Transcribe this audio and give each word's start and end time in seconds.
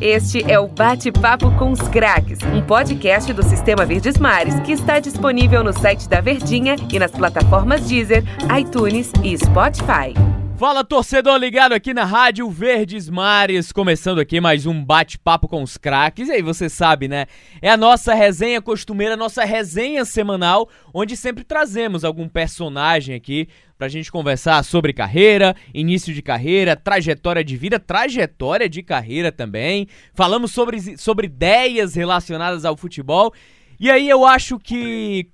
Este 0.00 0.42
é 0.50 0.58
o 0.58 0.68
Bate-Papo 0.68 1.50
com 1.56 1.70
os 1.70 1.80
Craques, 1.88 2.38
um 2.42 2.60
podcast 2.60 3.32
do 3.32 3.42
Sistema 3.42 3.86
Verdes 3.86 4.18
Mares 4.18 4.58
que 4.60 4.72
está 4.72 4.98
disponível 4.98 5.64
no 5.64 5.72
site 5.72 6.08
da 6.08 6.20
Verdinha 6.20 6.76
e 6.92 6.98
nas 6.98 7.10
plataformas 7.10 7.86
Deezer, 7.86 8.22
iTunes 8.58 9.12
e 9.22 9.36
Spotify. 9.38 10.14
Fala 10.56 10.84
torcedor 10.84 11.36
ligado 11.36 11.72
aqui 11.72 11.92
na 11.92 12.04
Rádio 12.04 12.48
Verdes 12.48 13.10
Mares, 13.10 13.72
começando 13.72 14.20
aqui 14.20 14.40
mais 14.40 14.66
um 14.66 14.84
bate-papo 14.84 15.48
com 15.48 15.62
os 15.62 15.76
craques. 15.76 16.28
E 16.28 16.32
aí 16.32 16.42
você 16.42 16.68
sabe, 16.68 17.08
né? 17.08 17.26
É 17.60 17.68
a 17.70 17.76
nossa 17.76 18.14
resenha 18.14 18.62
costumeira, 18.62 19.16
nossa 19.16 19.44
resenha 19.44 20.04
semanal, 20.04 20.68
onde 20.92 21.16
sempre 21.16 21.42
trazemos 21.42 22.04
algum 22.04 22.28
personagem 22.28 23.16
aqui 23.16 23.48
pra 23.76 23.88
gente 23.88 24.10
conversar 24.10 24.62
sobre 24.64 24.92
carreira, 24.92 25.54
início 25.72 26.14
de 26.14 26.22
carreira, 26.22 26.76
trajetória 26.76 27.44
de 27.44 27.56
vida, 27.56 27.78
trajetória 27.78 28.68
de 28.68 28.82
carreira 28.82 29.32
também. 29.32 29.88
Falamos 30.14 30.52
sobre, 30.52 30.96
sobre 30.96 31.26
ideias 31.26 31.94
relacionadas 31.94 32.64
ao 32.64 32.76
futebol. 32.76 33.32
E 33.78 33.90
aí 33.90 34.08
eu 34.08 34.24
acho 34.24 34.58
que 34.58 35.28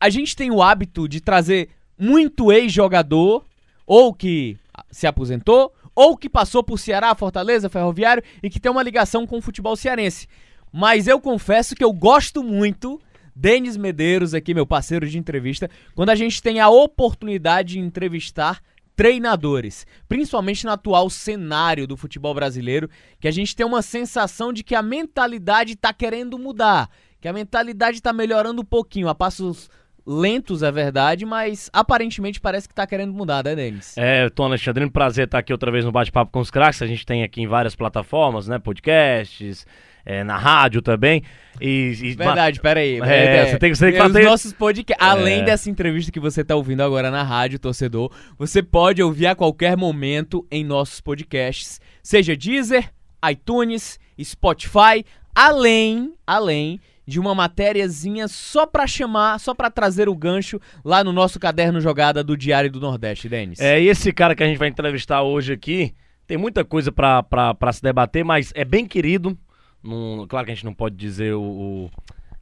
a 0.00 0.10
gente 0.10 0.34
tem 0.34 0.50
o 0.50 0.62
hábito 0.62 1.08
de 1.08 1.20
trazer 1.20 1.68
muito 1.98 2.52
ex-jogador 2.52 3.44
ou 3.86 4.12
que 4.12 4.56
se 4.90 5.06
aposentou 5.06 5.72
ou 5.94 6.16
que 6.16 6.28
passou 6.28 6.62
por 6.62 6.78
Ceará, 6.78 7.14
Fortaleza, 7.14 7.70
Ferroviário 7.70 8.22
e 8.42 8.50
que 8.50 8.58
tem 8.58 8.70
uma 8.70 8.82
ligação 8.82 9.26
com 9.26 9.38
o 9.38 9.42
futebol 9.42 9.76
cearense. 9.76 10.26
Mas 10.72 11.06
eu 11.06 11.20
confesso 11.20 11.74
que 11.74 11.84
eu 11.84 11.92
gosto 11.92 12.42
muito 12.42 13.00
Denis 13.34 13.76
Medeiros 13.76 14.34
aqui, 14.34 14.54
meu 14.54 14.66
parceiro 14.66 15.08
de 15.08 15.18
entrevista, 15.18 15.68
quando 15.94 16.10
a 16.10 16.14
gente 16.14 16.42
tem 16.42 16.60
a 16.60 16.68
oportunidade 16.68 17.74
de 17.74 17.78
entrevistar 17.80 18.60
treinadores, 18.96 19.86
principalmente 20.08 20.64
no 20.64 20.70
atual 20.70 21.10
cenário 21.10 21.86
do 21.86 21.96
futebol 21.96 22.34
brasileiro, 22.34 22.88
que 23.18 23.26
a 23.26 23.32
gente 23.32 23.54
tem 23.56 23.66
uma 23.66 23.82
sensação 23.82 24.52
de 24.52 24.62
que 24.62 24.74
a 24.74 24.82
mentalidade 24.82 25.72
está 25.72 25.92
querendo 25.92 26.38
mudar, 26.38 26.88
que 27.20 27.28
a 27.28 27.32
mentalidade 27.32 27.96
está 27.98 28.12
melhorando 28.12 28.62
um 28.62 28.64
pouquinho, 28.64 29.08
a 29.08 29.14
passos 29.14 29.68
lentos, 30.06 30.62
é 30.62 30.70
verdade, 30.70 31.24
mas 31.24 31.70
aparentemente 31.72 32.40
parece 32.40 32.68
que 32.68 32.72
está 32.72 32.86
querendo 32.86 33.12
mudar, 33.12 33.42
né, 33.42 33.54
Denis? 33.54 33.96
É, 33.96 34.28
Tom 34.28 34.44
Alexandrino, 34.44 34.90
prazer 34.90 35.24
estar 35.24 35.38
aqui 35.38 35.52
outra 35.52 35.72
vez 35.72 35.84
no 35.84 35.92
Bate-Papo 35.92 36.30
com 36.30 36.40
os 36.40 36.50
Cracks. 36.50 36.82
A 36.82 36.86
gente 36.86 37.06
tem 37.06 37.22
aqui 37.22 37.40
em 37.40 37.46
várias 37.46 37.74
plataformas, 37.74 38.46
né, 38.46 38.58
podcasts, 38.58 39.66
é, 40.04 40.22
na 40.22 40.36
rádio 40.36 40.82
também. 40.82 41.22
E, 41.60 41.94
e 42.02 42.14
Verdade, 42.14 42.60
peraí. 42.60 43.00
É, 43.00 43.36
é, 43.36 43.46
você 43.46 43.58
tem 43.58 43.70
que 43.70 43.76
ser 43.76 44.00
Os 44.00 44.24
nossos 44.24 44.52
podcasts, 44.52 45.06
além 45.06 45.40
é. 45.40 45.44
dessa 45.44 45.70
entrevista 45.70 46.10
que 46.10 46.20
você 46.20 46.40
está 46.40 46.54
ouvindo 46.56 46.82
agora 46.82 47.10
na 47.10 47.22
rádio, 47.22 47.58
torcedor, 47.58 48.10
você 48.36 48.62
pode 48.62 49.02
ouvir 49.02 49.26
a 49.26 49.34
qualquer 49.34 49.76
momento 49.76 50.46
em 50.50 50.64
nossos 50.64 51.00
podcasts, 51.00 51.80
seja 52.02 52.36
Deezer, 52.36 52.90
iTunes, 53.30 53.98
Spotify, 54.20 55.04
além, 55.34 56.14
além 56.26 56.80
de 57.06 57.20
uma 57.20 57.34
matériazinha 57.34 58.26
só 58.28 58.66
para 58.66 58.86
chamar, 58.86 59.38
só 59.38 59.54
para 59.54 59.70
trazer 59.70 60.08
o 60.08 60.16
gancho 60.16 60.60
lá 60.84 61.04
no 61.04 61.12
nosso 61.12 61.38
caderno 61.38 61.80
jogada 61.80 62.24
do 62.24 62.36
Diário 62.36 62.70
do 62.70 62.80
Nordeste, 62.80 63.28
Denis. 63.28 63.60
É, 63.60 63.80
e 63.80 63.88
esse 63.88 64.12
cara 64.12 64.34
que 64.34 64.42
a 64.42 64.46
gente 64.46 64.58
vai 64.58 64.68
entrevistar 64.68 65.22
hoje 65.22 65.52
aqui, 65.52 65.94
tem 66.26 66.38
muita 66.38 66.64
coisa 66.64 66.90
para 66.90 67.72
se 67.72 67.82
debater, 67.82 68.24
mas 68.24 68.52
é 68.54 68.64
bem 68.64 68.86
querido. 68.86 69.36
Num, 69.84 70.26
claro 70.26 70.46
que 70.46 70.52
a 70.52 70.54
gente 70.54 70.64
não 70.64 70.72
pode 70.72 70.96
dizer 70.96 71.34
o, 71.34 71.42
o 71.42 71.90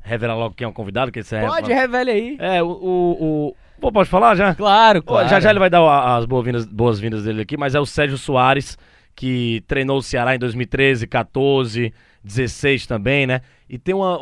revelar 0.00 0.36
logo 0.36 0.54
quem 0.54 0.64
é 0.64 0.68
o 0.68 0.72
convidado, 0.72 1.10
que 1.10 1.18
esse 1.18 1.34
é 1.34 1.44
Pode, 1.44 1.72
revele 1.72 2.10
aí. 2.10 2.36
É, 2.38 2.62
o, 2.62 2.68
o, 2.68 3.56
o 3.80 3.92
pode 3.92 4.08
falar 4.08 4.36
já? 4.36 4.54
Claro, 4.54 5.02
claro. 5.02 5.28
Já 5.28 5.40
já 5.40 5.50
ele 5.50 5.58
vai 5.58 5.68
dar 5.68 6.16
as 6.16 6.24
boas-vindas 6.24 6.64
boas 6.64 7.00
-vindas 7.00 7.24
dele 7.24 7.42
aqui, 7.42 7.56
mas 7.56 7.74
é 7.74 7.80
o 7.80 7.86
Sérgio 7.86 8.16
Soares, 8.16 8.78
que 9.14 9.62
treinou 9.66 9.98
o 9.98 10.02
Ceará 10.02 10.36
em 10.36 10.38
2013, 10.38 11.06
14, 11.08 11.92
16 12.22 12.86
também, 12.86 13.26
né? 13.26 13.40
E 13.68 13.76
tem 13.76 13.94
uma, 13.94 14.18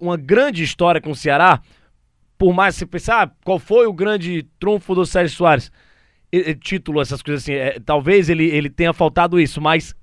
uma 0.00 0.16
grande 0.16 0.62
história 0.62 1.00
com 1.00 1.10
o 1.10 1.16
Ceará. 1.16 1.60
Por 2.38 2.54
mais 2.54 2.74
que 2.74 2.80
você 2.80 2.86
pensar, 2.86 3.22
ah, 3.26 3.30
qual 3.44 3.58
foi 3.58 3.86
o 3.86 3.92
grande 3.92 4.46
trunfo 4.58 4.94
do 4.94 5.04
Sérgio 5.04 5.36
Soares? 5.36 5.72
Título, 6.60 7.00
essas 7.00 7.20
coisas 7.20 7.42
assim, 7.42 7.52
é, 7.52 7.80
talvez 7.84 8.30
ele, 8.30 8.44
ele 8.46 8.70
tenha 8.70 8.92
faltado 8.92 9.40
isso, 9.40 9.60
mas 9.60 9.94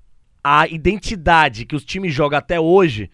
a 0.49 0.65
identidade 0.67 1.65
que 1.65 1.75
os 1.75 1.83
times 1.83 2.13
jogam 2.13 2.39
até 2.39 2.57
hoje. 2.57 3.11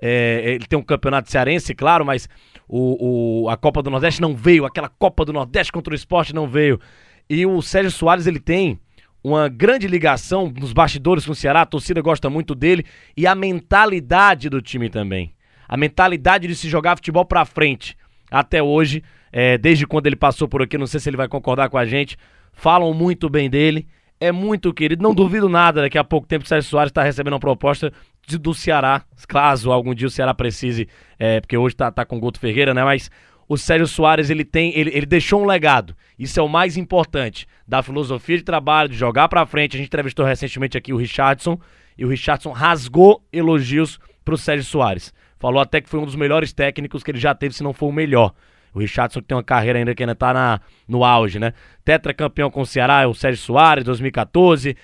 É, 0.00 0.54
ele 0.54 0.66
tem 0.66 0.78
um 0.78 0.82
campeonato 0.82 1.30
cearense, 1.30 1.74
claro, 1.74 2.06
mas 2.06 2.26
o, 2.66 3.42
o, 3.44 3.50
a 3.50 3.56
Copa 3.56 3.82
do 3.82 3.90
Nordeste 3.90 4.22
não 4.22 4.34
veio, 4.34 4.64
aquela 4.64 4.88
Copa 4.88 5.26
do 5.26 5.32
Nordeste 5.32 5.70
contra 5.70 5.92
o 5.92 5.94
esporte 5.94 6.34
não 6.34 6.48
veio. 6.48 6.80
E 7.28 7.44
o 7.44 7.60
Sérgio 7.60 7.90
Soares, 7.90 8.26
ele 8.26 8.40
tem 8.40 8.80
uma 9.22 9.46
grande 9.46 9.86
ligação 9.86 10.50
nos 10.58 10.72
bastidores 10.72 11.26
com 11.26 11.32
o 11.32 11.34
Ceará, 11.34 11.60
a 11.60 11.66
torcida 11.66 12.00
gosta 12.00 12.30
muito 12.30 12.54
dele 12.54 12.86
e 13.14 13.26
a 13.26 13.34
mentalidade 13.34 14.48
do 14.48 14.62
time 14.62 14.88
também. 14.88 15.34
A 15.68 15.76
mentalidade 15.76 16.48
de 16.48 16.54
se 16.54 16.66
jogar 16.66 16.96
futebol 16.96 17.26
pra 17.26 17.44
frente. 17.44 17.94
Até 18.30 18.62
hoje, 18.62 19.04
é, 19.30 19.58
desde 19.58 19.86
quando 19.86 20.06
ele 20.06 20.16
passou 20.16 20.48
por 20.48 20.62
aqui, 20.62 20.78
não 20.78 20.86
sei 20.86 20.98
se 20.98 21.10
ele 21.10 21.18
vai 21.18 21.28
concordar 21.28 21.68
com 21.68 21.76
a 21.76 21.84
gente, 21.84 22.16
falam 22.54 22.94
muito 22.94 23.28
bem 23.28 23.50
dele, 23.50 23.86
é 24.20 24.30
muito 24.30 24.72
querido. 24.72 25.02
Não 25.02 25.14
duvido 25.14 25.48
nada, 25.48 25.80
daqui 25.80 25.98
a 25.98 26.04
pouco 26.04 26.26
tempo 26.26 26.44
o 26.44 26.48
Sérgio 26.48 26.68
Soares 26.68 26.90
está 26.90 27.02
recebendo 27.02 27.32
uma 27.32 27.40
proposta 27.40 27.92
de, 28.26 28.38
do 28.38 28.54
Ceará, 28.54 29.02
caso 29.26 29.72
algum 29.72 29.94
dia 29.94 30.06
o 30.06 30.10
Ceará 30.10 30.34
precise, 30.34 30.86
é, 31.18 31.40
porque 31.40 31.56
hoje 31.56 31.74
tá, 31.74 31.90
tá 31.90 32.04
com 32.04 32.16
o 32.16 32.20
Guto 32.20 32.38
Ferreira, 32.38 32.74
né? 32.74 32.84
Mas 32.84 33.10
o 33.48 33.56
Sérgio 33.56 33.86
Soares 33.86 34.30
ele 34.30 34.44
tem, 34.44 34.76
ele, 34.78 34.90
ele 34.94 35.06
deixou 35.06 35.42
um 35.42 35.46
legado. 35.46 35.96
Isso 36.18 36.38
é 36.38 36.42
o 36.42 36.48
mais 36.48 36.76
importante 36.76 37.48
da 37.66 37.82
filosofia 37.82 38.36
de 38.36 38.44
trabalho, 38.44 38.90
de 38.90 38.96
jogar 38.96 39.28
para 39.28 39.44
frente. 39.46 39.76
A 39.76 39.78
gente 39.78 39.88
entrevistou 39.88 40.24
recentemente 40.24 40.78
aqui 40.78 40.92
o 40.92 40.96
Richardson 40.96 41.58
e 41.98 42.04
o 42.04 42.08
Richardson 42.08 42.52
rasgou 42.52 43.24
elogios 43.32 43.98
pro 44.24 44.36
Sérgio 44.36 44.64
Soares. 44.64 45.12
Falou 45.38 45.60
até 45.60 45.80
que 45.80 45.88
foi 45.88 45.98
um 45.98 46.04
dos 46.04 46.14
melhores 46.14 46.52
técnicos 46.52 47.02
que 47.02 47.10
ele 47.10 47.18
já 47.18 47.34
teve, 47.34 47.54
se 47.54 47.62
não 47.62 47.72
for 47.72 47.88
o 47.88 47.92
melhor. 47.92 48.34
O 48.74 48.78
Richardson 48.78 49.20
que 49.20 49.26
tem 49.26 49.36
uma 49.36 49.42
carreira 49.42 49.78
ainda 49.78 49.94
que 49.94 50.02
ainda 50.02 50.14
tá 50.14 50.32
na, 50.32 50.60
no 50.86 51.04
auge, 51.04 51.38
né? 51.38 51.52
Tetra 51.84 52.14
campeão 52.14 52.50
com 52.50 52.62
o 52.62 52.66
Ceará 52.66 53.02
é 53.02 53.06
o 53.06 53.14
Sérgio 53.14 53.42
Soares, 53.42 53.84
2014. 53.84 54.76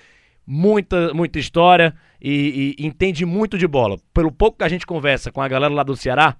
Muita, 0.45 1.13
muita 1.13 1.39
história 1.39 1.93
e, 2.21 2.75
e 2.77 2.85
entende 2.85 3.25
muito 3.25 3.57
de 3.57 3.67
bola. 3.67 3.97
Pelo 4.13 4.31
pouco 4.31 4.59
que 4.59 4.63
a 4.63 4.69
gente 4.69 4.85
conversa 4.85 5.31
com 5.31 5.41
a 5.41 5.47
galera 5.47 5.73
lá 5.73 5.83
do 5.83 5.95
Ceará, 5.95 6.37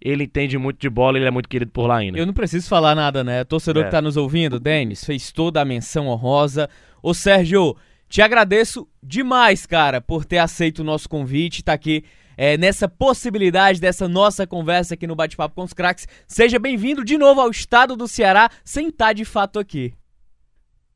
ele 0.00 0.24
entende 0.24 0.56
muito 0.56 0.80
de 0.80 0.88
bola, 0.88 1.18
ele 1.18 1.26
é 1.26 1.30
muito 1.30 1.48
querido 1.48 1.72
por 1.72 1.86
lá 1.86 1.96
ainda. 1.96 2.18
Eu 2.18 2.26
não 2.26 2.32
preciso 2.32 2.68
falar 2.68 2.94
nada, 2.94 3.24
né? 3.24 3.42
Torcedor 3.44 3.82
é. 3.82 3.86
que 3.86 3.90
tá 3.90 4.00
nos 4.00 4.16
ouvindo, 4.16 4.60
Denis, 4.60 5.04
fez 5.04 5.32
toda 5.32 5.60
a 5.60 5.64
menção 5.64 6.06
honrosa. 6.06 6.70
Ô 7.02 7.12
Sérgio, 7.12 7.76
te 8.08 8.22
agradeço 8.22 8.88
demais, 9.02 9.66
cara, 9.66 10.00
por 10.00 10.24
ter 10.24 10.38
aceito 10.38 10.80
o 10.80 10.84
nosso 10.84 11.08
convite, 11.08 11.64
tá 11.64 11.72
aqui 11.72 12.04
é, 12.38 12.56
nessa 12.56 12.88
possibilidade 12.88 13.80
dessa 13.80 14.06
nossa 14.06 14.46
conversa 14.46 14.94
aqui 14.94 15.08
no 15.08 15.16
Bate-Papo 15.16 15.56
com 15.56 15.64
os 15.64 15.72
Cracks. 15.72 16.06
Seja 16.28 16.56
bem-vindo 16.60 17.04
de 17.04 17.18
novo 17.18 17.40
ao 17.40 17.50
estado 17.50 17.96
do 17.96 18.06
Ceará, 18.06 18.48
sem 18.64 18.88
estar 18.88 19.12
de 19.12 19.24
fato 19.24 19.58
aqui. 19.58 19.92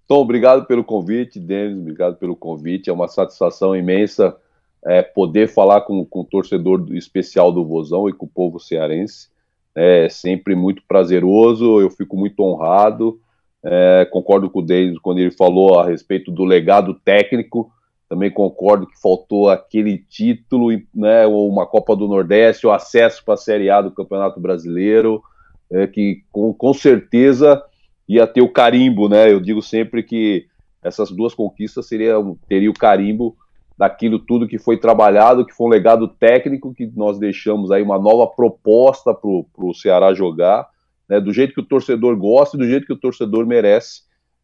Tom, 0.07 0.21
obrigado 0.21 0.65
pelo 0.65 0.83
convite, 0.83 1.39
Denis, 1.39 1.77
obrigado 1.77 2.15
pelo 2.15 2.35
convite. 2.35 2.89
É 2.89 2.93
uma 2.93 3.07
satisfação 3.07 3.75
imensa 3.75 4.35
é, 4.83 5.03
poder 5.03 5.49
falar 5.49 5.81
com, 5.81 6.03
com 6.03 6.21
o 6.21 6.25
torcedor 6.25 6.87
especial 6.93 7.51
do 7.51 7.63
Vozão 7.63 8.09
e 8.09 8.13
com 8.13 8.25
o 8.25 8.29
povo 8.29 8.59
cearense. 8.59 9.29
É 9.75 10.09
sempre 10.09 10.55
muito 10.55 10.81
prazeroso, 10.87 11.79
eu 11.79 11.91
fico 11.91 12.17
muito 12.17 12.41
honrado. 12.41 13.19
É, 13.63 14.07
concordo 14.11 14.49
com 14.49 14.59
o 14.59 14.65
Denis 14.65 14.97
quando 14.97 15.19
ele 15.19 15.29
falou 15.29 15.77
a 15.77 15.85
respeito 15.85 16.31
do 16.31 16.43
legado 16.43 16.95
técnico. 16.95 17.71
Também 18.09 18.31
concordo 18.31 18.87
que 18.87 18.99
faltou 19.01 19.49
aquele 19.49 19.97
título, 19.97 20.69
né, 20.95 21.27
ou 21.27 21.49
uma 21.49 21.65
Copa 21.65 21.95
do 21.95 22.07
Nordeste, 22.07 22.65
o 22.65 22.71
acesso 22.71 23.23
para 23.23 23.33
a 23.33 23.37
Série 23.37 23.69
A 23.69 23.81
do 23.81 23.91
Campeonato 23.91 24.39
Brasileiro, 24.39 25.21
é, 25.69 25.85
que 25.87 26.23
com, 26.31 26.53
com 26.53 26.73
certeza 26.73 27.61
ia 28.07 28.25
ter 28.25 28.41
o 28.41 28.51
carimbo, 28.51 29.09
né? 29.09 29.31
Eu 29.31 29.41
digo 29.41 29.61
sempre 29.61 30.01
que 30.01 30.47
essas 30.81 31.11
duas 31.11 31.33
conquistas 31.33 31.87
seria, 31.87 32.15
teria 32.47 32.69
o 32.69 32.73
carimbo 32.73 33.35
daquilo 33.77 34.17
tudo 34.17 34.47
que 34.47 34.57
foi 34.57 34.77
trabalhado, 34.77 35.45
que 35.45 35.53
foi 35.53 35.67
um 35.67 35.69
legado 35.69 36.07
técnico 36.07 36.73
que 36.73 36.89
nós 36.95 37.19
deixamos 37.19 37.69
aí 37.69 37.83
uma 37.83 37.99
nova 37.99 38.25
proposta 38.25 39.13
para 39.13 39.29
o 39.29 39.73
Ceará 39.73 40.13
jogar, 40.13 40.67
né, 41.07 41.19
do 41.19 41.31
jeito 41.31 41.53
que 41.53 41.61
o 41.61 41.65
torcedor 41.65 42.17
gosta 42.17 42.57
e 42.57 42.59
do 42.59 42.65
jeito 42.65 42.87
que 42.87 42.93
o 42.93 42.99
torcedor 42.99 43.45
merece. 43.45 44.01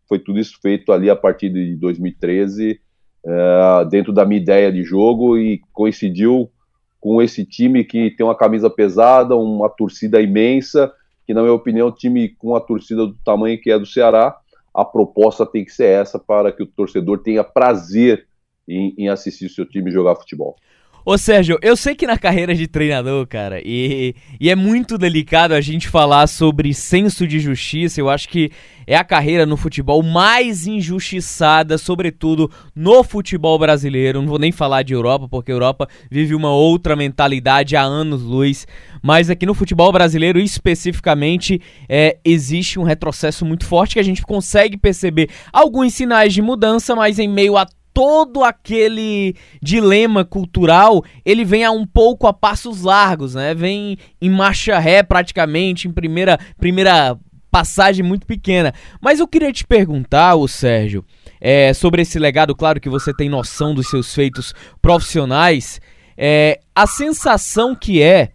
Foi 0.08 0.20
tudo 0.20 0.40
isso 0.40 0.60
feito 0.62 0.92
ali 0.92 1.10
a 1.10 1.16
partir 1.16 1.50
de 1.50 1.76
2013, 1.78 2.80
é, 3.26 3.86
dentro 3.90 4.12
da 4.12 4.26
minha 4.26 4.42
ideia 4.42 4.72
de 4.72 4.84
jogo 4.84 5.38
e 5.38 5.62
coincidiu 5.72 6.50
com 7.00 7.22
esse 7.22 7.46
time 7.46 7.84
que 7.84 8.12
tem 8.12 8.26
uma 8.26 8.36
camisa 8.36 8.70
pesada, 8.70 9.36
uma 9.36 9.70
torcida 9.70 10.22
imensa, 10.22 10.92
que 11.26 11.34
na 11.34 11.42
minha 11.42 11.54
opinião, 11.54 11.92
time 11.92 12.30
com 12.30 12.56
a 12.56 12.62
torcida 12.62 13.06
do 13.06 13.16
tamanho 13.26 13.60
que 13.60 13.72
é 13.72 13.80
do 13.80 13.86
Ceará, 13.86 14.38
a 14.74 14.84
proposta 14.84 15.46
tem 15.46 15.64
que 15.64 15.72
ser 15.72 15.86
essa 15.86 16.18
para 16.18 16.52
que 16.52 16.64
o 16.64 16.68
torcedor 16.68 17.20
tenha 17.20 17.44
prazer 17.44 18.26
em, 18.68 18.94
em 18.98 19.10
assistir 19.10 19.46
o 19.46 19.50
seu 19.50 19.66
time 19.66 19.92
jogar 19.92 20.16
futebol. 20.16 20.56
Ô 21.06 21.18
Sérgio, 21.18 21.60
eu 21.62 21.76
sei 21.76 21.96
que 21.96 22.08
na 22.08 22.18
carreira 22.18 22.56
de 22.56 22.66
treinador, 22.66 23.28
cara, 23.28 23.62
e, 23.62 24.16
e 24.40 24.50
é 24.50 24.56
muito 24.56 24.98
delicado 24.98 25.54
a 25.54 25.60
gente 25.60 25.90
falar 25.90 26.28
sobre 26.28 26.74
senso 26.74 27.28
de 27.28 27.42
justiça. 27.42 28.00
Eu 28.00 28.10
acho 28.10 28.30
que 28.30 28.52
é 28.88 28.96
a 28.96 29.04
carreira 29.04 29.46
no 29.46 29.58
futebol 29.58 30.02
mais 30.02 30.66
injustiçada, 30.66 31.78
sobretudo 31.78 32.50
no 32.74 33.04
futebol 33.04 33.60
brasileiro. 33.60 34.22
Não 34.22 34.30
vou 34.30 34.40
nem 34.40 34.54
falar 34.54 34.84
de 34.84 34.94
Europa, 34.94 35.28
porque 35.28 35.52
a 35.52 35.56
Europa 35.56 35.90
vive 36.10 36.34
uma 36.34 36.54
outra 36.54 36.96
mentalidade 36.96 37.76
há 37.76 37.82
anos-luz. 37.82 38.66
Mas 39.02 39.30
aqui 39.30 39.46
no 39.46 39.54
futebol 39.54 39.92
brasileiro, 39.92 40.40
especificamente, 40.40 41.62
é, 41.90 42.18
existe 42.24 42.80
um 42.80 42.84
retrocesso 42.84 43.46
muito 43.46 43.66
forte 43.66 43.96
que 43.96 44.00
a 44.00 44.04
gente 44.04 44.22
consegue 44.22 44.78
perceber 44.78 45.30
alguns 45.52 45.94
sinais 45.94 46.34
de 46.34 46.42
mudança, 46.42 46.96
mas 46.96 47.20
em 47.20 47.28
meio 47.28 47.58
a 47.58 47.68
todo 47.94 48.44
aquele 48.44 49.36
dilema 49.62 50.26
cultural, 50.26 51.04
ele 51.24 51.46
vem 51.46 51.64
a 51.64 51.72
um 51.72 51.86
pouco 51.86 52.26
a 52.26 52.34
passos 52.34 52.82
largos, 52.82 53.36
né? 53.36 53.54
Vem 53.54 53.98
em 54.20 54.30
marcha 54.30 54.80
ré 54.80 55.04
praticamente, 55.04 55.88
em 55.88 55.92
primeira 55.92 56.40
primeira 56.58 57.18
passagem 57.52 58.04
muito 58.04 58.26
pequena. 58.26 58.74
Mas 59.00 59.20
eu 59.20 59.28
queria 59.28 59.54
te 59.54 59.64
perguntar, 59.64 60.34
o 60.34 60.48
Sérgio, 60.48 61.06
é, 61.40 61.72
sobre 61.72 62.02
esse 62.02 62.18
legado, 62.18 62.56
claro 62.56 62.82
que 62.82 62.90
você 62.90 63.14
tem 63.14 63.30
noção 63.30 63.76
dos 63.76 63.88
seus 63.90 64.12
feitos 64.14 64.56
profissionais, 64.82 65.80
é, 66.18 66.60
a 66.74 66.88
sensação 66.88 67.76
que 67.76 68.02
é, 68.02 68.32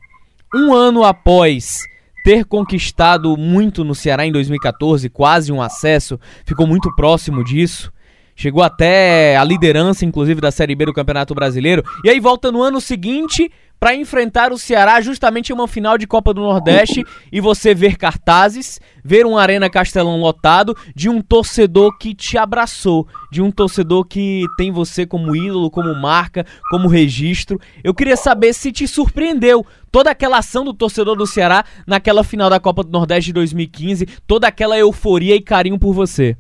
um 0.55 0.73
ano 0.73 1.03
após 1.03 1.83
ter 2.23 2.45
conquistado 2.45 3.37
muito 3.37 3.83
no 3.83 3.95
Ceará 3.95 4.25
em 4.25 4.31
2014, 4.31 5.09
quase 5.09 5.51
um 5.51 5.61
acesso, 5.61 6.21
ficou 6.45 6.67
muito 6.67 6.95
próximo 6.95 7.43
disso 7.43 7.93
chegou 8.39 8.63
até 8.63 9.37
a 9.37 9.43
liderança, 9.43 10.05
inclusive, 10.05 10.41
da 10.41 10.53
Série 10.53 10.77
B 10.77 10.87
do 10.87 10.95
Campeonato 10.95 11.35
Brasileiro. 11.35 11.83
E 12.05 12.09
aí 12.09 12.21
volta 12.21 12.53
no 12.53 12.63
ano 12.63 12.81
seguinte 12.81 13.51
para 13.81 13.95
enfrentar 13.95 14.53
o 14.53 14.59
Ceará 14.59 15.01
justamente 15.01 15.51
em 15.51 15.55
uma 15.55 15.67
final 15.67 15.99
de 15.99 16.07
Copa 16.07 16.33
do 16.33 16.41
Nordeste 16.41 17.05
e 17.33 17.41
você 17.41 17.75
ver 17.75 17.97
cartazes, 17.97 18.81
ver 19.05 19.27
um 19.27 19.37
Arena 19.37 19.69
Castelão 19.69 20.21
lotado 20.21 20.77
de 20.95 21.09
um 21.09 21.21
torcedor 21.21 21.97
que 21.99 22.15
te 22.15 22.39
abraçou, 22.39 23.09
de 23.31 23.43
um 23.43 23.51
torcedor 23.51 24.05
que 24.05 24.45
tem 24.57 24.71
você 24.71 25.05
como 25.05 25.35
ídolo, 25.35 25.71
como 25.71 25.93
marca, 25.95 26.47
como 26.71 26.89
registro. 26.89 27.61
Eu 27.83 27.95
queria 27.95 28.17
saber 28.17 28.53
se 28.53 28.71
te 28.71 28.87
surpreendeu 28.87 29.67
toda 29.91 30.11
aquela 30.11 30.39
ação 30.39 30.65
do 30.65 30.75
torcedor 30.75 31.17
do 31.17 31.27
Ceará 31.27 31.65
naquela 31.87 32.23
final 32.23 32.49
da 32.49 32.61
Copa 32.61 32.85
do 32.85 32.91
Nordeste 32.91 33.27
de 33.27 33.35
2015, 33.35 34.07
toda 34.29 34.47
aquela 34.47 34.79
euforia 34.79 35.35
e 35.35 35.41
carinho 35.41 35.79
por 35.79 35.93
você 35.93 36.37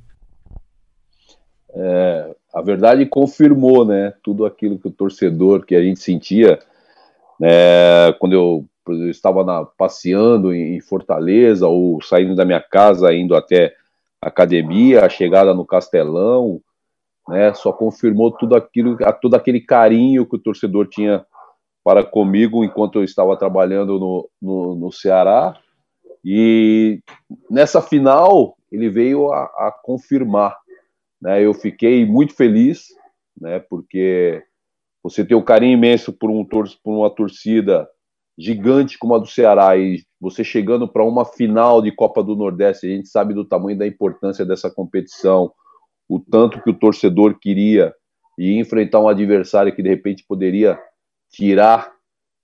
é, 1.80 2.34
a 2.52 2.60
verdade 2.60 3.06
confirmou, 3.06 3.84
né, 3.84 4.12
tudo 4.22 4.44
aquilo 4.44 4.78
que 4.78 4.88
o 4.88 4.92
torcedor 4.92 5.64
que 5.64 5.76
a 5.76 5.82
gente 5.82 6.00
sentia, 6.00 6.58
né, 7.38 8.12
quando 8.19 8.32
eu, 8.32 8.64
eu 8.88 9.08
estava 9.08 9.44
na, 9.44 9.64
passeando 9.64 10.52
em, 10.52 10.80
Fortaleza 10.80 11.69
ou 11.69 12.02
saindo 12.02 12.34
da 12.34 12.44
minha 12.44 12.60
casa 12.60 13.14
indo 13.14 13.36
até 13.36 13.76
a 14.20 14.26
academia, 14.26 15.04
a 15.04 15.08
chegada 15.08 15.54
no 15.54 15.64
Castelão, 15.64 16.60
né, 17.28 17.54
só 17.54 17.72
confirmou 17.72 18.32
tudo 18.32 18.56
aquilo, 18.56 18.98
todo 19.20 19.34
aquele 19.34 19.60
carinho 19.60 20.26
que 20.26 20.34
o 20.34 20.40
torcedor 20.40 20.88
tinha 20.88 21.24
para 21.84 22.02
comigo 22.02 22.64
enquanto 22.64 22.98
eu 22.98 23.04
estava 23.04 23.36
trabalhando 23.36 24.00
no, 24.00 24.28
no, 24.42 24.74
no 24.74 24.92
Ceará. 24.92 25.54
E 26.24 27.00
nessa 27.48 27.81
final 27.81 28.56
ele 28.70 28.90
veio 28.90 29.32
a, 29.32 29.44
a 29.44 29.74
confirmar 29.82 30.56
né? 31.20 31.44
Eu 31.44 31.55
fiquei 31.55 32.06
muito 32.06 32.35
feliz, 32.35 32.87
né? 33.41 33.59
Porque 33.59 34.43
você 35.03 35.25
tem 35.25 35.37
um 35.37 35.44
carinho 35.44 35.75
imenso 35.75 36.12
por, 36.12 36.31
um 36.31 36.44
tor 36.44 36.69
por 36.82 36.97
uma 36.97 37.11
torcida 37.11 37.88
gigante 38.38 38.97
como 38.97 39.15
a 39.15 39.19
do 39.19 39.26
Ceará 39.26 39.76
e 39.76 40.05
você 40.20 40.44
chegando 40.44 40.87
para 40.87 41.05
uma 41.05 41.25
final 41.25 41.82
de 41.82 41.91
Copa 41.91 42.23
do 42.23 42.37
Nordeste, 42.37 42.87
a 42.87 42.91
gente 42.91 43.09
sabe 43.09 43.35
do 43.35 43.44
tamanho 43.44 43.76
da 43.76 43.87
importância 43.87 44.47
dessa 44.47 44.70
competição, 44.70 45.53
o 46.09 46.20
tanto 46.20 46.62
que 46.62 46.70
o 46.70 46.79
torcedor 46.79 47.38
queria 47.41 47.93
e 48.38 48.56
enfrentar 48.59 49.00
um 49.00 49.09
adversário 49.09 49.75
que 49.75 49.82
de 49.82 49.88
repente 49.88 50.25
poderia 50.26 50.79
tirar 51.31 51.93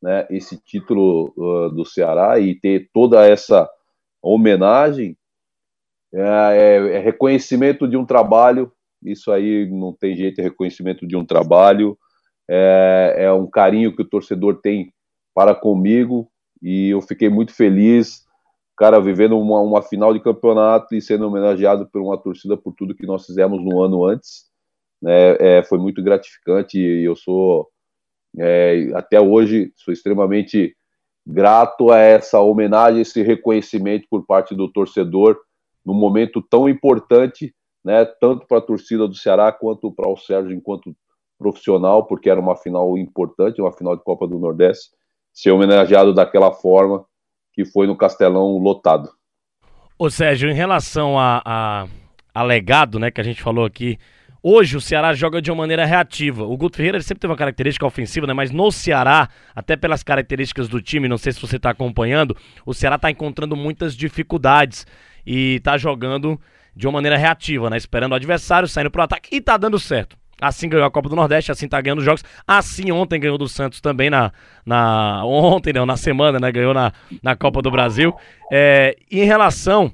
né, 0.03 0.27
esse 0.29 0.61
título 0.63 1.33
uh, 1.37 1.71
do 1.71 1.85
Ceará 1.85 2.39
e 2.41 2.55
ter 2.55 2.91
toda 2.93 3.25
essa 3.25 3.69
homenagem, 4.21 5.17
é, 6.15 6.57
é, 6.57 6.97
é, 6.97 6.99
reconhecimento 7.01 7.89
de 7.89 7.97
um 7.97 8.07
trabalho, 8.07 8.73
isso 9.03 9.33
aí 9.33 9.69
não 9.69 9.93
tem 9.93 10.15
jeito, 10.15 10.41
é 10.41 10.45
reconhecimento 10.45 11.07
de 11.07 11.17
um 11.17 11.25
trabalho, 11.25 11.99
é, 12.49 13.15
é 13.19 13.33
um 13.33 13.49
carinho 13.49 13.95
que 13.95 14.03
o 14.03 14.09
torcedor 14.09 14.61
tem 14.63 14.93
para 15.35 15.55
comigo, 15.55 16.31
e 16.63 16.91
eu 16.91 17.03
fiquei 17.03 17.29
muito 17.29 17.53
feliz, 17.53 18.23
cara, 18.77 19.01
vivendo 19.01 19.39
uma, 19.39 19.61
uma 19.61 19.83
final 19.83 20.15
de 20.15 20.21
campeonato 20.21 20.95
e 20.95 21.03
sendo 21.03 21.27
homenageado 21.27 21.89
por 21.91 22.01
uma 22.01 22.17
torcida 22.17 22.57
por 22.57 22.73
tudo 22.75 22.95
que 22.95 23.07
nós 23.07 23.27
fizemos 23.27 23.61
no 23.63 23.83
ano 23.83 24.05
antes, 24.05 24.45
né, 25.03 25.37
é, 25.41 25.63
foi 25.65 25.79
muito 25.79 26.01
gratificante, 26.01 26.79
e 26.79 27.05
eu 27.05 27.17
sou, 27.17 27.69
é, 28.39 28.89
até 28.95 29.21
hoje, 29.21 29.73
sou 29.75 29.93
extremamente 29.93 30.77
grato 31.27 31.91
a 31.91 31.99
essa 31.99 32.41
homenagem, 32.41 33.01
esse 33.01 33.21
reconhecimento 33.23 34.07
por 34.09 34.25
parte 34.25 34.55
do 34.55 34.71
torcedor, 34.71 35.37
num 35.85 35.95
momento 35.95 36.41
tão 36.43 36.69
importante, 36.69 37.55
né, 37.85 38.05
tanto 38.05 38.47
para 38.47 38.59
a 38.59 38.63
torcida 38.63 39.07
do 39.07 39.15
Ceará 39.15 39.53
quanto 39.53 39.93
para 39.93 40.09
o 40.09 40.17
Sérgio 40.17 40.53
enquanto 40.53 40.95
profissional, 41.39 42.07
porque 42.07 42.31
era 42.31 42.41
uma 42.41 42.57
final 42.57 42.97
importante, 42.97 43.61
uma 43.61 43.73
final 43.73 43.97
de 43.97 44.03
Copa 44.03 44.27
do 44.27 44.39
Nordeste, 44.39 44.91
ser 45.33 45.51
homenageado 45.51 46.15
daquela 46.15 46.53
forma 46.53 47.05
que 47.53 47.65
foi 47.65 47.87
no 47.87 47.97
Castelão 47.97 48.59
lotado. 48.59 49.11
Ô 49.99 50.11
Sérgio, 50.11 50.51
em 50.51 50.55
relação 50.55 51.19
a, 51.19 51.43
a, 51.45 51.87
a 52.35 52.43
legado, 52.43 52.99
né, 52.99 53.11
que 53.11 53.21
a 53.21 53.25
gente 53.25 53.43
falou 53.43 53.65
aqui, 53.65 53.99
Hoje 54.47 54.77
o 54.77 54.81
Ceará 54.81 55.15
joga 55.15 55.41
de 55.41 55.51
uma 55.51 55.57
maneira 55.57 55.87
reativa. 55.87 56.45
O 56.45 56.55
Guto 56.55 56.77
Ferreira 56.77 57.01
sempre 57.01 57.21
teve 57.21 57.31
uma 57.31 57.37
característica 57.37 57.87
ofensiva, 57.87 58.27
né? 58.27 58.35
Mas 58.35 58.51
no 58.51 58.71
Ceará, 58.71 59.31
até 59.57 59.75
pelas 59.75 60.03
características 60.03 60.69
do 60.69 60.83
time, 60.83 61.09
não 61.09 61.17
sei 61.17 61.33
se 61.33 61.41
você 61.41 61.57
está 61.57 61.71
acompanhando, 61.71 62.37
o 62.67 62.75
Ceará 62.75 62.97
está 62.97 63.11
encontrando 63.11 63.57
muitas 63.57 63.97
dificuldades 63.97 64.87
e 65.27 65.61
tá 65.61 65.77
jogando 65.77 66.41
de 66.75 66.87
uma 66.87 66.95
maneira 66.95 67.17
reativa, 67.17 67.71
né? 67.71 67.77
Esperando 67.77 68.13
o 68.13 68.17
adversário, 68.17 68.69
saindo 68.69 68.91
pro 68.91 69.03
ataque 69.03 69.35
e 69.35 69.41
tá 69.41 69.57
dando 69.57 69.79
certo. 69.79 70.17
Assim 70.41 70.69
ganhou 70.69 70.85
a 70.85 70.91
Copa 70.91 71.09
do 71.09 71.17
Nordeste, 71.17 71.53
assim 71.53 71.69
tá 71.69 71.81
ganhando 71.81 72.03
jogos. 72.03 72.25
Assim 72.47 72.91
ontem 72.91 73.21
ganhou 73.21 73.39
do 73.39 73.49
Santos 73.49 73.81
também 73.81 74.11
na. 74.11 74.33
na 74.67 75.25
ontem, 75.25 75.73
não, 75.73 75.87
na 75.87 75.97
semana, 75.97 76.39
né? 76.39 76.51
Ganhou 76.51 76.75
na, 76.75 76.93
na 77.23 77.37
Copa 77.37 77.63
do 77.63 77.71
Brasil. 77.71 78.15
É, 78.53 78.97
em 79.11 79.25
relação 79.25 79.93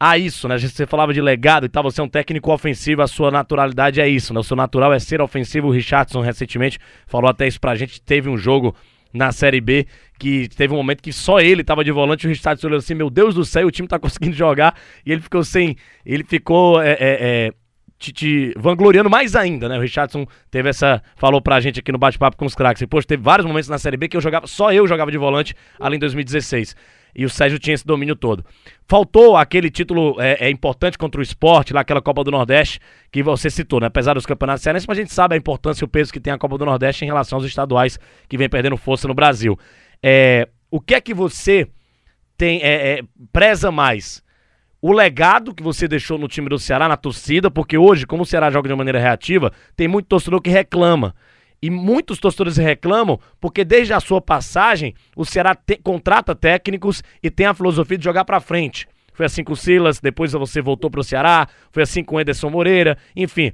a 0.00 0.18
isso, 0.18 0.48
né? 0.48 0.58
Você 0.58 0.86
falava 0.86 1.12
de 1.12 1.20
legado 1.20 1.66
e 1.66 1.68
tal, 1.68 1.82
você 1.82 2.00
é 2.00 2.04
um 2.04 2.08
técnico 2.08 2.52
ofensivo, 2.52 3.02
a 3.02 3.06
sua 3.06 3.30
naturalidade 3.30 4.00
é 4.00 4.08
isso, 4.08 4.34
né? 4.34 4.40
O 4.40 4.44
seu 4.44 4.56
natural 4.56 4.92
é 4.92 4.98
ser 4.98 5.20
ofensivo. 5.20 5.68
O 5.68 5.70
Richardson 5.70 6.20
recentemente 6.20 6.78
falou 7.06 7.30
até 7.30 7.46
isso 7.46 7.60
pra 7.60 7.74
gente. 7.74 8.00
Teve 8.00 8.28
um 8.28 8.36
jogo 8.36 8.74
na 9.14 9.30
Série 9.30 9.60
B, 9.60 9.86
que 10.18 10.48
teve 10.48 10.74
um 10.74 10.76
momento 10.76 11.02
que 11.02 11.12
só 11.12 11.40
ele 11.40 11.60
estava 11.60 11.84
de 11.84 11.92
volante, 11.92 12.26
o 12.26 12.28
Richardson 12.28 12.66
olhou 12.66 12.78
assim, 12.78 12.94
meu 12.94 13.08
Deus 13.08 13.34
do 13.34 13.44
céu, 13.44 13.68
o 13.68 13.70
time 13.70 13.86
tá 13.86 13.98
conseguindo 14.00 14.34
jogar, 14.34 14.74
e 15.06 15.12
ele 15.12 15.20
ficou 15.20 15.44
sem, 15.44 15.76
ele 16.04 16.24
ficou 16.24 16.82
é, 16.82 16.92
é, 16.92 16.96
é, 17.00 17.52
te, 17.98 18.12
te, 18.12 18.52
vangloriando 18.56 19.08
mais 19.08 19.36
ainda, 19.36 19.68
né? 19.68 19.78
O 19.78 19.80
Richardson 19.80 20.26
teve 20.50 20.68
essa, 20.68 21.00
falou 21.16 21.40
pra 21.40 21.60
gente 21.60 21.78
aqui 21.78 21.92
no 21.92 21.98
bate-papo 21.98 22.36
com 22.36 22.44
os 22.44 22.54
craques, 22.54 22.84
poxa, 22.86 23.06
teve 23.06 23.22
vários 23.22 23.46
momentos 23.46 23.68
na 23.68 23.78
Série 23.78 23.96
B 23.96 24.08
que 24.08 24.16
eu 24.16 24.20
jogava, 24.20 24.46
só 24.46 24.72
eu 24.72 24.86
jogava 24.86 25.10
de 25.12 25.18
volante, 25.18 25.54
além 25.78 25.98
de 25.98 26.00
2016 26.00 26.74
e 27.14 27.24
o 27.24 27.30
Sérgio 27.30 27.58
tinha 27.58 27.74
esse 27.74 27.86
domínio 27.86 28.16
todo. 28.16 28.44
Faltou 28.88 29.36
aquele 29.36 29.70
título 29.70 30.20
é, 30.20 30.46
é, 30.46 30.50
importante 30.50 30.98
contra 30.98 31.20
o 31.20 31.22
esporte, 31.22 31.72
lá 31.72 31.80
aquela 31.80 32.02
Copa 32.02 32.24
do 32.24 32.30
Nordeste, 32.30 32.80
que 33.12 33.22
você 33.22 33.48
citou, 33.48 33.80
né? 33.80 33.86
Apesar 33.86 34.14
dos 34.14 34.26
campeonatos 34.26 34.62
cearenses, 34.62 34.86
mas 34.86 34.98
a 34.98 35.00
gente 35.00 35.12
sabe 35.12 35.34
a 35.34 35.38
importância 35.38 35.84
e 35.84 35.86
o 35.86 35.88
peso 35.88 36.12
que 36.12 36.20
tem 36.20 36.32
a 36.32 36.38
Copa 36.38 36.58
do 36.58 36.64
Nordeste 36.64 37.04
em 37.04 37.06
relação 37.06 37.38
aos 37.38 37.46
estaduais 37.46 37.98
que 38.28 38.36
vem 38.36 38.48
perdendo 38.48 38.76
força 38.76 39.06
no 39.06 39.14
Brasil. 39.14 39.58
É, 40.02 40.48
o 40.70 40.80
que 40.80 40.94
é 40.94 41.00
que 41.00 41.14
você 41.14 41.68
tem 42.36 42.60
é, 42.62 42.98
é, 42.98 43.02
preza 43.32 43.70
mais? 43.70 44.22
O 44.82 44.92
legado 44.92 45.54
que 45.54 45.62
você 45.62 45.88
deixou 45.88 46.18
no 46.18 46.28
time 46.28 46.48
do 46.48 46.58
Ceará, 46.58 46.86
na 46.86 46.96
torcida, 46.96 47.50
porque 47.50 47.78
hoje, 47.78 48.06
como 48.06 48.22
o 48.22 48.26
Ceará 48.26 48.50
joga 48.50 48.68
de 48.68 48.74
maneira 48.74 48.98
reativa, 48.98 49.50
tem 49.74 49.88
muito 49.88 50.06
torcedor 50.06 50.42
que 50.42 50.50
reclama. 50.50 51.14
E 51.62 51.70
muitos 51.70 52.18
torcedores 52.18 52.56
reclamam 52.56 53.18
porque 53.40 53.64
desde 53.64 53.92
a 53.92 54.00
sua 54.00 54.20
passagem 54.20 54.94
o 55.16 55.24
Ceará 55.24 55.54
te, 55.54 55.76
contrata 55.76 56.34
técnicos 56.34 57.02
e 57.22 57.30
tem 57.30 57.46
a 57.46 57.54
filosofia 57.54 57.98
de 57.98 58.04
jogar 58.04 58.24
para 58.24 58.40
frente. 58.40 58.86
Foi 59.12 59.26
assim 59.26 59.44
com 59.44 59.52
o 59.52 59.56
Silas, 59.56 60.00
depois 60.00 60.32
você 60.32 60.60
voltou 60.60 60.90
para 60.90 61.00
o 61.00 61.04
Ceará, 61.04 61.48
foi 61.70 61.84
assim 61.84 62.02
com 62.02 62.16
o 62.16 62.20
Ederson 62.20 62.50
Moreira, 62.50 62.98
enfim. 63.14 63.52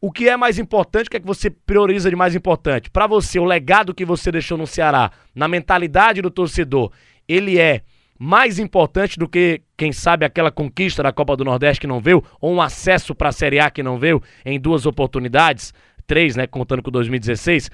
O 0.00 0.10
que 0.10 0.28
é 0.28 0.36
mais 0.36 0.58
importante, 0.58 1.06
o 1.06 1.10
que 1.10 1.18
é 1.18 1.20
que 1.20 1.26
você 1.26 1.48
prioriza 1.48 2.10
de 2.10 2.16
mais 2.16 2.34
importante? 2.34 2.90
Para 2.90 3.06
você, 3.06 3.38
o 3.38 3.44
legado 3.44 3.94
que 3.94 4.04
você 4.04 4.32
deixou 4.32 4.58
no 4.58 4.66
Ceará, 4.66 5.12
na 5.34 5.46
mentalidade 5.46 6.20
do 6.20 6.30
torcedor, 6.30 6.90
ele 7.28 7.58
é 7.58 7.82
mais 8.18 8.58
importante 8.58 9.18
do 9.18 9.28
que, 9.28 9.62
quem 9.76 9.92
sabe, 9.92 10.24
aquela 10.24 10.50
conquista 10.50 11.02
da 11.02 11.12
Copa 11.12 11.36
do 11.36 11.44
Nordeste 11.44 11.80
que 11.80 11.86
não 11.86 12.00
veio, 12.00 12.22
ou 12.40 12.52
um 12.52 12.62
acesso 12.62 13.14
para 13.14 13.28
a 13.28 13.32
Série 13.32 13.60
A 13.60 13.70
que 13.70 13.82
não 13.82 13.98
veio 13.98 14.22
em 14.44 14.60
duas 14.60 14.86
oportunidades? 14.86 15.74
Né, 16.36 16.46
contando 16.46 16.82
com 16.82 16.90
2016, 16.90 17.70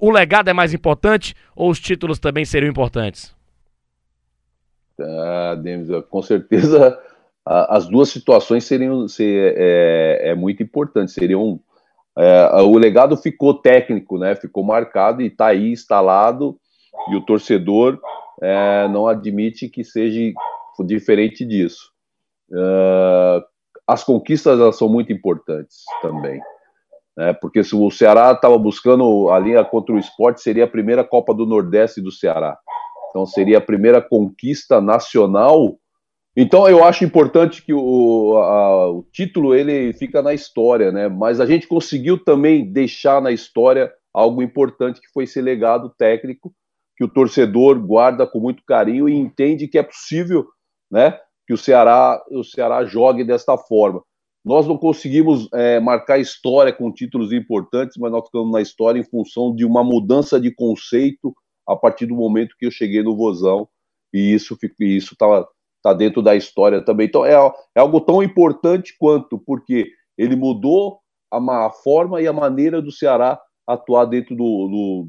o 0.00 0.10
legado 0.10 0.48
é 0.48 0.52
mais 0.52 0.74
importante 0.74 1.34
ou 1.54 1.70
os 1.70 1.80
títulos 1.80 2.18
também 2.18 2.44
seriam 2.44 2.70
importantes? 2.70 3.34
Ah, 5.00 5.56
com 6.08 6.22
certeza 6.22 6.98
as 7.44 7.86
duas 7.86 8.08
situações 8.08 8.64
seriam 8.64 9.06
ser, 9.06 9.54
é, 9.56 10.30
é, 10.30 10.34
muito 10.34 10.62
importante. 10.62 11.12
Seriam 11.12 11.60
é, 12.18 12.62
o 12.62 12.76
legado 12.78 13.16
ficou 13.16 13.54
técnico, 13.54 14.18
né? 14.18 14.34
Ficou 14.34 14.64
marcado 14.64 15.20
e 15.22 15.26
está 15.26 15.48
aí 15.48 15.70
instalado 15.72 16.58
e 17.10 17.16
o 17.16 17.20
torcedor 17.20 18.00
é, 18.42 18.88
não 18.88 19.06
admite 19.06 19.68
que 19.68 19.84
seja 19.84 20.32
diferente 20.84 21.44
disso. 21.44 21.90
Uh, 22.50 23.42
as 23.86 24.04
conquistas 24.04 24.58
elas 24.60 24.76
são 24.76 24.88
muito 24.88 25.12
importantes 25.12 25.84
também, 26.02 26.40
né? 27.16 27.32
Porque 27.32 27.64
se 27.64 27.74
o 27.74 27.90
Ceará 27.90 28.32
estava 28.32 28.58
buscando 28.58 29.30
a 29.30 29.38
linha 29.38 29.64
contra 29.64 29.94
o 29.94 29.98
esporte, 29.98 30.42
seria 30.42 30.64
a 30.64 30.68
primeira 30.68 31.02
Copa 31.02 31.32
do 31.32 31.46
Nordeste 31.46 32.00
do 32.00 32.12
Ceará. 32.12 32.58
Então 33.10 33.24
seria 33.24 33.58
a 33.58 33.62
primeira 33.62 34.02
conquista 34.02 34.80
nacional. 34.80 35.78
Então 36.36 36.68
eu 36.68 36.84
acho 36.84 37.04
importante 37.04 37.64
que 37.64 37.72
o, 37.72 38.36
a, 38.36 38.90
o 38.90 39.02
título 39.10 39.54
ele 39.54 39.94
fica 39.94 40.20
na 40.20 40.34
história, 40.34 40.92
né? 40.92 41.08
Mas 41.08 41.40
a 41.40 41.46
gente 41.46 41.66
conseguiu 41.66 42.22
também 42.22 42.70
deixar 42.70 43.22
na 43.22 43.32
história 43.32 43.90
algo 44.12 44.42
importante 44.42 45.00
que 45.00 45.10
foi 45.12 45.24
esse 45.24 45.40
legado 45.40 45.90
técnico 45.96 46.52
que 46.96 47.04
o 47.04 47.08
torcedor 47.08 47.78
guarda 47.78 48.26
com 48.26 48.40
muito 48.40 48.62
carinho 48.66 49.08
e 49.08 49.14
entende 49.14 49.68
que 49.68 49.78
é 49.78 49.82
possível, 49.82 50.46
né? 50.90 51.18
Que 51.46 51.54
o 51.54 51.58
Ceará, 51.58 52.22
o 52.30 52.42
Ceará 52.42 52.84
jogue 52.84 53.22
desta 53.24 53.56
forma. 53.56 54.02
Nós 54.46 54.64
não 54.64 54.78
conseguimos 54.78 55.48
é, 55.52 55.80
marcar 55.80 56.20
história 56.20 56.72
com 56.72 56.92
títulos 56.92 57.32
importantes, 57.32 57.96
mas 57.96 58.12
nós 58.12 58.24
ficamos 58.26 58.52
na 58.52 58.62
história 58.62 59.00
em 59.00 59.02
função 59.02 59.52
de 59.52 59.64
uma 59.64 59.82
mudança 59.82 60.38
de 60.38 60.52
conceito 60.54 61.34
a 61.66 61.74
partir 61.74 62.06
do 62.06 62.14
momento 62.14 62.54
que 62.56 62.64
eu 62.64 62.70
cheguei 62.70 63.02
no 63.02 63.16
Vozão, 63.16 63.68
e 64.14 64.32
isso 64.32 64.56
isso 64.78 65.14
está 65.14 65.44
tá 65.82 65.92
dentro 65.92 66.22
da 66.22 66.36
história 66.36 66.80
também. 66.80 67.08
Então 67.08 67.26
é, 67.26 67.32
é 67.74 67.80
algo 67.80 68.00
tão 68.00 68.22
importante 68.22 68.94
quanto, 68.96 69.36
porque 69.36 69.90
ele 70.16 70.36
mudou 70.36 71.00
a, 71.28 71.66
a 71.66 71.70
forma 71.70 72.22
e 72.22 72.28
a 72.28 72.32
maneira 72.32 72.80
do 72.80 72.92
Ceará 72.92 73.40
atuar 73.66 74.04
dentro 74.04 74.36
do, 74.36 74.44
do, 74.68 75.08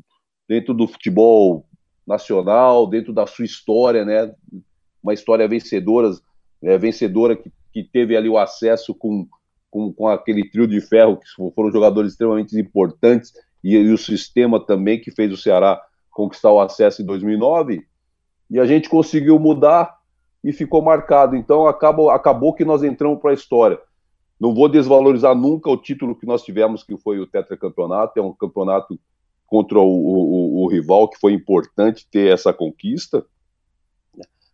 dentro 0.49 0.73
do 0.73 0.87
futebol 0.87 1.63
nacional, 2.07 2.87
dentro 2.87 3.13
da 3.13 3.27
sua 3.27 3.45
história, 3.45 4.03
né? 4.03 4.33
Uma 5.03 5.13
história 5.13 5.47
vencedora, 5.47 6.09
é, 6.63 6.75
vencedora 6.75 7.35
que, 7.35 7.51
que 7.71 7.83
teve 7.83 8.15
ali 8.15 8.29
o 8.29 8.37
acesso 8.37 8.93
com, 8.93 9.27
com, 9.69 9.93
com 9.93 10.07
aquele 10.07 10.49
trio 10.49 10.67
de 10.67 10.81
ferro, 10.81 11.17
que 11.17 11.27
foram 11.53 11.71
jogadores 11.71 12.11
extremamente 12.11 12.57
importantes, 12.59 13.33
e, 13.63 13.75
e 13.75 13.91
o 13.91 13.97
sistema 13.97 14.59
também 14.59 14.99
que 14.99 15.11
fez 15.11 15.31
o 15.31 15.37
Ceará 15.37 15.81
conquistar 16.11 16.51
o 16.51 16.59
acesso 16.59 17.01
em 17.01 17.05
2009, 17.05 17.85
e 18.49 18.59
a 18.59 18.65
gente 18.65 18.89
conseguiu 18.89 19.37
mudar 19.37 19.97
e 20.43 20.53
ficou 20.53 20.81
marcado. 20.81 21.35
Então 21.35 21.67
acabou, 21.67 22.09
acabou 22.09 22.53
que 22.53 22.65
nós 22.65 22.83
entramos 22.83 23.19
para 23.19 23.31
a 23.31 23.33
história. 23.33 23.79
Não 24.39 24.53
vou 24.53 24.69
desvalorizar 24.69 25.35
nunca 25.35 25.69
o 25.69 25.77
título 25.77 26.15
que 26.15 26.25
nós 26.25 26.43
tivemos, 26.43 26.83
que 26.83 26.95
foi 26.97 27.19
o 27.19 27.27
tetracampeonato. 27.27 28.19
É 28.19 28.21
um 28.21 28.33
campeonato 28.33 28.99
contra 29.47 29.79
o, 29.79 29.83
o, 29.83 30.63
o 30.63 30.67
rival 30.67 31.09
que 31.09 31.19
foi 31.19 31.33
importante 31.33 32.07
ter 32.09 32.31
essa 32.31 32.53
conquista. 32.53 33.25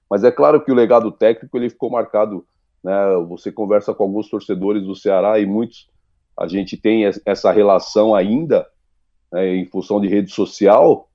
Mas 0.10 0.24
é 0.24 0.32
claro 0.32 0.63
que 0.63 0.72
o 0.72 0.75
legado 0.75 1.12
técnico 1.12 1.58
ele 1.58 1.70
ficou 1.70 1.89
marcado. 1.89 2.46
Né? 2.84 2.94
Você 3.30 3.52
conversa 3.52 3.94
com 3.94 4.04
alguns 4.04 4.30
torcedores 4.30 4.84
do 4.84 4.96
Ceará 4.96 5.40
e 5.40 5.46
muitos 5.46 5.88
a 6.38 6.48
gente 6.48 6.75
tem 6.75 7.04
essa 7.25 7.52
relação 7.52 8.16
ainda 8.16 8.66
né, 9.32 9.56
em 9.56 9.66
função 9.66 10.02
de 10.02 10.08
rede 10.08 10.32
social 10.32 11.08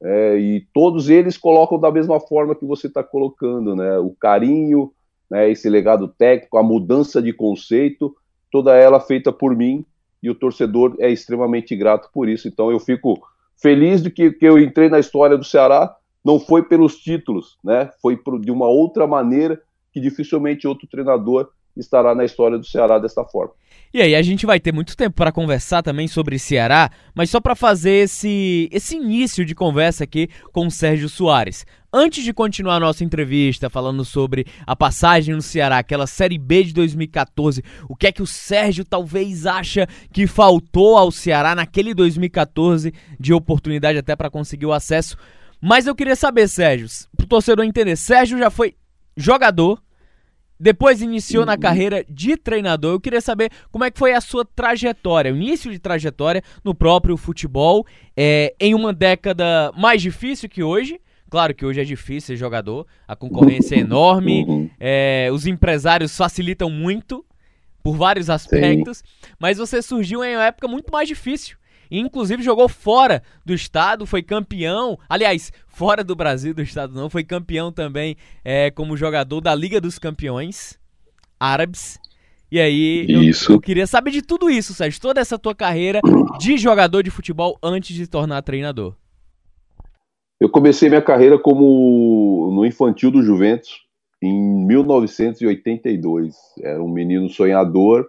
é, 0.00 0.36
e 0.36 0.66
todos 0.72 1.08
eles 1.08 1.36
colocam 1.36 1.78
da 1.78 1.90
mesma 1.90 2.18
forma 2.18 2.54
que 2.54 2.64
você 2.64 2.86
está 2.88 3.04
colocando, 3.04 3.76
né? 3.76 3.98
O 3.98 4.10
carinho, 4.10 4.92
né, 5.30 5.48
esse 5.48 5.68
legado 5.68 6.08
técnico, 6.08 6.58
a 6.58 6.62
mudança 6.62 7.22
de 7.22 7.32
conceito, 7.32 8.14
toda 8.50 8.76
ela 8.76 8.98
feita 8.98 9.32
por 9.32 9.56
mim 9.56 9.84
e 10.20 10.28
o 10.28 10.34
torcedor 10.34 10.96
é 10.98 11.08
extremamente 11.08 11.76
grato 11.76 12.10
por 12.12 12.28
isso. 12.28 12.48
Então 12.48 12.70
eu 12.70 12.80
fico 12.80 13.20
feliz 13.56 14.02
de 14.02 14.10
que, 14.10 14.32
que 14.32 14.44
eu 14.44 14.58
entrei 14.58 14.88
na 14.88 14.98
história 14.98 15.38
do 15.38 15.44
Ceará, 15.44 15.94
não 16.24 16.38
foi 16.40 16.64
pelos 16.64 16.96
títulos, 16.98 17.56
né? 17.62 17.90
Foi 18.00 18.16
por, 18.16 18.40
de 18.40 18.50
uma 18.50 18.66
outra 18.66 19.06
maneira 19.06 19.60
que 19.92 20.00
dificilmente 20.00 20.66
outro 20.66 20.86
treinador 20.86 21.50
estará 21.76 22.14
na 22.14 22.24
história 22.24 22.58
do 22.58 22.66
Ceará 22.66 22.98
desta 22.98 23.24
forma. 23.24 23.52
E 23.94 24.00
aí, 24.00 24.14
a 24.14 24.22
gente 24.22 24.46
vai 24.46 24.58
ter 24.58 24.72
muito 24.72 24.96
tempo 24.96 25.16
para 25.16 25.30
conversar 25.30 25.82
também 25.82 26.08
sobre 26.08 26.38
Ceará, 26.38 26.90
mas 27.14 27.28
só 27.28 27.40
para 27.40 27.54
fazer 27.54 28.04
esse, 28.04 28.68
esse 28.72 28.96
início 28.96 29.44
de 29.44 29.54
conversa 29.54 30.04
aqui 30.04 30.28
com 30.50 30.66
o 30.66 30.70
Sérgio 30.70 31.10
Soares. 31.10 31.66
Antes 31.92 32.24
de 32.24 32.32
continuar 32.32 32.76
a 32.76 32.80
nossa 32.80 33.04
entrevista 33.04 33.68
falando 33.68 34.02
sobre 34.02 34.46
a 34.66 34.74
passagem 34.74 35.34
no 35.34 35.42
Ceará, 35.42 35.76
aquela 35.76 36.06
Série 36.06 36.38
B 36.38 36.64
de 36.64 36.72
2014, 36.72 37.62
o 37.86 37.94
que 37.94 38.06
é 38.06 38.12
que 38.12 38.22
o 38.22 38.26
Sérgio 38.26 38.82
talvez 38.82 39.44
acha 39.44 39.86
que 40.10 40.26
faltou 40.26 40.96
ao 40.96 41.10
Ceará 41.10 41.54
naquele 41.54 41.92
2014 41.92 42.94
de 43.20 43.34
oportunidade 43.34 43.98
até 43.98 44.16
para 44.16 44.30
conseguir 44.30 44.64
o 44.64 44.72
acesso. 44.72 45.18
Mas 45.60 45.86
eu 45.86 45.94
queria 45.94 46.16
saber, 46.16 46.48
Sérgio, 46.48 46.88
pro 47.14 47.26
torcedor 47.26 47.66
entender, 47.66 47.94
Sérgio 47.96 48.38
já 48.38 48.48
foi 48.48 48.74
jogador, 49.16 49.82
depois 50.58 51.02
iniciou 51.02 51.44
na 51.44 51.54
uhum. 51.54 51.58
carreira 51.58 52.04
de 52.08 52.36
treinador. 52.36 52.92
Eu 52.92 53.00
queria 53.00 53.20
saber 53.20 53.50
como 53.70 53.84
é 53.84 53.90
que 53.90 53.98
foi 53.98 54.12
a 54.12 54.20
sua 54.20 54.44
trajetória, 54.44 55.32
o 55.32 55.36
início 55.36 55.70
de 55.72 55.78
trajetória 55.78 56.42
no 56.62 56.72
próprio 56.74 57.16
futebol, 57.16 57.84
é, 58.16 58.54
em 58.60 58.72
uma 58.72 58.92
década 58.92 59.72
mais 59.76 60.00
difícil 60.00 60.48
que 60.48 60.62
hoje. 60.62 61.00
Claro 61.28 61.54
que 61.54 61.64
hoje 61.64 61.80
é 61.80 61.84
difícil 61.84 62.28
ser 62.28 62.36
jogador, 62.36 62.86
a 63.08 63.16
concorrência 63.16 63.74
é 63.74 63.78
enorme, 63.78 64.44
uhum. 64.44 64.70
é, 64.78 65.30
os 65.32 65.46
empresários 65.46 66.14
facilitam 66.14 66.68
muito 66.70 67.24
por 67.82 67.96
vários 67.96 68.30
aspectos, 68.30 68.98
Sim. 68.98 69.32
mas 69.40 69.58
você 69.58 69.82
surgiu 69.82 70.22
em 70.22 70.36
uma 70.36 70.44
época 70.44 70.68
muito 70.68 70.92
mais 70.92 71.08
difícil 71.08 71.56
inclusive 72.00 72.42
jogou 72.42 72.68
fora 72.68 73.22
do 73.44 73.52
estado, 73.52 74.06
foi 74.06 74.22
campeão. 74.22 74.98
Aliás, 75.08 75.52
fora 75.66 76.02
do 76.02 76.16
Brasil, 76.16 76.54
do 76.54 76.62
estado 76.62 76.94
não, 76.94 77.10
foi 77.10 77.24
campeão 77.24 77.70
também 77.70 78.16
é, 78.44 78.70
como 78.70 78.96
jogador 78.96 79.40
da 79.40 79.54
Liga 79.54 79.80
dos 79.80 79.98
Campeões 79.98 80.78
Árabes. 81.38 81.98
E 82.50 82.60
aí, 82.60 83.06
eu, 83.08 83.22
eu, 83.48 83.60
queria 83.60 83.86
saber 83.86 84.10
de 84.10 84.20
tudo 84.20 84.50
isso, 84.50 84.74
Sérgio, 84.74 85.00
toda 85.00 85.20
essa 85.20 85.38
tua 85.38 85.54
carreira 85.54 86.00
de 86.38 86.58
jogador 86.58 87.02
de 87.02 87.10
futebol 87.10 87.58
antes 87.62 87.96
de 87.96 88.06
tornar 88.06 88.42
treinador. 88.42 88.94
Eu 90.38 90.50
comecei 90.50 90.88
minha 90.88 91.00
carreira 91.00 91.38
como 91.38 92.50
no 92.54 92.66
infantil 92.66 93.10
do 93.10 93.22
Juventus 93.22 93.70
em 94.22 94.66
1982. 94.66 96.34
Era 96.60 96.82
um 96.82 96.88
menino 96.88 97.28
sonhador 97.30 98.06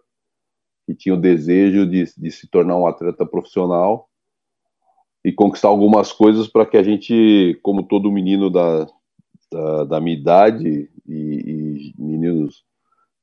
que 0.93 1.03
tinha 1.03 1.15
o 1.15 1.19
desejo 1.19 1.85
de, 1.85 2.05
de 2.17 2.31
se 2.31 2.47
tornar 2.47 2.77
um 2.77 2.87
atleta 2.87 3.25
profissional 3.25 4.07
e 5.25 5.31
conquistar 5.31 5.69
algumas 5.69 6.11
coisas 6.11 6.47
para 6.47 6.65
que 6.65 6.77
a 6.77 6.83
gente, 6.83 7.57
como 7.63 7.83
todo 7.83 8.11
menino 8.11 8.49
da, 8.49 8.87
da, 9.51 9.83
da 9.85 10.01
minha 10.01 10.17
idade 10.17 10.89
e, 11.07 11.13
e, 11.15 11.93
meninos 11.97 12.63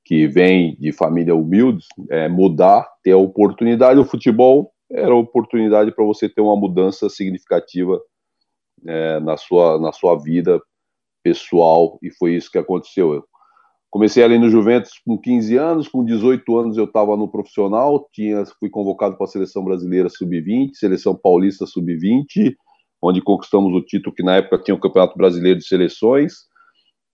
que 0.04 0.26
vêm 0.26 0.76
de 0.80 0.92
família 0.92 1.34
humildes, 1.34 1.86
é, 2.08 2.28
mudar, 2.28 2.88
ter 3.02 3.12
a 3.12 3.18
oportunidade. 3.18 4.00
O 4.00 4.04
futebol 4.04 4.72
era 4.90 5.12
a 5.12 5.16
oportunidade 5.16 5.92
para 5.92 6.04
você 6.04 6.28
ter 6.28 6.40
uma 6.40 6.56
mudança 6.56 7.08
significativa 7.08 8.00
é, 8.86 9.20
na, 9.20 9.36
sua, 9.36 9.78
na 9.78 9.92
sua 9.92 10.16
vida 10.16 10.60
pessoal 11.22 11.98
e 12.02 12.10
foi 12.10 12.34
isso 12.34 12.50
que 12.50 12.58
aconteceu. 12.58 13.24
Comecei 13.90 14.22
ali 14.22 14.38
no 14.38 14.48
Juventus 14.48 14.92
com 15.04 15.18
15 15.18 15.56
anos, 15.56 15.88
com 15.88 16.04
18 16.04 16.56
anos 16.56 16.76
eu 16.76 16.84
estava 16.84 17.16
no 17.16 17.28
profissional, 17.28 18.08
tinha, 18.12 18.44
fui 18.60 18.70
convocado 18.70 19.16
para 19.16 19.24
a 19.24 19.28
seleção 19.28 19.64
brasileira 19.64 20.08
sub-20, 20.08 20.74
seleção 20.74 21.16
paulista 21.16 21.66
sub-20, 21.66 22.54
onde 23.02 23.20
conquistamos 23.20 23.74
o 23.74 23.84
título 23.84 24.14
que 24.14 24.22
na 24.22 24.36
época 24.36 24.62
tinha 24.62 24.76
o 24.76 24.80
Campeonato 24.80 25.18
Brasileiro 25.18 25.58
de 25.58 25.66
Seleções. 25.66 26.34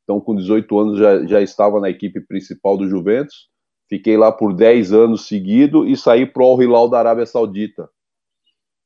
Então, 0.04 0.20
com 0.20 0.36
18 0.36 0.78
anos 0.78 0.98
já, 0.98 1.26
já 1.26 1.40
estava 1.40 1.80
na 1.80 1.88
equipe 1.88 2.20
principal 2.20 2.76
do 2.76 2.86
Juventus. 2.86 3.48
Fiquei 3.88 4.18
lá 4.18 4.30
por 4.30 4.52
10 4.52 4.92
anos 4.92 5.26
seguido 5.26 5.86
e 5.86 5.96
saí 5.96 6.26
para 6.26 6.42
o 6.42 6.46
Al 6.46 6.62
Hilal 6.62 6.90
da 6.90 6.98
Arábia 6.98 7.24
Saudita, 7.24 7.88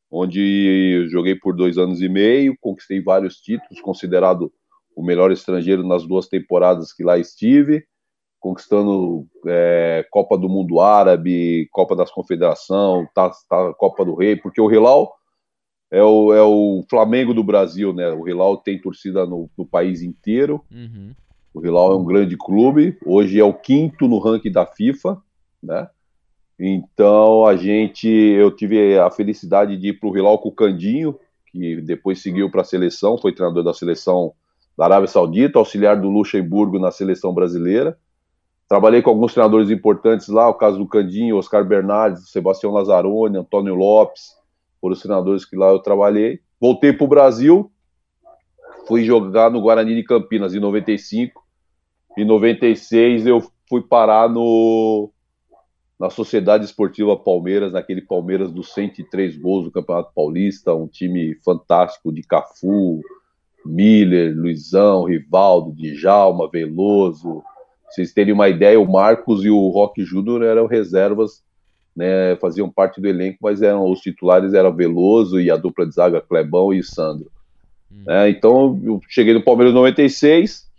onde 0.08 1.08
joguei 1.10 1.34
por 1.34 1.56
dois 1.56 1.76
anos 1.76 2.00
e 2.00 2.08
meio, 2.08 2.54
conquistei 2.60 3.02
vários 3.02 3.36
títulos, 3.36 3.80
considerado 3.80 4.52
o 5.00 5.04
melhor 5.04 5.32
estrangeiro 5.32 5.82
nas 5.82 6.06
duas 6.06 6.28
temporadas 6.28 6.92
que 6.92 7.02
lá 7.02 7.18
estive, 7.18 7.84
conquistando 8.38 9.26
é, 9.46 10.06
Copa 10.10 10.36
do 10.36 10.48
Mundo 10.48 10.78
Árabe, 10.78 11.68
Copa 11.72 11.96
das 11.96 12.10
Confederação, 12.10 13.08
tá, 13.14 13.30
tá, 13.48 13.72
Copa 13.74 14.04
do 14.04 14.14
Rei, 14.14 14.36
porque 14.36 14.60
o 14.60 14.70
Hilal 14.70 15.10
é 15.90 16.02
o, 16.02 16.34
é 16.34 16.42
o 16.42 16.84
Flamengo 16.88 17.32
do 17.32 17.42
Brasil, 17.42 17.94
né? 17.94 18.10
O 18.10 18.28
Hilal 18.28 18.58
tem 18.58 18.78
torcida 18.78 19.24
no, 19.24 19.50
no 19.56 19.66
país 19.66 20.02
inteiro. 20.02 20.62
Uhum. 20.70 21.14
O 21.52 21.64
Hilal 21.64 21.92
é 21.92 21.96
um 21.96 22.04
grande 22.04 22.36
clube, 22.36 22.96
hoje 23.04 23.40
é 23.40 23.44
o 23.44 23.54
quinto 23.54 24.06
no 24.06 24.18
ranking 24.18 24.52
da 24.52 24.66
FIFA, 24.66 25.20
né? 25.62 25.88
Então 26.58 27.46
a 27.46 27.56
gente, 27.56 28.06
eu 28.06 28.54
tive 28.54 28.98
a 28.98 29.10
felicidade 29.10 29.78
de 29.78 29.88
ir 29.88 29.92
para 29.98 30.10
o 30.10 30.16
Hilal 30.16 30.38
com 30.38 30.50
o 30.50 30.54
Candinho, 30.54 31.18
que 31.50 31.80
depois 31.80 32.22
seguiu 32.22 32.50
para 32.50 32.60
a 32.60 32.64
seleção, 32.64 33.18
foi 33.18 33.32
treinador 33.32 33.64
da 33.64 33.72
seleção 33.72 34.34
da 34.80 34.86
Arábia 34.86 35.08
Saudita, 35.08 35.58
auxiliar 35.58 36.00
do 36.00 36.08
Luxemburgo 36.08 36.78
na 36.78 36.90
seleção 36.90 37.34
brasileira. 37.34 37.98
Trabalhei 38.66 39.02
com 39.02 39.10
alguns 39.10 39.34
treinadores 39.34 39.68
importantes 39.68 40.28
lá, 40.28 40.48
o 40.48 40.54
caso 40.54 40.78
do 40.78 40.88
Candinho, 40.88 41.36
Oscar 41.36 41.62
Bernardes, 41.62 42.30
Sebastião 42.30 42.72
Lazzaroni, 42.72 43.36
Antônio 43.36 43.74
Lopes, 43.74 44.30
foram 44.80 44.94
os 44.94 45.02
treinadores 45.02 45.44
que 45.44 45.54
lá 45.54 45.68
eu 45.68 45.80
trabalhei. 45.80 46.40
Voltei 46.58 46.94
para 46.94 47.04
o 47.04 47.08
Brasil, 47.08 47.70
fui 48.88 49.04
jogar 49.04 49.50
no 49.50 49.60
Guarani 49.60 49.94
de 49.96 50.02
Campinas 50.02 50.54
em 50.54 50.60
95. 50.60 51.44
Em 52.16 52.24
96 52.24 53.26
eu 53.26 53.42
fui 53.68 53.82
parar 53.82 54.30
no 54.30 55.10
na 55.98 56.08
Sociedade 56.08 56.64
Esportiva 56.64 57.14
Palmeiras, 57.18 57.74
naquele 57.74 58.00
Palmeiras 58.00 58.50
dos 58.50 58.72
103 58.72 59.36
gols 59.36 59.66
do 59.66 59.70
Campeonato 59.70 60.10
Paulista, 60.14 60.74
um 60.74 60.88
time 60.88 61.34
fantástico 61.44 62.10
de 62.10 62.22
Cafu, 62.22 63.02
Miller, 63.64 64.34
Luizão, 64.36 65.04
Rivaldo, 65.04 65.72
Djalma, 65.72 66.48
Veloso. 66.50 67.42
vocês 67.88 68.12
terem 68.12 68.32
uma 68.32 68.48
ideia, 68.48 68.80
o 68.80 68.90
Marcos 68.90 69.44
e 69.44 69.50
o 69.50 69.68
Rock 69.68 70.04
Júnior 70.04 70.42
eram 70.42 70.66
reservas, 70.66 71.42
né, 71.94 72.36
faziam 72.36 72.70
parte 72.70 73.00
do 73.00 73.08
elenco, 73.08 73.38
mas 73.42 73.62
eram 73.62 73.90
os 73.90 74.00
titulares 74.00 74.54
eram 74.54 74.74
Veloso 74.74 75.40
e 75.40 75.50
a 75.50 75.56
dupla 75.56 75.86
de 75.86 75.94
zaga 75.94 76.20
Clebão 76.20 76.72
e 76.72 76.82
Sandro. 76.82 77.30
Hum. 77.90 78.04
É, 78.08 78.28
então 78.30 78.80
eu 78.84 79.00
cheguei 79.08 79.34
no 79.34 79.42
Palmeiras 79.42 79.72
em 79.72 79.76
96, 79.76 80.70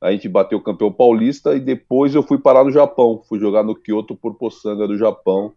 a 0.00 0.12
gente 0.12 0.28
bateu 0.28 0.58
o 0.58 0.62
campeão 0.62 0.92
paulista 0.92 1.54
e 1.54 1.60
depois 1.60 2.14
eu 2.14 2.22
fui 2.22 2.38
parar 2.38 2.64
no 2.64 2.70
Japão, 2.70 3.22
fui 3.26 3.38
jogar 3.38 3.62
no 3.62 3.74
Kyoto 3.74 4.14
por 4.14 4.34
Poçanga 4.34 4.86
do 4.86 4.98
Japão, 4.98 5.54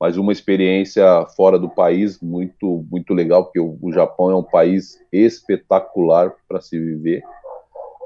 mas 0.00 0.16
uma 0.16 0.32
experiência 0.32 1.04
fora 1.36 1.58
do 1.58 1.68
país 1.68 2.18
muito 2.22 2.86
muito 2.90 3.12
legal, 3.12 3.44
porque 3.44 3.60
o, 3.60 3.92
Japão 3.92 4.30
é 4.30 4.36
um 4.36 4.42
país 4.42 4.98
espetacular 5.12 6.32
para 6.48 6.58
se 6.62 6.80
viver, 6.80 7.22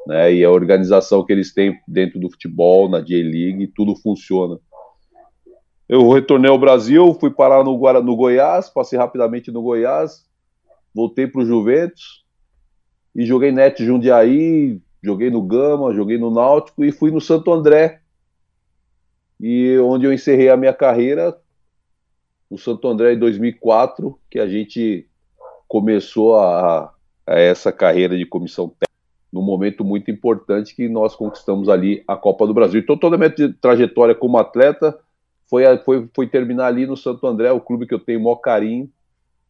né? 0.04 0.34
E 0.34 0.44
a 0.44 0.50
organização 0.50 1.24
que 1.24 1.32
eles 1.32 1.54
têm 1.54 1.78
dentro 1.86 2.18
do 2.18 2.28
futebol, 2.28 2.88
na 2.88 3.00
J-League, 3.00 3.68
tudo 3.68 3.94
funciona. 3.94 4.58
Eu 5.88 6.10
retornei 6.10 6.50
ao 6.50 6.58
Brasil, 6.58 7.14
fui 7.20 7.30
parar 7.30 7.62
no, 7.62 7.78
no 8.02 8.16
Goiás, 8.16 8.68
passei 8.68 8.98
rapidamente 8.98 9.52
no 9.52 9.62
Goiás, 9.62 10.26
voltei 10.92 11.28
para 11.28 11.42
o 11.42 11.46
Juventus 11.46 12.24
e 13.14 13.24
joguei 13.24 13.52
net 13.52 13.84
Jundiaí, 13.84 14.80
joguei 15.00 15.30
no 15.30 15.42
Gama, 15.42 15.94
joguei 15.94 16.18
no 16.18 16.30
Náutico 16.32 16.84
e 16.84 16.90
fui 16.90 17.12
no 17.12 17.20
Santo 17.20 17.52
André. 17.52 18.00
E 19.38 19.78
onde 19.78 20.06
eu 20.06 20.12
encerrei 20.12 20.48
a 20.48 20.56
minha 20.56 20.72
carreira, 20.72 21.36
no 22.50 22.58
Santo 22.58 22.86
André 22.88 23.14
em 23.14 23.18
2004, 23.18 24.18
que 24.30 24.38
a 24.38 24.46
gente 24.46 25.06
começou 25.66 26.38
a, 26.38 26.92
a 27.26 27.38
essa 27.38 27.72
carreira 27.72 28.16
de 28.16 28.26
comissão 28.26 28.68
técnica, 28.68 28.92
num 29.32 29.42
momento 29.42 29.84
muito 29.84 30.10
importante 30.10 30.74
que 30.74 30.88
nós 30.88 31.16
conquistamos 31.16 31.68
ali 31.68 32.04
a 32.06 32.16
Copa 32.16 32.46
do 32.46 32.54
Brasil. 32.54 32.80
Então 32.80 32.96
toda 32.96 33.16
a 33.16 33.18
minha 33.18 33.32
trajetória 33.60 34.14
como 34.14 34.38
atleta 34.38 34.98
foi, 35.48 35.64
foi, 35.78 36.08
foi 36.14 36.26
terminar 36.26 36.66
ali 36.66 36.86
no 36.86 36.96
Santo 36.96 37.26
André, 37.26 37.50
o 37.50 37.60
clube 37.60 37.86
que 37.86 37.94
eu 37.94 37.98
tenho 37.98 38.20
o 38.20 38.24
maior 38.24 38.36
carinho 38.36 38.88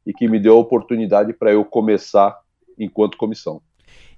e 0.07 0.13
que 0.13 0.29
me 0.29 0.39
deu 0.39 0.57
a 0.57 0.61
oportunidade 0.61 1.33
para 1.33 1.53
eu 1.53 1.65
começar 1.65 2.39
enquanto 2.79 3.17
comissão. 3.17 3.61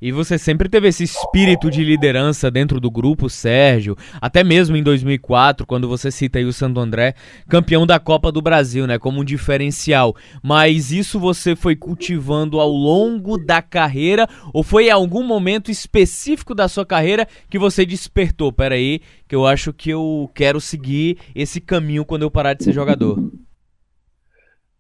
E 0.01 0.13
você 0.13 0.39
sempre 0.39 0.69
teve 0.69 0.89
esse 0.89 1.05
espírito 1.05 1.71
de 1.71 1.83
liderança 1.83 2.51
dentro 2.51 2.79
do 2.79 2.91
grupo, 2.91 3.31
Sérgio, 3.31 3.97
até 4.21 4.45
mesmo 4.45 4.77
em 4.77 4.83
2004, 4.83 5.67
quando 5.67 5.89
você 5.89 6.11
cita 6.11 6.39
aí 6.39 6.45
o 6.45 6.53
Santo 6.53 6.81
André, 6.81 7.15
campeão 7.49 7.87
da 7.87 7.99
Copa 7.99 8.31
do 8.31 8.43
Brasil, 8.43 8.87
né, 8.87 8.99
como 8.99 9.21
um 9.21 9.25
diferencial. 9.25 10.15
Mas 10.43 10.93
isso 10.93 11.19
você 11.19 11.57
foi 11.57 11.75
cultivando 11.75 12.61
ao 12.61 12.71
longo 12.71 13.39
da 13.39 13.63
carreira 13.63 14.29
ou 14.53 14.63
foi 14.63 14.87
em 14.87 14.91
algum 14.91 15.23
momento 15.23 15.71
específico 15.71 16.55
da 16.55 16.69
sua 16.69 16.85
carreira 16.85 17.27
que 17.49 17.59
você 17.59 17.87
despertou? 17.87 18.53
Peraí, 18.53 19.01
que 19.27 19.35
eu 19.35 19.47
acho 19.47 19.73
que 19.73 19.91
eu 19.91 20.31
quero 20.35 20.61
seguir 20.61 21.19
esse 21.35 21.61
caminho 21.61 22.05
quando 22.05 22.23
eu 22.23 22.31
parar 22.31 22.55
de 22.55 22.65
ser 22.65 22.73
jogador. 22.73 23.19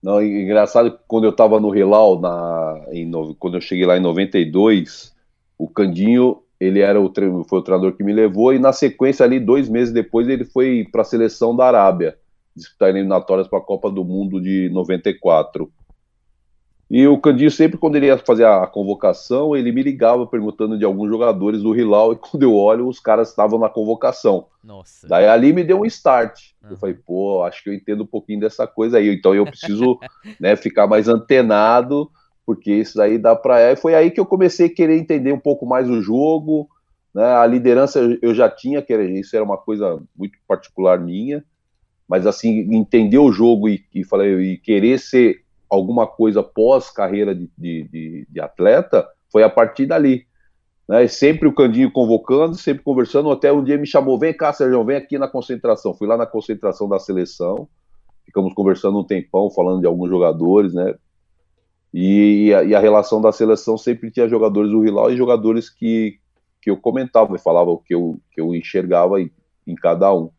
Não, 0.06 0.22
engraçado 0.22 1.00
quando 1.08 1.24
eu 1.24 1.30
estava 1.30 1.58
no 1.58 1.76
Hilal, 1.76 2.20
na, 2.20 2.80
em, 2.92 3.10
quando 3.40 3.56
eu 3.56 3.60
cheguei 3.60 3.84
lá 3.84 3.96
em 3.96 4.00
92, 4.00 5.12
o 5.58 5.68
Candinho, 5.68 6.44
ele 6.60 6.78
era 6.78 7.00
o, 7.00 7.12
foi 7.44 7.58
o 7.58 7.62
treinador 7.62 7.92
que 7.96 8.04
me 8.04 8.12
levou, 8.12 8.54
e 8.54 8.58
na 8.60 8.72
sequência 8.72 9.26
ali, 9.26 9.40
dois 9.40 9.68
meses 9.68 9.92
depois, 9.92 10.28
ele 10.28 10.44
foi 10.44 10.86
para 10.92 11.02
a 11.02 11.04
seleção 11.04 11.56
da 11.56 11.66
Arábia, 11.66 12.16
disputar 12.54 12.90
eliminatórias 12.90 13.48
para 13.48 13.58
a 13.58 13.62
Copa 13.62 13.90
do 13.90 14.04
Mundo 14.04 14.40
de 14.40 14.68
94. 14.68 15.68
E 16.88 17.06
o 17.06 17.18
Candinho, 17.18 17.50
sempre 17.50 17.76
quando 17.76 17.96
ele 17.96 18.06
ia 18.06 18.16
fazer 18.16 18.46
a 18.46 18.64
convocação, 18.66 19.56
ele 19.56 19.72
me 19.72 19.82
ligava 19.82 20.24
perguntando 20.24 20.78
de 20.78 20.84
alguns 20.84 21.08
jogadores 21.08 21.60
do 21.60 21.74
Hilal, 21.74 22.12
e 22.12 22.16
quando 22.22 22.44
eu 22.44 22.54
olho, 22.54 22.86
os 22.86 23.00
caras 23.00 23.28
estavam 23.28 23.58
na 23.58 23.68
convocação. 23.68 24.46
Nossa. 24.62 25.08
Daí 25.08 25.26
ali 25.26 25.52
me 25.52 25.64
deu 25.64 25.80
um 25.80 25.84
start. 25.84 26.52
Uhum. 26.62 26.70
Eu 26.70 26.76
falei, 26.76 26.94
pô, 26.94 27.42
acho 27.42 27.62
que 27.62 27.70
eu 27.70 27.74
entendo 27.74 28.04
um 28.04 28.06
pouquinho 28.06 28.40
dessa 28.40 28.66
coisa 28.66 28.98
aí, 28.98 29.12
então 29.12 29.34
eu 29.34 29.44
preciso 29.44 29.98
né, 30.38 30.54
ficar 30.54 30.86
mais 30.86 31.08
antenado, 31.08 32.08
porque 32.44 32.72
isso 32.72 32.96
daí 32.96 33.18
dá 33.18 33.34
para. 33.34 33.72
E 33.72 33.76
foi 33.76 33.96
aí 33.96 34.10
que 34.12 34.20
eu 34.20 34.26
comecei 34.26 34.66
a 34.66 34.74
querer 34.74 34.96
entender 34.96 35.32
um 35.32 35.40
pouco 35.40 35.66
mais 35.66 35.90
o 35.90 36.00
jogo. 36.00 36.68
Né? 37.12 37.24
A 37.24 37.44
liderança 37.44 37.98
eu 38.22 38.32
já 38.32 38.48
tinha, 38.48 38.80
que 38.80 38.94
isso 38.94 39.34
era 39.34 39.44
uma 39.44 39.58
coisa 39.58 40.00
muito 40.16 40.38
particular 40.46 41.00
minha, 41.00 41.42
mas 42.08 42.26
assim, 42.26 42.72
entender 42.72 43.18
o 43.18 43.32
jogo 43.32 43.68
e, 43.68 43.84
e, 43.92 44.04
falei, 44.04 44.52
e 44.52 44.58
querer 44.58 45.00
ser 45.00 45.45
alguma 45.68 46.06
coisa 46.06 46.42
pós 46.42 46.90
carreira 46.90 47.34
de, 47.34 47.48
de, 47.56 48.26
de, 48.28 48.40
atleta 48.40 49.06
foi 49.30 49.42
a 49.42 49.50
partir 49.50 49.86
dali. 49.86 50.26
Né? 50.88 51.06
Sempre 51.08 51.48
o 51.48 51.54
Candinho 51.54 51.90
convocando, 51.90 52.54
sempre 52.54 52.82
conversando, 52.82 53.30
até 53.30 53.52
um 53.52 53.62
dia 53.62 53.76
me 53.76 53.86
chamou, 53.86 54.18
vem 54.18 54.34
cá, 54.34 54.52
Sérgio, 54.52 54.84
vem 54.84 54.96
aqui 54.96 55.18
na 55.18 55.28
concentração. 55.28 55.94
Fui 55.94 56.06
lá 56.06 56.16
na 56.16 56.26
concentração 56.26 56.88
da 56.88 56.98
seleção, 56.98 57.68
ficamos 58.24 58.54
conversando 58.54 58.98
um 58.98 59.04
tempão, 59.04 59.50
falando 59.50 59.80
de 59.80 59.86
alguns 59.86 60.08
jogadores, 60.08 60.72
né? 60.72 60.94
E, 61.92 62.52
a, 62.52 62.62
e 62.62 62.74
a 62.74 62.80
relação 62.80 63.20
da 63.20 63.32
seleção 63.32 63.78
sempre 63.78 64.10
tinha 64.10 64.28
jogadores 64.28 64.70
do 64.70 64.84
Hilal 64.84 65.10
e 65.10 65.16
jogadores 65.16 65.70
que, 65.70 66.18
que 66.60 66.70
eu 66.70 66.76
comentava 66.76 67.34
e 67.34 67.38
falava 67.38 67.70
o 67.70 67.78
que 67.78 67.94
eu, 67.94 68.20
que 68.32 68.40
eu 68.40 68.54
enxergava 68.54 69.20
em, 69.20 69.30
em 69.66 69.74
cada 69.74 70.12
um. 70.12 70.30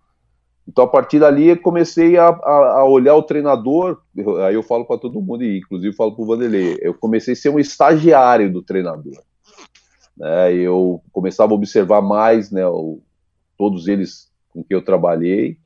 Então, 0.67 0.83
a 0.83 0.87
partir 0.87 1.19
dali, 1.19 1.55
comecei 1.55 2.17
a, 2.17 2.27
a, 2.27 2.79
a 2.79 2.85
olhar 2.85 3.15
o 3.15 3.23
treinador. 3.23 4.01
aí 4.45 4.53
eu 4.53 4.61
falo 4.61 4.85
para 4.85 4.97
todo 4.97 5.21
mundo, 5.21 5.43
e 5.43 5.59
inclusive 5.59 5.95
falo 5.95 6.13
para 6.13 6.23
o 6.23 6.27
Vanderlei. 6.27 6.77
Eu 6.81 6.93
comecei 6.93 7.33
a 7.33 7.37
ser 7.37 7.49
um 7.49 7.59
estagiário 7.59 8.51
do 8.51 8.61
treinador. 8.61 9.17
Né, 10.17 10.53
eu 10.53 11.01
começava 11.13 11.53
a 11.53 11.55
observar 11.55 12.01
mais 12.01 12.51
né, 12.51 12.67
o, 12.67 12.99
todos 13.57 13.87
eles 13.87 14.29
com 14.49 14.63
que 14.63 14.75
eu 14.75 14.83
trabalhei, 14.83 15.57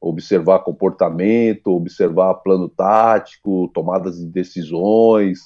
observar 0.00 0.58
comportamento, 0.58 1.68
observar 1.68 2.34
plano 2.34 2.68
tático, 2.68 3.70
tomadas 3.72 4.18
de 4.18 4.26
decisões. 4.26 5.40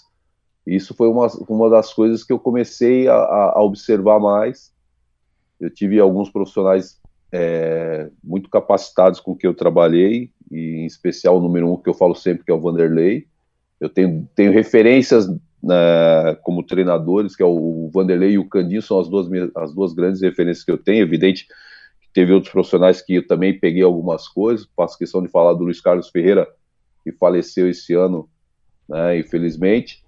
Isso 0.66 0.94
foi 0.94 1.08
uma, 1.08 1.28
uma 1.48 1.70
das 1.70 1.94
coisas 1.94 2.24
que 2.24 2.32
eu 2.32 2.40
comecei 2.40 3.06
a, 3.06 3.14
a 3.14 3.62
observar 3.62 4.18
mais. 4.18 4.72
Eu 5.60 5.70
tive 5.70 6.00
alguns 6.00 6.28
profissionais 6.30 6.99
é, 7.32 8.08
muito 8.22 8.48
capacitados 8.48 9.20
com 9.20 9.36
que 9.36 9.46
eu 9.46 9.54
trabalhei, 9.54 10.30
e 10.50 10.76
em 10.80 10.86
especial 10.86 11.38
o 11.38 11.40
número 11.40 11.72
um 11.72 11.76
que 11.76 11.88
eu 11.88 11.94
falo 11.94 12.14
sempre, 12.14 12.44
que 12.44 12.50
é 12.50 12.54
o 12.54 12.60
Vanderlei. 12.60 13.26
Eu 13.80 13.88
tenho, 13.88 14.28
tenho 14.34 14.52
referências 14.52 15.28
né, 15.62 16.34
como 16.42 16.62
treinadores, 16.62 17.36
que 17.36 17.42
é 17.42 17.46
o 17.46 17.88
Vanderlei 17.92 18.32
e 18.32 18.38
o 18.38 18.48
Candinho, 18.48 18.82
são 18.82 18.98
as 18.98 19.08
duas, 19.08 19.28
as 19.56 19.72
duas 19.72 19.92
grandes 19.92 20.20
referências 20.20 20.64
que 20.64 20.70
eu 20.72 20.78
tenho. 20.78 21.02
Evidente 21.02 21.46
que 22.00 22.08
teve 22.12 22.32
outros 22.32 22.52
profissionais 22.52 23.00
que 23.00 23.14
eu 23.14 23.26
também 23.26 23.58
peguei 23.58 23.82
algumas 23.82 24.26
coisas, 24.26 24.68
faço 24.76 24.98
questão 24.98 25.22
de 25.22 25.28
falar 25.28 25.54
do 25.54 25.64
Luiz 25.64 25.80
Carlos 25.80 26.08
Ferreira, 26.08 26.48
que 27.04 27.12
faleceu 27.12 27.68
esse 27.68 27.94
ano, 27.94 28.28
né, 28.88 29.18
infelizmente. 29.18 30.02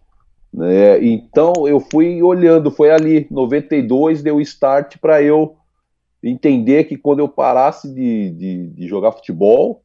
Né, 0.52 1.02
então 1.02 1.66
eu 1.66 1.80
fui 1.80 2.20
olhando, 2.22 2.70
foi 2.70 2.90
ali, 2.90 3.26
92 3.30 4.22
deu 4.22 4.40
start 4.40 4.98
para 4.98 5.22
eu 5.22 5.56
entender 6.22 6.84
que 6.84 6.96
quando 6.96 7.18
eu 7.18 7.28
parasse 7.28 7.92
de, 7.92 8.30
de, 8.30 8.66
de, 8.68 8.86
jogar 8.86 9.12
futebol, 9.12 9.82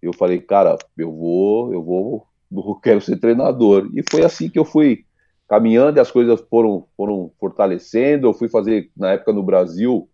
eu 0.00 0.12
falei, 0.12 0.40
cara, 0.40 0.78
eu 0.96 1.12
vou, 1.12 1.72
eu 1.72 1.82
vou, 1.82 2.26
eu 2.52 2.74
quero 2.82 3.00
ser 3.00 3.16
treinador. 3.16 3.90
E 3.94 4.02
foi 4.08 4.24
assim 4.24 4.48
que 4.48 4.58
eu 4.58 4.64
fui 4.64 5.04
caminhando 5.48 5.98
e 5.98 6.00
as 6.00 6.10
coisas 6.10 6.40
foram, 6.48 6.86
foram 6.96 7.32
fortalecendo. 7.40 8.28
Eu 8.28 8.34
fui 8.34 8.48
fazer, 8.48 8.90
na 8.96 9.12
época 9.12 9.32
no 9.32 9.42
Brasil, 9.42 10.08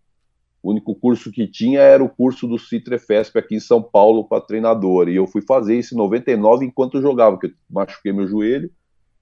o 0.63 0.71
único 0.71 0.95
curso 0.95 1.31
que 1.31 1.45
tinha 1.45 1.79
era 1.79 2.03
o 2.03 2.09
curso 2.09 2.47
do 2.47 2.57
Citrefesp 2.57 3.37
aqui 3.37 3.55
em 3.55 3.59
São 3.59 3.83
Paulo 3.83 4.23
para 4.23 4.41
treinador. 4.41 5.07
E 5.09 5.15
eu 5.15 5.27
fui 5.27 5.43
fazer 5.43 5.77
isso 5.77 5.93
em 5.93 5.97
99 5.97 6.65
enquanto 6.65 6.97
eu 6.97 7.03
jogava, 7.03 7.37
porque 7.37 7.47
eu 7.47 7.53
machuquei 7.69 8.11
meu 8.11 8.27
joelho, 8.27 8.71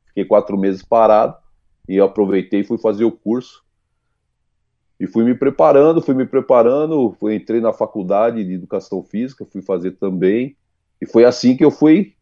fiquei 0.08 0.24
quatro 0.24 0.58
meses 0.58 0.82
parado, 0.82 1.36
e 1.90 1.98
eu 1.98 2.06
aproveitei 2.06 2.62
e 2.62 2.64
fui 2.64 2.78
fazer 2.78 3.04
o 3.04 3.12
curso 3.12 3.62
E 5.00 5.08
fui 5.08 5.24
me 5.24 5.36
preparando, 5.36 6.02
fui 6.02 6.14
me 6.14 6.26
preparando, 6.26 7.16
fui, 7.20 7.36
entrei 7.36 7.60
na 7.60 7.74
faculdade 7.74 8.44
de 8.44 8.54
educação 8.54 9.04
física, 9.04 9.46
fui 9.46 9.62
fazer 9.62 9.92
também. 9.94 10.56
E 11.02 11.06
foi 11.06 11.26
assim 11.26 11.58
que 11.58 11.66
eu 11.66 11.72
fui 11.72 12.14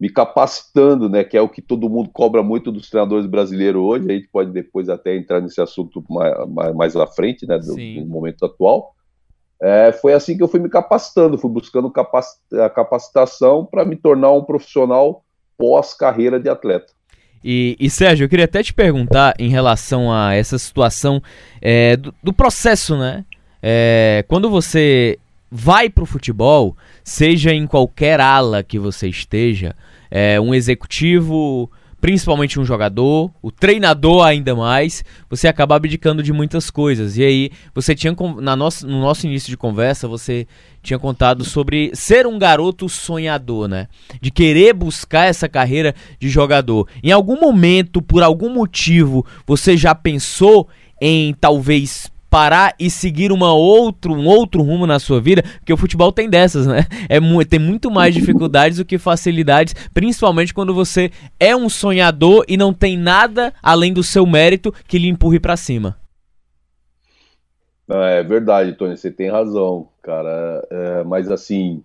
me 0.00 0.08
capacitando, 0.08 1.08
né? 1.08 1.22
Que 1.22 1.36
é 1.36 1.42
o 1.42 1.48
que 1.48 1.60
todo 1.60 1.90
mundo 1.90 2.08
cobra 2.10 2.42
muito 2.42 2.72
dos 2.72 2.88
treinadores 2.88 3.26
brasileiros 3.26 3.82
hoje. 3.82 4.10
A 4.10 4.14
gente 4.14 4.28
pode 4.28 4.50
depois 4.50 4.88
até 4.88 5.14
entrar 5.14 5.40
nesse 5.40 5.60
assunto 5.60 6.02
mais, 6.08 6.48
mais, 6.48 6.74
mais 6.74 6.96
à 6.96 7.06
frente, 7.06 7.46
né? 7.46 7.58
Do, 7.58 7.74
do 7.74 8.06
momento 8.06 8.46
atual. 8.46 8.94
É, 9.60 9.92
foi 9.92 10.14
assim 10.14 10.36
que 10.36 10.42
eu 10.42 10.48
fui 10.48 10.58
me 10.58 10.70
capacitando, 10.70 11.36
fui 11.36 11.50
buscando 11.50 11.92
a 12.54 12.70
capacitação 12.70 13.66
para 13.66 13.84
me 13.84 13.94
tornar 13.94 14.32
um 14.32 14.42
profissional 14.42 15.22
pós-carreira 15.58 16.40
de 16.40 16.48
atleta. 16.48 16.94
E, 17.42 17.76
e, 17.80 17.88
Sérgio, 17.88 18.24
eu 18.24 18.28
queria 18.28 18.44
até 18.44 18.62
te 18.62 18.72
perguntar 18.72 19.34
em 19.38 19.48
relação 19.48 20.12
a 20.12 20.34
essa 20.34 20.58
situação 20.58 21.22
é, 21.60 21.96
do, 21.96 22.14
do, 22.22 22.32
processo, 22.32 22.96
né? 22.96 23.24
É, 23.62 24.24
quando 24.28 24.50
você 24.50 25.18
vai 25.50 25.88
para 25.88 26.04
o 26.04 26.06
futebol, 26.06 26.76
seja 27.02 27.52
em 27.52 27.66
qualquer 27.66 28.20
ala 28.20 28.62
que 28.62 28.78
você 28.78 29.08
esteja, 29.08 29.74
é, 30.10 30.40
um 30.40 30.54
executivo, 30.54 31.70
principalmente 32.00 32.58
um 32.58 32.64
jogador, 32.64 33.30
o 33.42 33.50
treinador 33.50 34.24
ainda 34.24 34.54
mais, 34.54 35.04
você 35.28 35.46
acaba 35.46 35.76
abdicando 35.76 36.22
de 36.22 36.32
muitas 36.32 36.70
coisas. 36.70 37.16
E 37.16 37.22
aí, 37.22 37.50
você 37.74 37.94
tinha 37.94 38.14
na 38.40 38.56
nossa, 38.56 38.86
no 38.86 39.00
nosso 39.00 39.26
início 39.26 39.50
de 39.50 39.56
conversa, 39.56 40.08
você 40.08 40.46
tinha 40.82 40.98
contado 40.98 41.44
sobre 41.44 41.90
ser 41.94 42.26
um 42.26 42.38
garoto 42.38 42.88
sonhador, 42.88 43.68
né? 43.68 43.86
De 44.20 44.30
querer 44.30 44.72
buscar 44.72 45.26
essa 45.26 45.48
carreira 45.48 45.94
de 46.18 46.28
jogador. 46.28 46.88
Em 47.02 47.12
algum 47.12 47.38
momento, 47.38 48.00
por 48.00 48.22
algum 48.22 48.52
motivo, 48.52 49.24
você 49.46 49.76
já 49.76 49.94
pensou 49.94 50.68
em 51.00 51.34
talvez 51.34 52.09
parar 52.30 52.74
e 52.78 52.88
seguir 52.88 53.32
uma 53.32 53.52
outro, 53.52 54.14
um 54.14 54.26
outro 54.26 54.62
rumo 54.62 54.86
na 54.86 55.00
sua 55.00 55.20
vida, 55.20 55.42
porque 55.58 55.72
o 55.72 55.76
futebol 55.76 56.12
tem 56.12 56.30
dessas, 56.30 56.66
né? 56.66 56.86
É, 57.08 57.18
tem 57.44 57.58
muito 57.58 57.90
mais 57.90 58.14
dificuldades 58.14 58.78
do 58.78 58.84
que 58.84 58.96
facilidades, 58.96 59.74
principalmente 59.92 60.54
quando 60.54 60.72
você 60.72 61.10
é 61.40 61.54
um 61.56 61.68
sonhador 61.68 62.44
e 62.48 62.56
não 62.56 62.72
tem 62.72 62.96
nada 62.96 63.52
além 63.60 63.92
do 63.92 64.02
seu 64.02 64.24
mérito 64.24 64.72
que 64.86 64.98
lhe 64.98 65.08
empurre 65.08 65.40
para 65.40 65.56
cima. 65.56 65.96
É 67.88 68.22
verdade, 68.22 68.74
Tony, 68.74 68.96
você 68.96 69.10
tem 69.10 69.28
razão, 69.28 69.88
cara. 70.00 70.64
É, 70.70 71.02
mas 71.02 71.28
assim, 71.28 71.82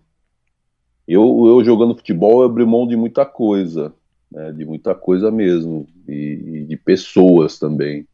eu, 1.08 1.46
eu 1.48 1.64
jogando 1.64 1.96
futebol, 1.96 2.42
eu 2.42 2.46
abri 2.46 2.64
mão 2.64 2.88
de 2.88 2.96
muita 2.96 3.26
coisa, 3.26 3.92
né? 4.32 4.52
de 4.52 4.64
muita 4.66 4.94
coisa 4.94 5.32
mesmo, 5.32 5.88
e, 6.08 6.60
e 6.62 6.66
de 6.66 6.78
pessoas 6.78 7.58
também. 7.58 8.06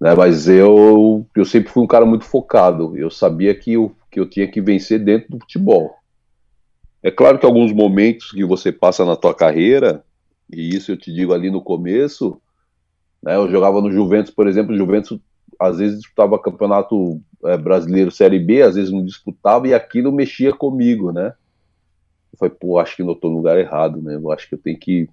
Né? 0.00 0.14
Mas 0.14 0.48
eu, 0.48 1.26
eu 1.34 1.44
sempre 1.44 1.70
fui 1.70 1.82
um 1.82 1.86
cara 1.86 2.04
muito 2.04 2.24
focado. 2.24 2.96
Eu 2.96 3.10
sabia 3.10 3.54
que 3.54 3.72
eu, 3.72 3.94
que 4.10 4.18
eu 4.20 4.28
tinha 4.28 4.46
que 4.46 4.60
vencer 4.60 4.98
dentro 5.02 5.30
do 5.30 5.38
futebol. 5.40 5.94
É 7.02 7.10
claro 7.10 7.38
que 7.38 7.46
alguns 7.46 7.72
momentos 7.72 8.30
que 8.30 8.44
você 8.44 8.72
passa 8.72 9.04
na 9.04 9.14
tua 9.14 9.34
carreira, 9.34 10.02
e 10.50 10.74
isso 10.74 10.90
eu 10.90 10.96
te 10.96 11.12
digo 11.12 11.34
ali 11.34 11.50
no 11.50 11.60
começo, 11.60 12.40
né, 13.22 13.36
eu 13.36 13.50
jogava 13.50 13.80
no 13.80 13.92
Juventus, 13.92 14.32
por 14.32 14.46
exemplo, 14.46 14.74
o 14.74 14.78
Juventus 14.78 15.18
às 15.60 15.78
vezes 15.78 15.98
disputava 15.98 16.38
campeonato 16.38 17.20
é, 17.44 17.56
brasileiro 17.56 18.10
Série 18.10 18.38
B, 18.38 18.62
às 18.62 18.74
vezes 18.74 18.90
não 18.90 19.04
disputava, 19.04 19.68
e 19.68 19.74
aquilo 19.74 20.12
mexia 20.12 20.52
comigo, 20.52 21.12
né? 21.12 21.34
Eu 22.32 22.38
falei, 22.38 22.54
pô, 22.58 22.78
acho 22.78 22.96
que 22.96 23.02
eu 23.02 23.12
estou 23.12 23.30
no 23.30 23.36
lugar 23.36 23.58
errado, 23.58 24.02
né? 24.02 24.16
Eu 24.16 24.32
acho 24.32 24.48
que 24.48 24.54
eu 24.54 24.58
tenho 24.58 24.78
que 24.78 25.08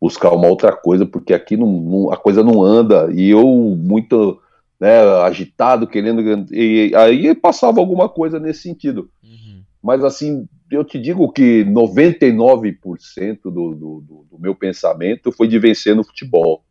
buscar 0.00 0.32
uma 0.32 0.48
outra 0.48 0.72
coisa, 0.72 1.04
porque 1.04 1.34
aqui 1.34 1.56
não, 1.56 1.66
não, 1.66 2.12
a 2.12 2.16
coisa 2.16 2.42
não 2.42 2.62
anda, 2.62 3.10
e 3.12 3.30
eu 3.30 3.46
muito 3.46 4.40
né, 4.78 5.00
agitado, 5.22 5.86
querendo. 5.86 6.22
E 6.52 6.94
aí 6.94 7.34
passava 7.34 7.80
alguma 7.80 8.08
coisa 8.08 8.38
nesse 8.38 8.62
sentido. 8.62 9.10
Uhum. 9.22 9.62
Mas 9.82 10.04
assim, 10.04 10.48
eu 10.70 10.84
te 10.84 10.98
digo 10.98 11.30
que 11.32 11.64
99% 11.64 13.38
do, 13.44 13.50
do, 13.50 13.74
do, 13.74 14.26
do 14.30 14.38
meu 14.38 14.54
pensamento 14.54 15.32
foi 15.32 15.48
de 15.48 15.58
vencer 15.58 15.96
no 15.96 16.04
futebol. 16.04 16.62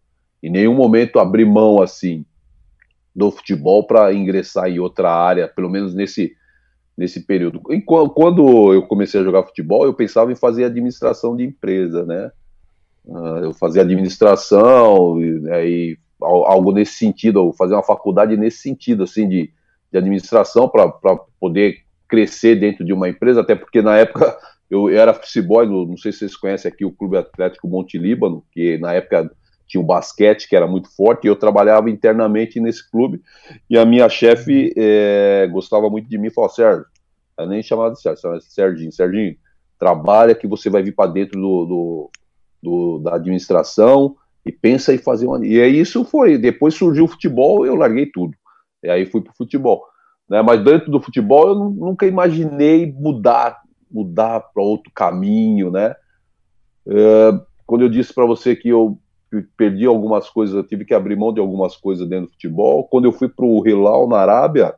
Em 0.41 0.49
nenhum 0.49 0.75
momento 0.75 1.19
abri 1.19 1.43
mão 1.43 1.81
assim 1.81 2.25
do 3.15 3.31
futebol 3.31 3.85
para 3.85 4.13
ingressar 4.13 4.69
em 4.69 4.79
outra 4.79 5.11
área, 5.11 5.47
pelo 5.47 5.69
menos 5.69 5.95
nesse, 5.95 6.35
nesse 6.95 7.25
período. 7.25 7.61
E 7.71 7.81
quando 7.81 8.73
eu 8.73 8.83
comecei 8.83 9.19
a 9.19 9.23
jogar 9.23 9.43
futebol, 9.43 9.85
eu 9.85 9.93
pensava 9.93 10.31
em 10.31 10.35
fazer 10.35 10.65
administração 10.65 11.35
de 11.35 11.43
empresa, 11.43 12.05
né? 12.05 12.31
Uh, 13.07 13.45
eu 13.45 13.53
fazia 13.53 13.83
administração 13.83 15.21
e, 15.21 15.39
né, 15.39 15.69
e, 15.69 15.97
algo 16.21 16.73
nesse 16.73 16.93
sentido, 16.93 17.53
fazer 17.53 17.73
uma 17.73 17.83
faculdade 17.83 18.35
nesse 18.35 18.57
sentido, 18.57 19.03
assim, 19.03 19.29
de, 19.29 19.49
de 19.91 19.97
administração 19.97 20.67
para 20.67 20.91
poder 21.39 21.77
crescer 22.07 22.55
dentro 22.55 22.83
de 22.83 22.91
uma 22.91 23.07
empresa, 23.07 23.41
até 23.41 23.55
porque 23.55 23.81
na 23.81 23.97
época 23.97 24.37
eu, 24.69 24.89
eu 24.89 24.99
era 24.99 25.17
boy, 25.45 25.65
não 25.65 25.97
sei 25.97 26.11
se 26.11 26.19
vocês 26.19 26.35
conhecem 26.35 26.69
aqui 26.69 26.83
o 26.83 26.91
Clube 26.91 27.17
Atlético 27.17 27.67
Monte 27.67 27.97
Líbano, 27.97 28.43
que 28.51 28.77
na 28.77 28.93
época 28.93 29.31
tinha 29.65 29.81
um 29.81 29.85
basquete 29.85 30.47
que 30.47 30.55
era 30.55 30.67
muito 30.67 30.93
forte, 30.93 31.25
e 31.25 31.27
eu 31.27 31.35
trabalhava 31.35 31.89
internamente 31.89 32.59
nesse 32.59 32.89
clube, 32.89 33.21
e 33.69 33.77
a 33.77 33.85
minha 33.85 34.07
chefe 34.09 34.73
é, 34.77 35.47
gostava 35.51 35.89
muito 35.89 36.09
de 36.09 36.17
mim, 36.17 36.29
falou, 36.29 36.49
Sérgio, 36.49 36.85
eu 37.37 37.47
nem 37.47 37.61
chamava 37.61 37.93
de 37.93 38.01
Sérgio, 38.01 38.41
Serginho, 38.41 38.91
Serginho, 38.91 39.35
trabalha 39.77 40.33
que 40.33 40.47
você 40.47 40.69
vai 40.69 40.81
vir 40.81 40.95
para 40.95 41.11
dentro 41.11 41.39
do, 41.39 41.65
do 41.65 42.11
do, 42.61 42.99
da 42.99 43.15
administração 43.15 44.15
e 44.45 44.51
pensa 44.51 44.93
em 44.93 44.97
fazer 44.97 45.27
uma. 45.27 45.45
E 45.45 45.61
aí 45.61 45.79
isso 45.79 46.03
foi. 46.05 46.37
Depois 46.37 46.73
surgiu 46.73 47.05
o 47.05 47.07
futebol, 47.07 47.65
eu 47.65 47.75
larguei 47.75 48.05
tudo. 48.05 48.33
E 48.83 48.89
aí 48.89 49.05
fui 49.05 49.21
para 49.21 49.31
o 49.31 49.37
futebol. 49.37 49.83
Né? 50.29 50.41
Mas 50.41 50.63
dentro 50.63 50.91
do 50.91 51.01
futebol 51.01 51.49
eu 51.49 51.55
nunca 51.55 52.05
imaginei 52.05 52.91
mudar, 52.91 53.61
mudar 53.89 54.39
para 54.39 54.63
outro 54.63 54.91
caminho, 54.93 55.71
né? 55.71 55.95
É, 56.87 57.39
quando 57.65 57.81
eu 57.81 57.89
disse 57.89 58.13
para 58.13 58.25
você 58.25 58.55
que 58.55 58.69
eu 58.69 58.97
perdi 59.57 59.85
algumas 59.85 60.29
coisas, 60.29 60.55
eu 60.55 60.63
tive 60.63 60.85
que 60.85 60.93
abrir 60.93 61.17
mão 61.17 61.33
de 61.33 61.39
algumas 61.39 61.75
coisas 61.75 62.07
dentro 62.07 62.27
do 62.27 62.31
futebol. 62.31 62.85
Quando 62.85 63.05
eu 63.05 63.11
fui 63.11 63.27
para 63.27 63.45
o 63.45 63.67
Hilal 63.67 64.07
na 64.07 64.19
Arábia, 64.19 64.73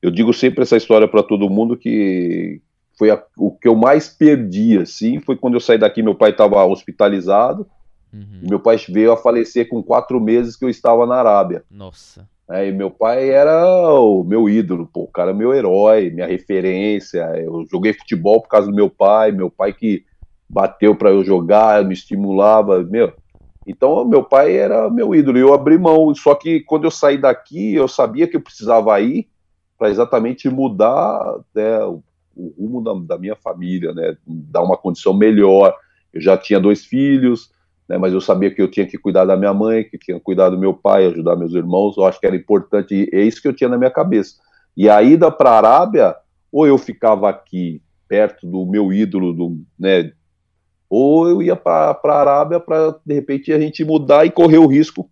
eu 0.00 0.10
digo 0.10 0.32
sempre 0.32 0.62
essa 0.62 0.76
história 0.76 1.08
para 1.08 1.22
todo 1.22 1.50
mundo 1.50 1.76
que 1.76 2.60
foi 2.98 3.10
a, 3.10 3.22
o 3.36 3.50
que 3.50 3.68
eu 3.68 3.74
mais 3.74 4.08
perdi, 4.08 4.78
assim, 4.78 5.20
foi 5.20 5.36
quando 5.36 5.54
eu 5.54 5.60
saí 5.60 5.78
daqui, 5.78 6.02
meu 6.02 6.14
pai 6.14 6.30
estava 6.30 6.64
hospitalizado, 6.64 7.66
uhum. 8.12 8.40
e 8.42 8.48
meu 8.48 8.58
pai 8.58 8.76
veio 8.88 9.12
a 9.12 9.16
falecer 9.16 9.68
com 9.68 9.82
quatro 9.82 10.20
meses 10.20 10.56
que 10.56 10.64
eu 10.64 10.70
estava 10.70 11.06
na 11.06 11.16
Arábia. 11.16 11.64
Nossa. 11.70 12.28
É, 12.48 12.68
e 12.68 12.72
meu 12.72 12.90
pai 12.90 13.28
era 13.28 13.92
o 13.94 14.22
meu 14.22 14.48
ídolo, 14.48 14.88
pô, 14.92 15.02
o 15.02 15.08
cara 15.08 15.32
é 15.32 15.34
meu 15.34 15.52
herói, 15.52 16.10
minha 16.10 16.26
referência, 16.26 17.24
eu 17.36 17.64
joguei 17.70 17.92
futebol 17.92 18.40
por 18.40 18.48
causa 18.48 18.68
do 18.68 18.74
meu 18.74 18.88
pai, 18.88 19.32
meu 19.32 19.50
pai 19.50 19.72
que 19.72 20.04
bateu 20.48 20.94
para 20.94 21.10
eu 21.10 21.24
jogar, 21.24 21.84
me 21.84 21.94
estimulava, 21.94 22.82
meu... 22.82 23.12
Então, 23.68 24.04
meu 24.04 24.22
pai 24.22 24.56
era 24.56 24.88
meu 24.88 25.12
ídolo, 25.12 25.36
eu 25.38 25.52
abri 25.52 25.76
mão. 25.76 26.14
Só 26.14 26.36
que 26.36 26.60
quando 26.60 26.84
eu 26.84 26.90
saí 26.90 27.18
daqui, 27.18 27.74
eu 27.74 27.88
sabia 27.88 28.28
que 28.28 28.36
eu 28.36 28.40
precisava 28.40 29.00
ir 29.00 29.28
para 29.76 29.90
exatamente 29.90 30.48
mudar 30.48 31.40
né, 31.52 31.78
o 32.36 32.54
rumo 32.58 32.82
da, 32.82 32.92
da, 33.14 33.18
minha 33.18 33.34
família, 33.34 33.92
né? 33.94 34.16
Dar 34.26 34.62
uma 34.62 34.76
condição 34.76 35.14
melhor. 35.14 35.74
Eu 36.12 36.20
já 36.20 36.36
tinha 36.36 36.60
dois 36.60 36.84
filhos, 36.84 37.50
né? 37.88 37.96
Mas 37.96 38.12
eu 38.12 38.20
sabia 38.20 38.54
que 38.54 38.60
eu 38.60 38.70
tinha 38.70 38.86
que 38.86 38.98
cuidar 38.98 39.24
da 39.24 39.36
minha 39.36 39.54
mãe, 39.54 39.84
que 39.84 39.98
tinha 39.98 40.18
que 40.18 40.24
cuidar 40.24 40.50
do 40.50 40.58
meu 40.58 40.74
pai, 40.74 41.06
ajudar 41.06 41.36
meus 41.36 41.54
irmãos. 41.54 41.96
Eu 41.96 42.04
acho 42.04 42.20
que 42.20 42.26
era 42.26 42.36
importante, 42.36 42.94
e 42.94 43.16
é 43.16 43.22
isso 43.22 43.40
que 43.40 43.48
eu 43.48 43.54
tinha 43.54 43.70
na 43.70 43.78
minha 43.78 43.90
cabeça. 43.90 44.34
E 44.76 44.88
a 44.88 45.02
ida 45.02 45.30
para 45.30 45.50
a 45.50 45.56
Arábia, 45.56 46.14
ou 46.52 46.66
eu 46.66 46.76
ficava 46.76 47.30
aqui 47.30 47.80
perto 48.06 48.46
do 48.46 48.66
meu 48.66 48.92
ídolo, 48.92 49.32
do, 49.32 49.58
né? 49.78 50.12
Ou 50.88 51.28
eu 51.28 51.42
ia 51.42 51.56
para 51.56 51.98
a 52.04 52.20
Arábia 52.20 52.60
para 52.60 52.94
de 53.04 53.14
repente 53.14 53.52
a 53.52 53.58
gente 53.58 53.84
mudar 53.84 54.24
e 54.24 54.30
correr 54.30 54.58
o 54.58 54.66
risco, 54.66 55.10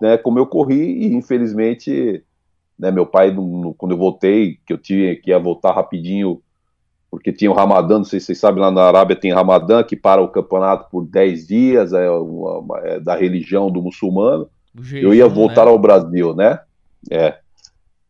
né? 0.00 0.16
Como 0.16 0.38
eu 0.38 0.46
corri 0.46 1.04
e 1.04 1.14
infelizmente 1.14 2.24
né, 2.78 2.90
meu 2.90 3.06
pai, 3.06 3.30
no, 3.30 3.74
quando 3.74 3.92
eu 3.92 3.98
voltei, 3.98 4.58
que 4.66 4.72
eu 4.72 4.78
tinha 4.78 5.16
que 5.16 5.30
ia 5.30 5.38
voltar 5.38 5.72
rapidinho, 5.72 6.42
porque 7.10 7.32
tinha 7.32 7.50
o 7.50 7.54
Ramadã, 7.54 7.98
não 7.98 8.04
sei 8.04 8.20
se 8.20 8.26
vocês 8.26 8.38
sabem, 8.38 8.60
lá 8.60 8.70
na 8.70 8.82
Arábia 8.82 9.16
tem 9.16 9.32
Ramadã, 9.32 9.82
que 9.82 9.96
para 9.96 10.20
o 10.20 10.28
campeonato 10.28 10.90
por 10.90 11.06
10 11.06 11.46
dias, 11.46 11.92
é, 11.92 12.10
uma, 12.10 12.78
é 12.80 13.00
da 13.00 13.16
religião 13.16 13.70
do 13.70 13.80
muçulmano. 13.80 14.48
Jejum, 14.78 15.06
eu 15.06 15.14
ia 15.14 15.26
voltar 15.26 15.64
né? 15.64 15.70
ao 15.70 15.78
Brasil, 15.78 16.34
né? 16.34 16.60
É. 17.10 17.38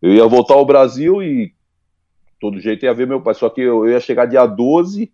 Eu 0.03 0.13
ia 0.13 0.27
voltar 0.27 0.55
ao 0.55 0.67
Brasil 0.67 1.23
e 1.23 1.53
todo 2.41 2.61
jeito 2.61 2.85
ia 2.85 2.95
ver 2.95 3.07
meu 3.07 3.21
pai. 3.21 3.35
Só 3.35 3.49
que 3.49 3.61
eu, 3.61 3.87
eu 3.87 3.93
ia 3.93 4.01
chegar 4.01 4.27
dia 4.27 4.45
12, 4.45 5.13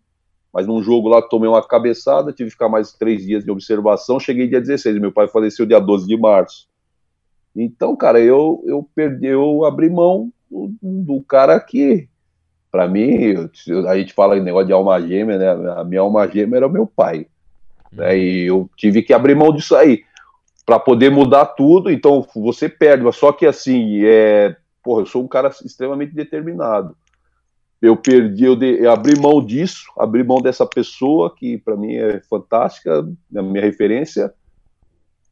mas 0.53 0.67
num 0.67 0.83
jogo 0.83 1.09
lá 1.09 1.21
tomei 1.21 1.49
uma 1.49 1.67
cabeçada, 1.67 2.33
tive 2.33 2.49
que 2.49 2.55
ficar 2.55 2.69
mais 2.69 2.93
três 2.93 3.25
dias 3.25 3.45
de 3.45 3.51
observação. 3.51 4.19
Cheguei 4.19 4.49
dia 4.49 4.61
16, 4.61 4.99
meu 4.99 5.13
pai 5.13 5.29
faleceu 5.29 5.67
dia 5.67 5.81
12 5.81 6.07
de 6.07 6.17
março. 6.17 6.67
Então, 7.55 7.95
cara, 7.95 8.21
eu, 8.21 8.63
eu 8.67 8.89
perdi, 8.95 9.27
eu 9.27 9.65
abri 9.65 9.91
mão 9.91 10.33
do, 10.51 10.73
do 10.81 11.23
cara 11.23 11.61
que, 11.61 12.09
para 12.71 12.89
mim, 12.89 13.51
eu, 13.67 13.89
a 13.89 13.97
gente 13.97 14.15
fala 14.15 14.37
em 14.37 14.43
negócio 14.43 14.67
de 14.67 14.73
alma 14.73 15.01
gêmea, 15.01 15.39
né? 15.39 15.73
A 15.77 15.85
minha 15.85 16.01
alma 16.01 16.27
gêmea 16.27 16.59
era 16.59 16.67
o 16.67 16.73
meu 16.73 16.87
pai. 16.87 17.27
Né, 17.93 18.17
e 18.17 18.47
eu 18.47 18.71
tive 18.77 19.03
que 19.03 19.13
abrir 19.13 19.35
mão 19.35 19.53
disso 19.53 19.77
aí. 19.77 20.03
para 20.65 20.79
poder 20.79 21.11
mudar 21.11 21.45
tudo, 21.45 21.91
então 21.91 22.27
você 22.35 22.69
perde, 22.69 23.05
mas 23.05 23.17
só 23.17 23.33
que 23.33 23.45
assim, 23.45 24.03
é, 24.05 24.57
porra, 24.83 25.03
eu 25.03 25.07
sou 25.07 25.23
um 25.23 25.29
cara 25.29 25.49
extremamente 25.65 26.15
determinado. 26.15 26.97
Eu 27.81 27.97
perdi, 27.97 28.45
eu, 28.45 28.55
de, 28.55 28.81
eu 28.81 28.93
abri 28.93 29.19
mão 29.19 29.45
disso, 29.45 29.91
abri 29.99 30.23
mão 30.23 30.41
dessa 30.41 30.65
pessoa 30.65 31.35
que 31.35 31.59
para 31.59 31.77
mim 31.77 31.97
é 31.97 32.21
fantástica, 32.21 33.05
é 33.35 33.43
minha 33.43 33.61
referência, 33.61 34.33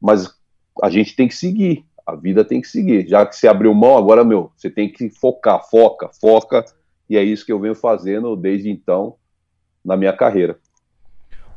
mas 0.01 0.35
a 0.83 0.91
gente 0.91 1.15
tem 1.15 1.29
que 1.29 1.35
seguir, 1.35 1.85
a 2.11 2.17
vida 2.17 2.45
tem 2.45 2.61
que 2.61 2.69
seguir. 2.69 3.09
Já 3.09 3.25
que 3.25 3.37
você 3.37 3.49
abriu 3.49 3.73
mão, 3.75 3.97
agora, 3.97 4.25
meu, 4.25 4.51
você 4.57 4.69
tem 4.69 4.91
que 4.91 5.09
focar, 5.11 5.61
foca, 5.69 6.11
foca, 6.21 6.65
e 7.09 7.17
é 7.17 7.23
isso 7.23 7.45
que 7.45 7.53
eu 7.53 7.61
venho 7.61 7.75
fazendo 7.75 8.37
desde 8.37 8.71
então 8.71 9.15
na 9.85 9.97
minha 9.97 10.13
carreira. 10.13 10.59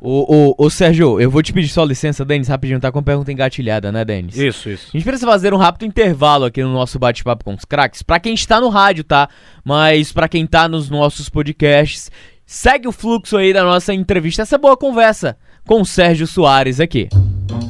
Ô, 0.00 0.52
ô, 0.58 0.66
ô, 0.66 0.68
Sérgio, 0.68 1.18
eu 1.18 1.30
vou 1.30 1.42
te 1.42 1.52
pedir 1.52 1.68
só 1.68 1.82
licença, 1.82 2.24
Denis, 2.24 2.48
rapidinho, 2.48 2.78
tá 2.78 2.92
com 2.92 2.98
a 2.98 3.02
pergunta 3.02 3.32
engatilhada, 3.32 3.90
né, 3.90 4.04
Denis? 4.04 4.36
Isso, 4.36 4.68
isso. 4.68 4.90
A 4.92 4.96
gente 4.98 5.04
precisa 5.04 5.26
fazer 5.26 5.54
um 5.54 5.56
rápido 5.56 5.86
intervalo 5.86 6.44
aqui 6.44 6.62
no 6.62 6.72
nosso 6.72 6.98
bate-papo 6.98 7.44
com 7.44 7.54
os 7.54 7.64
craques, 7.64 8.02
pra 8.02 8.20
quem 8.20 8.34
está 8.34 8.60
no 8.60 8.68
rádio, 8.68 9.02
tá? 9.02 9.28
Mas 9.64 10.12
pra 10.12 10.28
quem 10.28 10.46
tá 10.46 10.68
nos 10.68 10.90
nossos 10.90 11.30
podcasts, 11.30 12.10
segue 12.44 12.86
o 12.86 12.92
fluxo 12.92 13.36
aí 13.36 13.52
da 13.52 13.64
nossa 13.64 13.94
entrevista, 13.94 14.42
essa 14.42 14.58
boa 14.58 14.76
conversa 14.76 15.38
com 15.66 15.80
o 15.80 15.86
Sérgio 15.86 16.26
Soares 16.26 16.78
aqui. 16.80 17.08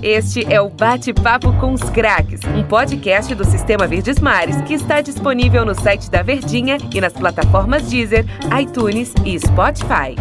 Este 0.03 0.45
é 0.53 0.61
o 0.61 0.69
Bate-Papo 0.69 1.53
com 1.59 1.73
os 1.73 1.83
Craques, 1.91 2.41
um 2.45 2.63
podcast 2.65 3.35
do 3.35 3.45
Sistema 3.45 3.87
Verdes 3.87 4.19
Mares 4.19 4.61
que 4.63 4.75
está 4.75 5.01
disponível 5.01 5.65
no 5.65 5.75
site 5.75 6.11
da 6.11 6.23
Verdinha 6.23 6.77
e 6.93 7.01
nas 7.01 7.13
plataformas 7.13 7.89
Deezer, 7.89 8.25
iTunes 8.61 9.15
e 9.25 9.39
Spotify. 9.39 10.17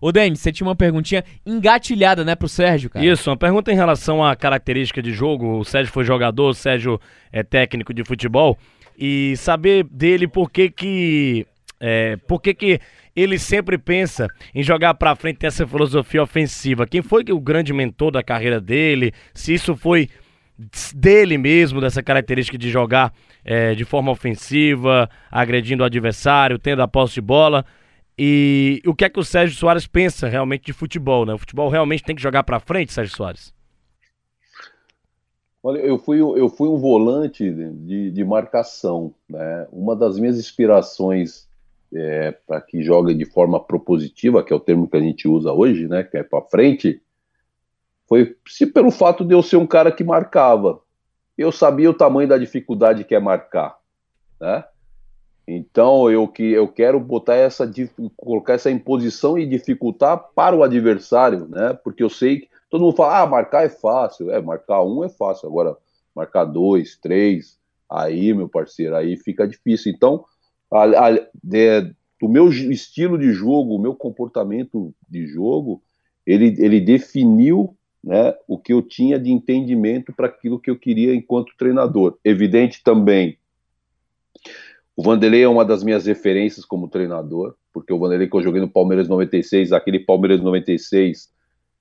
Ô, 0.00 0.12
Denis, 0.12 0.40
você 0.40 0.52
tinha 0.52 0.66
uma 0.66 0.76
perguntinha 0.76 1.24
engatilhada, 1.44 2.24
né, 2.24 2.34
pro 2.34 2.48
Sérgio, 2.48 2.88
cara? 2.88 3.04
Isso, 3.04 3.28
uma 3.28 3.36
pergunta 3.36 3.72
em 3.72 3.74
relação 3.74 4.24
à 4.24 4.36
característica 4.36 5.02
de 5.02 5.12
jogo. 5.12 5.58
O 5.58 5.64
Sérgio 5.64 5.92
foi 5.92 6.04
jogador, 6.04 6.50
o 6.50 6.54
Sérgio 6.54 7.00
é 7.32 7.42
técnico 7.42 7.92
de 7.92 8.04
futebol. 8.04 8.56
E 8.96 9.34
saber 9.36 9.84
dele 9.84 10.28
por 10.28 10.50
que 10.50 10.70
que... 10.70 11.46
É, 11.78 12.16
por 12.16 12.40
que 12.40 12.54
que 12.54 12.80
ele 13.16 13.38
sempre 13.38 13.78
pensa 13.78 14.28
em 14.54 14.62
jogar 14.62 14.92
para 14.94 15.16
frente 15.16 15.46
essa 15.46 15.66
filosofia 15.66 16.22
ofensiva. 16.22 16.86
Quem 16.86 17.00
foi 17.00 17.24
o 17.30 17.40
grande 17.40 17.72
mentor 17.72 18.10
da 18.10 18.22
carreira 18.22 18.60
dele? 18.60 19.12
Se 19.32 19.54
isso 19.54 19.74
foi 19.74 20.10
dele 20.94 21.38
mesmo, 21.38 21.80
dessa 21.80 22.02
característica 22.02 22.58
de 22.58 22.70
jogar 22.70 23.12
é, 23.42 23.74
de 23.74 23.84
forma 23.84 24.12
ofensiva, 24.12 25.08
agredindo 25.30 25.82
o 25.82 25.86
adversário, 25.86 26.58
tendo 26.58 26.82
a 26.82 26.88
posse 26.88 27.14
de 27.14 27.20
bola. 27.22 27.64
E 28.18 28.82
o 28.86 28.94
que 28.94 29.04
é 29.04 29.08
que 29.08 29.20
o 29.20 29.24
Sérgio 29.24 29.56
Soares 29.56 29.86
pensa 29.86 30.28
realmente 30.28 30.66
de 30.66 30.72
futebol, 30.74 31.24
né? 31.24 31.34
O 31.34 31.38
futebol 31.38 31.68
realmente 31.68 32.04
tem 32.04 32.16
que 32.16 32.22
jogar 32.22 32.44
para 32.44 32.60
frente, 32.60 32.92
Sérgio 32.92 33.16
Soares? 33.16 33.54
Olha, 35.62 35.78
eu 35.78 35.98
fui, 35.98 36.20
eu 36.20 36.48
fui 36.48 36.68
um 36.68 36.78
volante 36.78 37.50
de, 37.50 38.10
de 38.10 38.24
marcação, 38.24 39.14
né? 39.28 39.66
Uma 39.72 39.96
das 39.96 40.18
minhas 40.18 40.38
inspirações 40.38 41.45
é, 41.94 42.32
para 42.46 42.60
que 42.60 42.82
jogue 42.82 43.14
de 43.14 43.24
forma 43.24 43.62
propositiva, 43.62 44.42
que 44.42 44.52
é 44.52 44.56
o 44.56 44.60
termo 44.60 44.88
que 44.88 44.96
a 44.96 45.00
gente 45.00 45.28
usa 45.28 45.52
hoje, 45.52 45.86
né? 45.88 46.02
Que 46.02 46.18
é 46.18 46.22
para 46.22 46.42
frente, 46.42 47.00
foi 48.08 48.36
se 48.46 48.66
pelo 48.66 48.90
fato 48.90 49.24
de 49.24 49.34
eu 49.34 49.42
ser 49.42 49.56
um 49.56 49.66
cara 49.66 49.90
que 49.92 50.04
marcava. 50.04 50.80
Eu 51.36 51.52
sabia 51.52 51.90
o 51.90 51.94
tamanho 51.94 52.28
da 52.28 52.38
dificuldade 52.38 53.04
que 53.04 53.14
é 53.14 53.20
marcar, 53.20 53.76
né? 54.40 54.64
Então 55.46 56.10
eu 56.10 56.26
que 56.26 56.42
eu 56.42 56.66
quero 56.66 56.98
botar 56.98 57.34
essa 57.34 57.70
colocar 58.16 58.54
essa 58.54 58.70
imposição 58.70 59.38
e 59.38 59.46
dificultar 59.46 60.18
para 60.34 60.56
o 60.56 60.64
adversário, 60.64 61.46
né? 61.48 61.78
Porque 61.84 62.02
eu 62.02 62.10
sei 62.10 62.40
que 62.40 62.48
todo 62.68 62.82
mundo 62.82 62.96
fala, 62.96 63.20
ah, 63.20 63.26
marcar 63.26 63.64
é 63.64 63.68
fácil, 63.68 64.30
é 64.30 64.40
marcar 64.40 64.82
um 64.82 65.04
é 65.04 65.08
fácil, 65.08 65.48
agora 65.48 65.76
marcar 66.14 66.44
dois, 66.44 66.96
três, 66.96 67.58
aí 67.88 68.34
meu 68.34 68.48
parceiro, 68.48 68.96
aí 68.96 69.16
fica 69.16 69.46
difícil. 69.46 69.92
Então, 69.92 70.24
a, 70.70 70.84
a, 70.84 71.12
de, 71.42 71.94
meu 72.22 72.48
estilo 72.48 73.18
de 73.18 73.32
jogo, 73.32 73.74
o 73.74 73.80
meu 73.80 73.94
comportamento 73.94 74.94
de 75.08 75.26
jogo, 75.26 75.82
ele, 76.26 76.54
ele 76.58 76.80
definiu 76.80 77.76
né, 78.02 78.34
o 78.46 78.58
que 78.58 78.72
eu 78.72 78.82
tinha 78.82 79.18
de 79.18 79.30
entendimento 79.30 80.12
para 80.12 80.26
aquilo 80.26 80.60
que 80.60 80.70
eu 80.70 80.78
queria 80.78 81.14
enquanto 81.14 81.56
treinador. 81.56 82.18
Evidente 82.24 82.82
também 82.82 83.38
o 84.96 85.02
Vanderlei 85.02 85.42
é 85.42 85.48
uma 85.48 85.64
das 85.64 85.84
minhas 85.84 86.06
referências 86.06 86.64
como 86.64 86.88
treinador, 86.88 87.54
porque 87.70 87.92
o 87.92 87.98
Vanderlei 87.98 88.28
que 88.28 88.34
eu 88.34 88.42
joguei 88.42 88.62
no 88.62 88.68
Palmeiras 88.68 89.08
96, 89.08 89.72
aquele 89.72 90.00
Palmeiras 90.00 90.40
96 90.40 91.30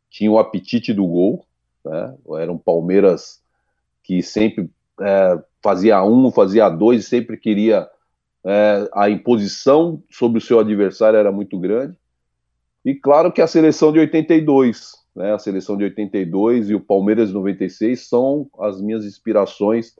tinha 0.10 0.30
o 0.30 0.38
apetite 0.38 0.94
do 0.94 1.08
gol, 1.08 1.46
né? 1.86 2.14
Era 2.38 2.52
um 2.52 2.58
Palmeiras 2.58 3.42
que 4.04 4.22
sempre 4.22 4.70
é, 5.00 5.40
fazia 5.64 6.04
um, 6.04 6.30
fazia 6.30 6.68
dois, 6.68 7.06
sempre 7.06 7.38
queria 7.38 7.88
é, 8.46 8.90
a 8.94 9.10
imposição 9.10 10.02
sobre 10.10 10.38
o 10.38 10.42
seu 10.42 10.60
adversário 10.60 11.18
era 11.18 11.32
muito 11.32 11.60
grande. 11.60 11.98
E 12.84 12.94
claro 12.94 13.32
que 13.32 13.42
a 13.42 13.48
seleção 13.48 13.92
de 13.92 14.00
82, 14.00 14.94
né? 15.16 15.34
A 15.34 15.40
seleção 15.40 15.76
de 15.76 15.86
82 15.86 16.70
e 16.70 16.76
o 16.76 16.80
Palmeiras 16.80 17.32
96 17.32 18.08
são 18.08 18.48
as 18.60 18.80
minhas 18.82 19.06
inspirações 19.06 19.96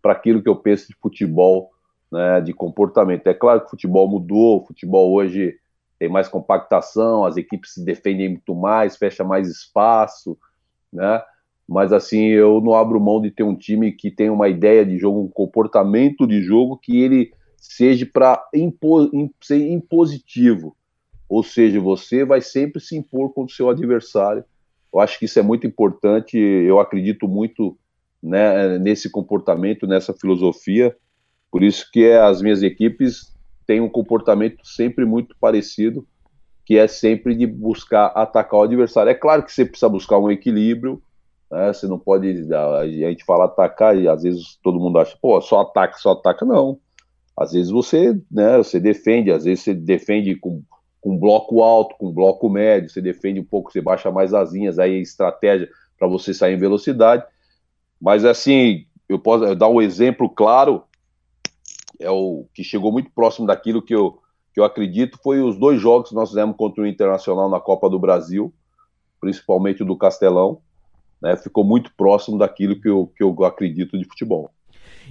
para 0.00 0.12
aquilo 0.12 0.42
que 0.42 0.48
eu 0.48 0.56
penso 0.56 0.88
de 0.88 0.96
futebol 1.00 1.70
né, 2.10 2.40
de 2.40 2.52
comportamento. 2.52 3.26
É 3.26 3.34
claro 3.34 3.60
que 3.60 3.66
o 3.66 3.70
futebol 3.70 4.08
mudou, 4.08 4.62
o 4.62 4.66
futebol 4.66 5.12
hoje 5.12 5.56
tem 5.98 6.08
mais 6.08 6.28
compactação, 6.28 7.26
as 7.26 7.36
equipes 7.36 7.74
se 7.74 7.84
defendem 7.84 8.30
muito 8.30 8.54
mais, 8.54 8.96
fecha 8.96 9.22
mais 9.22 9.48
espaço, 9.48 10.38
né? 10.90 11.22
Mas 11.68 11.92
assim, 11.92 12.24
eu 12.24 12.60
não 12.60 12.74
abro 12.74 12.98
mão 12.98 13.20
de 13.20 13.30
ter 13.30 13.42
um 13.42 13.54
time 13.54 13.92
que 13.92 14.10
tem 14.10 14.30
uma 14.30 14.48
ideia 14.48 14.84
de 14.84 14.98
jogo, 14.98 15.20
um 15.20 15.28
comportamento 15.28 16.26
de 16.26 16.42
jogo 16.42 16.78
que 16.78 17.00
ele 17.00 17.32
seja 17.60 18.08
para 18.10 18.42
impo 18.54 19.10
ser 19.40 19.70
impositivo. 19.70 20.74
Ou 21.28 21.44
seja, 21.44 21.78
você 21.78 22.24
vai 22.24 22.40
sempre 22.40 22.80
se 22.80 22.96
impor 22.96 23.32
contra 23.32 23.52
o 23.52 23.56
seu 23.56 23.68
adversário. 23.68 24.42
Eu 24.92 24.98
acho 24.98 25.18
que 25.18 25.26
isso 25.26 25.38
é 25.38 25.42
muito 25.42 25.66
importante, 25.66 26.36
eu 26.36 26.80
acredito 26.80 27.28
muito 27.28 27.78
né, 28.20 28.78
nesse 28.78 29.08
comportamento, 29.08 29.86
nessa 29.86 30.12
filosofia. 30.12 30.96
Por 31.50 31.62
isso 31.62 31.88
que 31.92 32.10
as 32.10 32.42
minhas 32.42 32.62
equipes 32.62 33.32
têm 33.66 33.80
um 33.80 33.88
comportamento 33.88 34.66
sempre 34.66 35.04
muito 35.04 35.36
parecido, 35.40 36.04
que 36.64 36.76
é 36.76 36.88
sempre 36.88 37.36
de 37.36 37.46
buscar 37.46 38.06
atacar 38.06 38.58
o 38.58 38.62
adversário. 38.64 39.10
É 39.10 39.14
claro 39.14 39.44
que 39.44 39.52
você 39.52 39.64
precisa 39.64 39.88
buscar 39.88 40.18
um 40.18 40.30
equilíbrio, 40.30 41.00
né? 41.50 41.72
Você 41.72 41.86
não 41.86 41.98
pode 41.98 42.28
a 42.52 42.86
gente 42.86 43.24
fala 43.24 43.44
atacar 43.44 43.96
e 43.96 44.08
às 44.08 44.22
vezes 44.22 44.58
todo 44.62 44.78
mundo 44.78 44.98
acha, 44.98 45.16
pô, 45.20 45.40
só 45.40 45.60
ataca, 45.60 45.98
só 45.98 46.12
ataca 46.12 46.44
não. 46.44 46.78
Às 47.40 47.52
vezes 47.52 47.70
você, 47.70 48.20
né, 48.30 48.58
você 48.58 48.78
defende, 48.78 49.32
às 49.32 49.44
vezes 49.44 49.64
você 49.64 49.74
defende 49.74 50.34
com 50.36 50.62
com 51.00 51.16
bloco 51.16 51.62
alto, 51.62 51.96
com 51.96 52.12
bloco 52.12 52.48
médio, 52.50 52.90
você 52.90 53.00
defende 53.00 53.40
um 53.40 53.44
pouco, 53.44 53.72
você 53.72 53.80
baixa 53.80 54.10
mais 54.10 54.34
asinhas, 54.34 54.78
aí 54.78 54.96
é 54.96 55.00
estratégia 55.00 55.66
para 55.98 56.06
você 56.06 56.34
sair 56.34 56.54
em 56.54 56.58
velocidade. 56.58 57.24
Mas 57.98 58.22
assim, 58.22 58.84
eu 59.08 59.18
posso 59.18 59.54
dar 59.54 59.68
um 59.68 59.80
exemplo 59.80 60.28
claro 60.28 60.84
é 61.98 62.10
o 62.10 62.46
que 62.54 62.64
chegou 62.64 62.90
muito 62.90 63.10
próximo 63.10 63.46
daquilo 63.46 63.82
que 63.82 63.94
eu, 63.94 64.18
que 64.54 64.60
eu 64.60 64.64
acredito, 64.64 65.18
foi 65.22 65.40
os 65.40 65.58
dois 65.58 65.80
jogos 65.80 66.08
que 66.08 66.14
nós 66.14 66.30
fizemos 66.30 66.56
contra 66.56 66.82
o 66.82 66.86
Internacional 66.86 67.48
na 67.48 67.60
Copa 67.60 67.90
do 67.90 67.98
Brasil, 67.98 68.52
principalmente 69.20 69.84
do 69.84 69.96
Castelão, 69.96 70.60
né, 71.20 71.36
ficou 71.36 71.62
muito 71.62 71.92
próximo 71.94 72.38
daquilo 72.38 72.80
que 72.80 72.88
eu, 72.88 73.12
que 73.14 73.22
eu 73.22 73.44
acredito 73.44 73.98
de 73.98 74.04
futebol. 74.04 74.50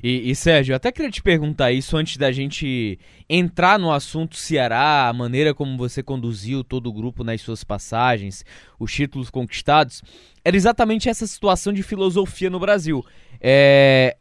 E, 0.01 0.29
e, 0.29 0.35
Sérgio, 0.35 0.75
até 0.75 0.91
queria 0.91 1.12
te 1.12 1.21
perguntar 1.21 1.71
isso 1.71 1.97
antes 1.97 2.17
da 2.17 2.31
gente 2.31 2.97
entrar 3.29 3.77
no 3.77 3.91
assunto 3.91 4.35
Ceará, 4.35 5.09
a 5.09 5.13
maneira 5.13 5.53
como 5.53 5.77
você 5.77 6.01
conduziu 6.01 6.63
todo 6.63 6.88
o 6.88 6.93
grupo 6.93 7.23
nas 7.23 7.41
suas 7.41 7.63
passagens, 7.63 8.45
os 8.79 8.93
títulos 8.93 9.29
conquistados. 9.29 10.01
Era 10.43 10.55
exatamente 10.55 11.09
essa 11.09 11.27
situação 11.27 11.73
de 11.73 11.83
filosofia 11.83 12.49
no 12.49 12.59
Brasil. 12.59 13.05
É, 13.41 14.15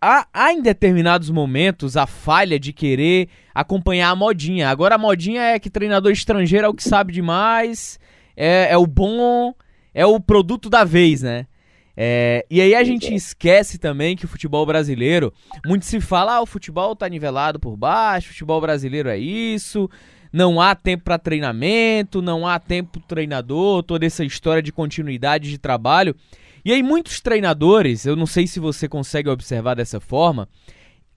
há, 0.00 0.26
há 0.32 0.52
em 0.52 0.60
determinados 0.60 1.30
momentos 1.30 1.96
a 1.96 2.06
falha 2.06 2.58
de 2.58 2.72
querer 2.72 3.28
acompanhar 3.54 4.10
a 4.10 4.16
modinha. 4.16 4.68
Agora 4.68 4.96
a 4.96 4.98
modinha 4.98 5.42
é 5.42 5.58
que 5.58 5.70
treinador 5.70 6.12
estrangeiro 6.12 6.66
é 6.66 6.68
o 6.68 6.74
que 6.74 6.82
sabe 6.82 7.12
demais, 7.12 7.98
é, 8.36 8.68
é 8.70 8.76
o 8.76 8.86
bom, 8.86 9.54
é 9.94 10.04
o 10.04 10.18
produto 10.18 10.68
da 10.68 10.84
vez, 10.84 11.22
né? 11.22 11.46
É, 11.96 12.46
e 12.50 12.60
aí 12.60 12.74
a 12.74 12.82
gente 12.84 13.14
esquece 13.14 13.78
também 13.78 14.16
que 14.16 14.24
o 14.24 14.28
futebol 14.28 14.64
brasileiro, 14.64 15.32
muito 15.66 15.84
se 15.84 16.00
fala, 16.00 16.36
ah, 16.36 16.42
o 16.42 16.46
futebol 16.46 16.96
tá 16.96 17.08
nivelado 17.08 17.60
por 17.60 17.76
baixo, 17.76 18.28
o 18.28 18.32
futebol 18.32 18.60
brasileiro 18.60 19.08
é 19.08 19.18
isso, 19.18 19.90
não 20.32 20.60
há 20.60 20.74
tempo 20.74 21.04
para 21.04 21.18
treinamento, 21.18 22.22
não 22.22 22.46
há 22.46 22.58
tempo 22.58 22.92
pro 22.92 23.02
treinador, 23.02 23.82
toda 23.82 24.06
essa 24.06 24.24
história 24.24 24.62
de 24.62 24.72
continuidade 24.72 25.50
de 25.50 25.58
trabalho. 25.58 26.16
E 26.64 26.72
aí, 26.72 26.82
muitos 26.82 27.20
treinadores, 27.20 28.06
eu 28.06 28.16
não 28.16 28.26
sei 28.26 28.46
se 28.46 28.58
você 28.58 28.88
consegue 28.88 29.28
observar 29.28 29.74
dessa 29.74 30.00
forma, 30.00 30.48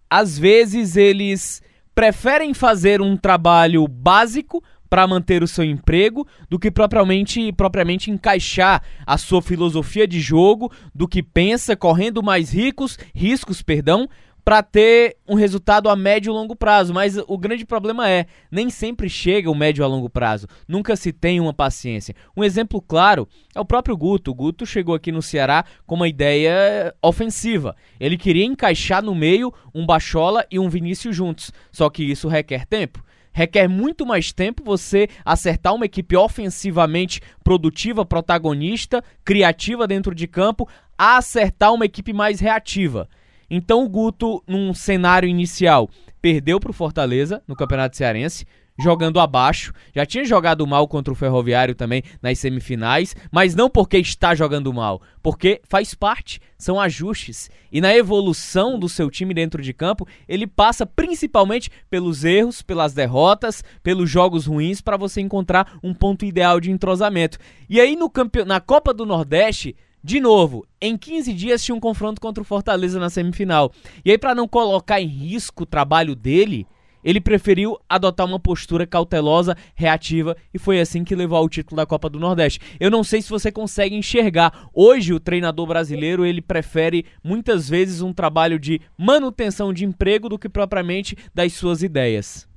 às 0.10 0.38
vezes 0.38 0.98
eles 0.98 1.62
preferem 1.94 2.54
fazer 2.54 3.02
um 3.02 3.16
trabalho 3.16 3.88
básico 3.88 4.62
para 4.96 5.06
manter 5.06 5.44
o 5.44 5.48
seu 5.48 5.66
emprego 5.66 6.26
do 6.50 6.58
que 6.58 6.72
propriamente, 6.72 7.52
propriamente 7.52 8.10
encaixar 8.10 8.82
a 9.06 9.18
sua 9.18 9.42
filosofia 9.42 10.08
de 10.08 10.22
jogo, 10.22 10.72
do 10.94 11.06
que 11.06 11.22
pensa, 11.22 11.76
correndo 11.76 12.24
mais 12.24 12.54
ricos, 12.54 12.98
riscos, 13.14 13.62
perdão, 13.62 14.08
para 14.46 14.64
ter 14.64 15.18
um 15.28 15.36
resultado 15.36 15.90
a 15.90 15.98
médio 15.98 16.32
e 16.32 16.34
longo 16.34 16.56
prazo. 16.56 16.94
Mas 16.94 17.18
o 17.28 17.38
grande 17.38 17.66
problema 17.66 18.10
é, 18.10 18.26
nem 18.50 18.70
sempre 18.70 19.10
chega 19.10 19.52
o 19.52 19.56
médio 19.56 19.84
a 19.84 19.88
longo 19.88 20.10
prazo. 20.10 20.48
Nunca 20.66 20.96
se 20.96 21.12
tem 21.12 21.42
uma 21.42 21.54
paciência. 21.54 22.16
Um 22.38 22.42
exemplo 22.42 22.82
claro 22.82 23.28
é 23.54 23.60
o 23.60 23.66
próprio 23.66 23.98
Guto. 23.98 24.32
O 24.32 24.34
Guto 24.34 24.66
chegou 24.66 24.96
aqui 24.96 25.12
no 25.12 25.22
Ceará 25.22 25.66
com 25.86 25.96
uma 25.96 26.08
ideia 26.08 26.96
ofensiva. 27.02 27.76
Ele 28.00 28.16
queria 28.16 28.46
encaixar 28.46 29.04
no 29.04 29.14
meio 29.14 29.54
um 29.74 29.86
Bachola 29.86 30.46
e 30.50 30.58
um 30.58 30.70
Vinícius 30.70 31.14
juntos. 31.14 31.52
Só 31.70 31.90
que 31.90 32.02
isso 32.02 32.30
requer 32.30 32.66
tempo 32.66 33.04
requer 33.36 33.68
muito 33.68 34.06
mais 34.06 34.32
tempo 34.32 34.64
você 34.64 35.10
acertar 35.26 35.76
uma 35.76 35.86
equipe 35.86 36.16
ofensivamente 36.16 37.20
produtiva, 37.44 38.06
protagonista, 38.06 39.04
criativa 39.26 39.86
dentro 39.86 40.16
de 40.16 40.26
campo, 40.26 40.70
a 40.98 41.18
acertar 41.18 41.74
uma 41.74 41.84
equipe 41.84 42.14
mais 42.14 42.40
reativa. 42.40 43.10
Então 43.50 43.84
o 43.84 43.90
Guto, 43.90 44.42
num 44.48 44.74
cenário 44.74 45.28
inicial, 45.28 45.90
perdeu 46.22 46.62
para 46.62 46.72
o 46.72 46.74
Fortaleza 46.74 47.44
no 47.46 47.58
Campeonato 47.58 47.98
Cearense, 47.98 48.46
jogando 48.78 49.20
abaixo. 49.20 49.74
Já 49.94 50.06
tinha 50.06 50.26
jogado 50.26 50.66
mal 50.68 50.88
contra 50.88 51.12
o 51.12 51.16
Ferroviário 51.16 51.76
também 51.76 52.04
nas 52.22 52.40
semifinais, 52.40 53.16
mas 53.32 53.56
não 53.56 53.70
porque 53.70 53.98
está 53.98 54.36
jogando 54.36 54.74
mal, 54.74 55.02
porque 55.22 55.62
faz 55.68 55.94
parte, 55.94 56.42
são 56.58 56.80
ajustes. 56.80 57.50
E 57.72 57.82
na 57.82 57.96
evolução 57.96 58.78
do 58.78 58.90
seu 58.90 59.10
time 59.10 59.34
dentro 59.34 59.62
de 59.62 59.74
campo, 59.74 60.08
ele 60.28 60.48
passa 60.48 60.86
principalmente 60.86 61.70
pelos 61.90 62.24
erros, 62.24 62.62
pelas 62.62 62.94
derrotas, 62.94 63.64
pelos 63.82 64.10
jogos 64.10 64.46
ruins 64.46 64.82
para 64.82 64.98
você 64.98 65.22
encontrar 65.22 65.78
um 65.84 65.94
ponto 65.94 66.26
ideal 66.26 66.60
de 66.60 66.72
entrosamento. 66.72 67.38
E 67.70 67.80
aí 67.80 67.96
no 67.96 68.10
campe... 68.10 68.44
na 68.44 68.60
Copa 68.60 68.94
do 68.94 69.06
Nordeste, 69.06 69.76
de 70.06 70.20
novo, 70.20 70.68
em 70.80 70.96
15 70.96 71.34
dias 71.34 71.64
tinha 71.64 71.74
um 71.74 71.80
confronto 71.80 72.22
contra 72.22 72.40
o 72.40 72.46
Fortaleza 72.46 73.00
na 73.00 73.10
semifinal. 73.10 73.72
E 74.06 74.12
aí, 74.12 74.20
para 74.20 74.36
não 74.36 74.48
colocar 74.48 75.02
em 75.02 75.08
risco 75.08 75.64
o 75.64 75.66
trabalho 75.66 76.16
dele, 76.16 76.68
ele 77.06 77.22
preferiu 77.22 77.78
adotar 77.88 78.26
uma 78.26 78.40
postura 78.40 78.88
cautelosa, 78.88 79.56
reativa, 79.76 80.36
e 80.52 80.58
foi 80.58 80.82
assim 80.82 81.04
que 81.04 81.16
levou 81.16 81.38
ao 81.38 81.48
título 81.48 81.78
da 81.78 81.86
Copa 81.86 82.10
do 82.10 82.20
Nordeste. 82.20 82.60
Eu 82.80 82.90
não 82.90 83.04
sei 83.04 83.22
se 83.22 83.30
você 83.30 83.52
consegue 83.52 83.96
enxergar. 83.96 84.68
Hoje, 84.74 85.14
o 85.14 85.20
treinador 85.20 85.68
brasileiro 85.68 86.26
ele 86.26 86.42
prefere 86.42 87.06
muitas 87.24 87.70
vezes 87.70 88.02
um 88.02 88.12
trabalho 88.12 88.60
de 88.60 88.82
manutenção 88.98 89.72
de 89.72 89.86
emprego 89.86 90.28
do 90.28 90.40
que 90.40 90.50
propriamente 90.50 91.16
das 91.34 91.54
suas 91.54 91.84
ideias. 91.84 92.50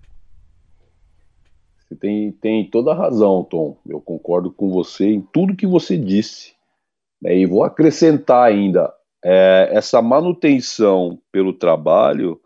Você 1.77 1.95
tem, 1.95 2.33
tem 2.33 2.71
toda 2.71 2.93
a 2.93 2.95
razão, 2.95 3.45
Tom. 3.45 3.77
Eu 3.87 4.01
concordo 4.01 4.51
com 4.51 4.71
você 4.71 5.11
em 5.11 5.21
tudo 5.21 5.57
que 5.57 5.67
você 5.67 5.97
disse. 5.97 6.55
Né? 7.21 7.37
E 7.37 7.47
vou 7.47 7.65
acrescentar 7.65 8.49
ainda, 8.49 8.93
é, 9.23 9.69
essa 9.73 10.01
manutenção 10.01 11.19
pelo 11.31 11.53
trabalho 11.53 12.41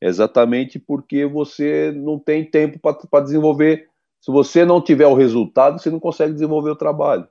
exatamente 0.00 0.78
porque 0.78 1.24
você 1.26 1.92
não 1.92 2.18
tem 2.18 2.48
tempo 2.48 2.78
para 2.78 3.24
desenvolver. 3.24 3.88
Se 4.20 4.30
você 4.30 4.64
não 4.64 4.80
tiver 4.80 5.06
o 5.06 5.14
resultado, 5.14 5.78
você 5.78 5.90
não 5.90 6.00
consegue 6.00 6.32
desenvolver 6.32 6.70
o 6.70 6.76
trabalho. 6.76 7.28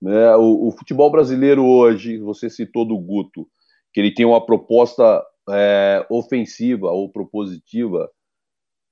Né? 0.00 0.34
O, 0.36 0.68
o, 0.68 0.70
futebol 0.72 1.10
brasileiro 1.10 1.64
hoje, 1.64 2.18
você 2.18 2.50
citou 2.50 2.84
do 2.84 2.98
Guto, 2.98 3.46
que 3.92 4.00
ele 4.00 4.12
tem 4.12 4.26
uma 4.26 4.44
proposta 4.44 5.24
é, 5.48 6.04
ofensiva 6.10 6.90
ou 6.90 7.10
propositiva, 7.10 8.10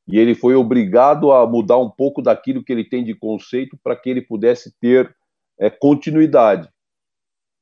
e 0.08 0.18
ele 0.18 0.34
foi 0.34 0.54
obrigado 0.54 1.32
a 1.32 1.46
mudar 1.46 1.78
um 1.78 1.90
pouco 1.90 2.20
daquilo 2.20 2.64
que 2.64 2.72
ele 2.72 2.84
tem 2.84 3.04
de 3.04 3.14
conceito 3.14 3.78
para 3.82 3.96
que 3.96 4.10
ele 4.10 4.22
pudesse 4.22 4.74
ter 4.80 5.14
é, 5.58 5.70
continuidade. 5.70 6.68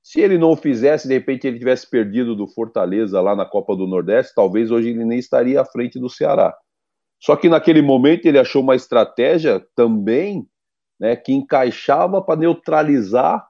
Se 0.08 0.22
ele 0.22 0.38
não 0.38 0.52
o 0.52 0.56
fizesse, 0.56 1.06
de 1.06 1.12
repente 1.12 1.46
ele 1.46 1.58
tivesse 1.58 1.86
perdido 1.86 2.34
do 2.34 2.48
Fortaleza 2.48 3.20
lá 3.20 3.36
na 3.36 3.44
Copa 3.44 3.76
do 3.76 3.86
Nordeste, 3.86 4.32
talvez 4.34 4.70
hoje 4.70 4.88
ele 4.88 5.04
nem 5.04 5.18
estaria 5.18 5.60
à 5.60 5.66
frente 5.66 6.00
do 6.00 6.08
Ceará. 6.08 6.56
Só 7.22 7.36
que 7.36 7.46
naquele 7.46 7.82
momento 7.82 8.24
ele 8.24 8.38
achou 8.38 8.62
uma 8.62 8.74
estratégia 8.74 9.62
também 9.76 10.48
né, 10.98 11.14
que 11.14 11.34
encaixava 11.34 12.22
para 12.22 12.40
neutralizar 12.40 13.46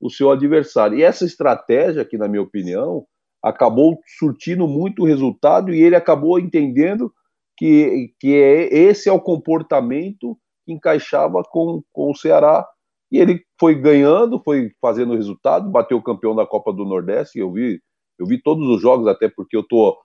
o 0.00 0.10
seu 0.10 0.32
adversário. 0.32 0.98
E 0.98 1.02
essa 1.04 1.24
estratégia, 1.24 2.04
que 2.04 2.18
na 2.18 2.26
minha 2.26 2.42
opinião, 2.42 3.06
acabou 3.40 4.00
surtindo 4.18 4.66
muito 4.66 5.04
resultado 5.04 5.72
e 5.72 5.80
ele 5.80 5.94
acabou 5.94 6.40
entendendo 6.40 7.14
que, 7.56 8.12
que 8.18 8.34
é, 8.34 8.74
esse 8.74 9.08
é 9.08 9.12
o 9.12 9.20
comportamento 9.20 10.36
que 10.66 10.72
encaixava 10.72 11.44
com, 11.52 11.84
com 11.92 12.10
o 12.10 12.16
Ceará 12.16 12.66
e 13.10 13.18
ele 13.18 13.42
foi 13.58 13.74
ganhando, 13.74 14.40
foi 14.44 14.70
fazendo 14.80 15.14
resultado, 15.14 15.68
bateu 15.68 15.98
o 15.98 16.02
campeão 16.02 16.34
da 16.34 16.46
Copa 16.46 16.72
do 16.72 16.84
Nordeste. 16.84 17.38
Eu 17.38 17.52
vi, 17.52 17.80
eu 18.18 18.24
vi 18.24 18.40
todos 18.40 18.68
os 18.68 18.80
jogos, 18.80 19.08
até 19.08 19.28
porque 19.28 19.56
eu 19.56 19.64
tô, 19.64 19.98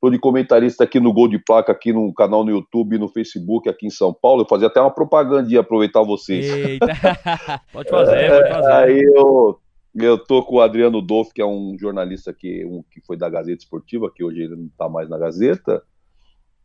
tô 0.00 0.10
de 0.10 0.18
comentarista 0.18 0.82
aqui 0.82 0.98
no 0.98 1.12
Gol 1.12 1.28
de 1.28 1.38
Placa, 1.38 1.70
aqui 1.70 1.92
no 1.92 2.12
canal 2.12 2.44
no 2.44 2.50
YouTube, 2.50 2.98
no 2.98 3.08
Facebook, 3.08 3.68
aqui 3.68 3.86
em 3.86 3.90
São 3.90 4.12
Paulo. 4.12 4.42
Eu 4.42 4.48
fazia 4.48 4.66
até 4.66 4.80
uma 4.80 4.90
propaganda 4.90 5.52
e 5.52 5.56
aproveitar 5.56 6.02
vocês. 6.02 6.46
Eita. 6.46 6.86
pode 7.72 7.88
fazer, 7.88 8.30
pode 8.30 8.48
fazer. 8.48 8.72
Aí 8.72 9.00
eu, 9.00 9.60
eu 9.94 10.18
tô 10.18 10.42
com 10.42 10.56
o 10.56 10.60
Adriano 10.60 11.00
Dolf, 11.00 11.30
que 11.32 11.40
é 11.40 11.46
um 11.46 11.76
jornalista 11.78 12.32
que, 12.32 12.66
um, 12.66 12.82
que 12.90 13.00
foi 13.06 13.16
da 13.16 13.28
Gazeta 13.28 13.62
Esportiva, 13.62 14.10
que 14.12 14.24
hoje 14.24 14.42
ele 14.42 14.56
não 14.56 14.66
está 14.66 14.88
mais 14.88 15.08
na 15.08 15.16
Gazeta. 15.18 15.84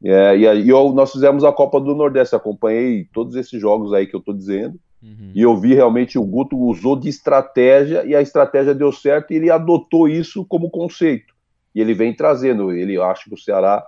É, 0.04 0.36
e 0.36 0.48
aí 0.48 0.68
eu, 0.68 0.92
nós 0.94 1.12
fizemos 1.12 1.44
a 1.44 1.52
Copa 1.52 1.80
do 1.80 1.94
Nordeste, 1.94 2.36
acompanhei 2.36 3.06
todos 3.14 3.36
esses 3.36 3.62
jogos 3.62 3.94
aí 3.94 4.08
que 4.08 4.16
eu 4.16 4.22
tô 4.22 4.34
dizendo. 4.34 4.80
Uhum. 5.02 5.32
E 5.34 5.42
eu 5.42 5.56
vi 5.56 5.74
realmente 5.74 6.18
o 6.18 6.24
Guto 6.24 6.58
usou 6.58 6.96
de 6.96 7.08
estratégia 7.08 8.06
e 8.06 8.16
a 8.16 8.22
estratégia 8.22 8.76
deu 8.76 8.92
certo 8.92 9.32
e 9.32 9.38
ele 9.38 9.50
adotou 9.50 10.08
isso 10.08 10.46
como 10.46 10.70
conceito. 10.70 11.34
E 11.74 11.82
ele 11.82 11.94
vem 11.94 12.14
trazendo. 12.14 12.72
Ele 12.72 13.00
acha 13.00 13.24
que 13.30 13.34
o 13.34 13.38
Ceará, 13.38 13.86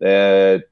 é, 0.00 0.64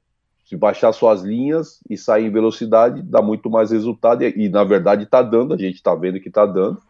se 0.45 0.55
baixar 0.55 0.91
suas 0.93 1.21
linhas 1.21 1.79
e 1.89 1.97
sair 1.97 2.25
em 2.25 2.31
velocidade, 2.31 3.01
dá 3.01 3.21
muito 3.21 3.49
mais 3.49 3.71
resultado. 3.71 4.23
E, 4.23 4.45
e 4.45 4.49
na 4.49 4.63
verdade 4.63 5.03
está 5.03 5.21
dando, 5.21 5.53
a 5.53 5.57
gente 5.57 5.75
está 5.75 5.93
vendo 5.93 6.19
que 6.19 6.29
está 6.29 6.45
dando. 6.45 6.81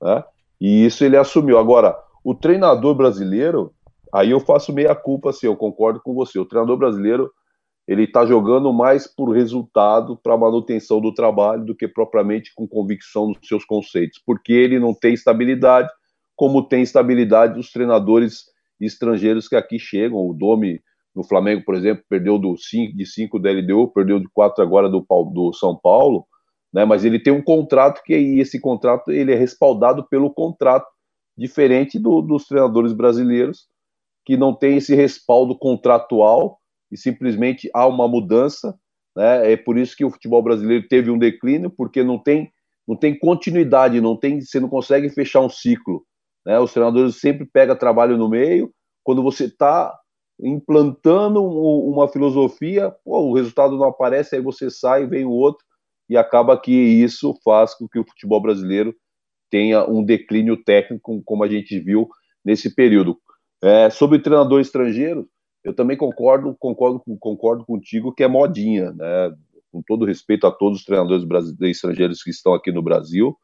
Né? 0.00 0.24
E 0.60 0.84
isso 0.84 1.04
ele 1.04 1.16
assumiu. 1.16 1.58
Agora, 1.58 1.96
o 2.22 2.34
treinador 2.34 2.94
brasileiro, 2.94 3.72
aí 4.12 4.30
eu 4.30 4.40
faço 4.40 4.72
meia 4.72 4.94
culpa, 4.94 5.30
assim, 5.30 5.46
eu 5.46 5.56
concordo 5.56 6.00
com 6.00 6.14
você. 6.14 6.38
O 6.38 6.44
treinador 6.44 6.76
brasileiro 6.76 7.32
ele 7.86 8.04
está 8.04 8.24
jogando 8.24 8.72
mais 8.72 9.06
por 9.06 9.30
resultado 9.30 10.16
para 10.16 10.36
manutenção 10.36 11.00
do 11.00 11.12
trabalho 11.12 11.64
do 11.64 11.74
que 11.74 11.88
propriamente 11.88 12.52
com 12.54 12.66
convicção 12.66 13.28
nos 13.28 13.38
seus 13.42 13.64
conceitos, 13.64 14.20
porque 14.24 14.52
ele 14.52 14.78
não 14.78 14.94
tem 14.94 15.14
estabilidade, 15.14 15.90
como 16.36 16.66
tem 16.66 16.82
estabilidade 16.82 17.58
os 17.58 17.70
treinadores 17.70 18.44
estrangeiros 18.80 19.48
que 19.48 19.56
aqui 19.56 19.78
chegam. 19.78 20.18
O 20.18 20.32
Domi 20.32 20.80
no 21.14 21.24
Flamengo, 21.24 21.62
por 21.64 21.74
exemplo, 21.74 22.04
perdeu 22.08 22.38
do 22.38 22.56
5, 22.56 22.96
de 22.96 23.04
5 23.04 23.38
da 23.38 23.50
LDU, 23.50 23.88
perdeu 23.88 24.18
de 24.18 24.28
4 24.32 24.62
agora 24.62 24.88
do, 24.88 25.04
do 25.32 25.52
São 25.52 25.76
Paulo, 25.76 26.26
né? 26.72 26.84
mas 26.84 27.04
ele 27.04 27.18
tem 27.18 27.32
um 27.32 27.42
contrato 27.42 28.02
que 28.02 28.14
esse 28.14 28.60
contrato 28.60 29.10
ele 29.10 29.32
é 29.32 29.36
respaldado 29.36 30.06
pelo 30.08 30.32
contrato, 30.32 30.86
diferente 31.36 31.98
do, 31.98 32.22
dos 32.22 32.46
treinadores 32.46 32.92
brasileiros, 32.92 33.66
que 34.24 34.36
não 34.36 34.54
tem 34.54 34.76
esse 34.76 34.94
respaldo 34.94 35.58
contratual 35.58 36.61
e 36.92 36.96
simplesmente 36.96 37.70
há 37.74 37.86
uma 37.86 38.06
mudança. 38.06 38.78
Né? 39.16 39.52
É 39.52 39.56
por 39.56 39.78
isso 39.78 39.96
que 39.96 40.04
o 40.04 40.10
futebol 40.10 40.42
brasileiro 40.42 40.86
teve 40.86 41.10
um 41.10 41.18
declínio, 41.18 41.70
porque 41.70 42.04
não 42.04 42.18
tem, 42.18 42.52
não 42.86 42.94
tem 42.94 43.18
continuidade, 43.18 44.00
não 44.00 44.16
tem, 44.16 44.40
você 44.40 44.60
não 44.60 44.68
consegue 44.68 45.08
fechar 45.08 45.40
um 45.40 45.48
ciclo. 45.48 46.04
Né? 46.44 46.58
Os 46.58 46.72
treinadores 46.72 47.16
sempre 47.16 47.46
pegam 47.46 47.74
trabalho 47.74 48.18
no 48.18 48.28
meio. 48.28 48.70
Quando 49.02 49.22
você 49.22 49.46
está 49.46 49.92
implantando 50.40 51.42
uma 51.42 52.08
filosofia, 52.08 52.94
pô, 53.04 53.20
o 53.20 53.34
resultado 53.34 53.76
não 53.76 53.86
aparece, 53.86 54.36
aí 54.36 54.42
você 54.42 54.70
sai, 54.70 55.06
vem 55.06 55.24
o 55.24 55.30
outro, 55.30 55.64
e 56.08 56.16
acaba 56.16 56.60
que 56.60 56.72
isso 56.72 57.34
faz 57.44 57.74
com 57.74 57.88
que 57.88 57.98
o 57.98 58.04
futebol 58.04 58.40
brasileiro 58.40 58.94
tenha 59.50 59.88
um 59.88 60.04
declínio 60.04 60.56
técnico, 60.62 61.22
como 61.24 61.44
a 61.44 61.48
gente 61.48 61.78
viu 61.78 62.08
nesse 62.44 62.74
período. 62.74 63.18
É, 63.62 63.88
sobre 63.90 64.18
treinador 64.18 64.60
estrangeiro, 64.60 65.28
eu 65.64 65.74
também 65.74 65.96
concordo, 65.96 66.56
concordo, 66.58 67.02
concordo 67.20 67.64
contigo 67.64 68.12
que 68.12 68.24
é 68.24 68.28
modinha, 68.28 68.92
né? 68.92 69.34
Com 69.70 69.82
todo 69.82 70.04
respeito 70.04 70.46
a 70.46 70.50
todos 70.50 70.80
os 70.80 70.84
treinadores 70.84 71.24
brasileiros 71.24 71.76
estrangeiros 71.76 72.22
que 72.22 72.30
estão 72.30 72.52
aqui 72.52 72.70
no 72.70 72.82
Brasil, 72.82 73.36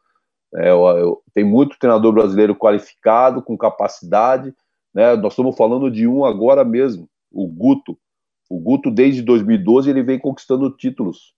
é, 0.55 0.71
eu, 0.71 0.87
eu, 0.87 1.23
tem 1.35 1.45
muito 1.45 1.79
treinador 1.79 2.13
brasileiro 2.13 2.55
qualificado, 2.55 3.43
com 3.43 3.57
capacidade, 3.57 4.55
né? 4.95 5.15
Nós 5.17 5.33
estamos 5.33 5.57
falando 5.57 5.91
de 5.91 6.07
um 6.07 6.25
agora 6.25 6.65
mesmo, 6.65 7.09
o 7.31 7.47
Guto. 7.47 7.97
O 8.51 8.59
Guto, 8.59 8.91
desde 8.91 9.23
2012, 9.23 9.91
ele 9.91 10.03
vem 10.03 10.19
conquistando 10.19 10.75
títulos, 10.75 11.35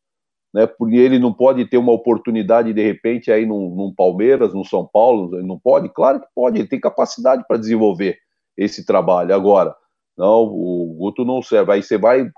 né? 0.54 0.66
Porque 0.66 0.96
ele 0.96 1.18
não 1.18 1.32
pode 1.32 1.64
ter 1.66 1.76
uma 1.76 1.92
oportunidade 1.92 2.72
de 2.72 2.82
repente 2.82 3.32
aí 3.32 3.44
num, 3.44 3.74
num 3.74 3.92
Palmeiras, 3.94 4.54
no 4.54 4.64
São 4.64 4.86
Paulo, 4.86 5.42
não 5.42 5.58
pode? 5.58 5.88
Claro 5.88 6.20
que 6.20 6.26
pode, 6.34 6.58
ele 6.58 6.68
tem 6.68 6.80
capacidade 6.80 7.44
para 7.46 7.58
desenvolver 7.58 8.18
esse 8.56 8.86
trabalho. 8.86 9.34
Agora, 9.34 9.74
não, 10.20 10.42
o 10.42 10.94
Guto 10.98 11.24
não 11.24 11.40
serve. 11.40 11.72
Aí 11.72 11.82
você 11.82 11.96
vai, 11.96 12.30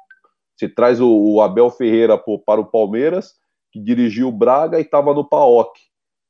você 0.57 0.69
traz 0.69 1.01
o, 1.01 1.11
o 1.11 1.41
Abel 1.41 1.69
Ferreira 1.69 2.17
para 2.17 2.61
o 2.61 2.65
Palmeiras 2.65 3.33
que 3.73 3.81
dirigiu 3.81 4.29
o 4.29 4.33
Braga 4.33 4.79
e 4.79 4.83
estava 4.83 5.13
no 5.13 5.29
PAOC. 5.29 5.73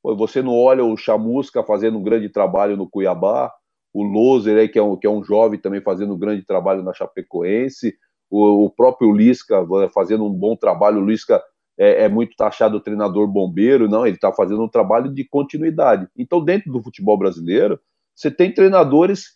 Você 0.03 0.41
não 0.41 0.59
olha 0.59 0.83
o 0.83 0.97
Chamusca 0.97 1.63
fazendo 1.63 1.99
um 1.99 2.03
grande 2.03 2.29
trabalho 2.31 2.77
no 2.77 2.89
Cuiabá, 2.89 3.53
o 3.93 4.03
Loser, 4.03 4.57
aí, 4.57 4.69
que, 4.69 4.79
é 4.79 4.83
um, 4.83 4.97
que 4.97 5.07
é 5.07 5.11
um 5.11 5.23
jovem 5.23 5.61
também 5.61 5.83
fazendo 5.83 6.15
um 6.15 6.19
grande 6.19 6.43
trabalho 6.43 6.83
na 6.83 6.95
Chapecoense, 6.95 7.95
o, 8.31 8.65
o 8.65 8.71
próprio 8.71 9.13
Lisca 9.13 9.67
fazendo 9.93 10.25
um 10.25 10.33
bom 10.33 10.57
trabalho. 10.57 11.03
O 11.03 11.07
Lisca 11.07 11.43
é, 11.79 12.05
é 12.05 12.09
muito 12.09 12.35
taxado 12.35 12.81
treinador 12.81 13.27
bombeiro, 13.27 13.89
não, 13.89 14.07
ele 14.07 14.17
está 14.17 14.33
fazendo 14.33 14.63
um 14.63 14.69
trabalho 14.69 15.13
de 15.13 15.25
continuidade. 15.25 16.09
Então, 16.17 16.43
dentro 16.43 16.73
do 16.73 16.83
futebol 16.83 17.19
brasileiro, 17.19 17.79
você 18.15 18.31
tem 18.31 18.55
treinadores 18.55 19.35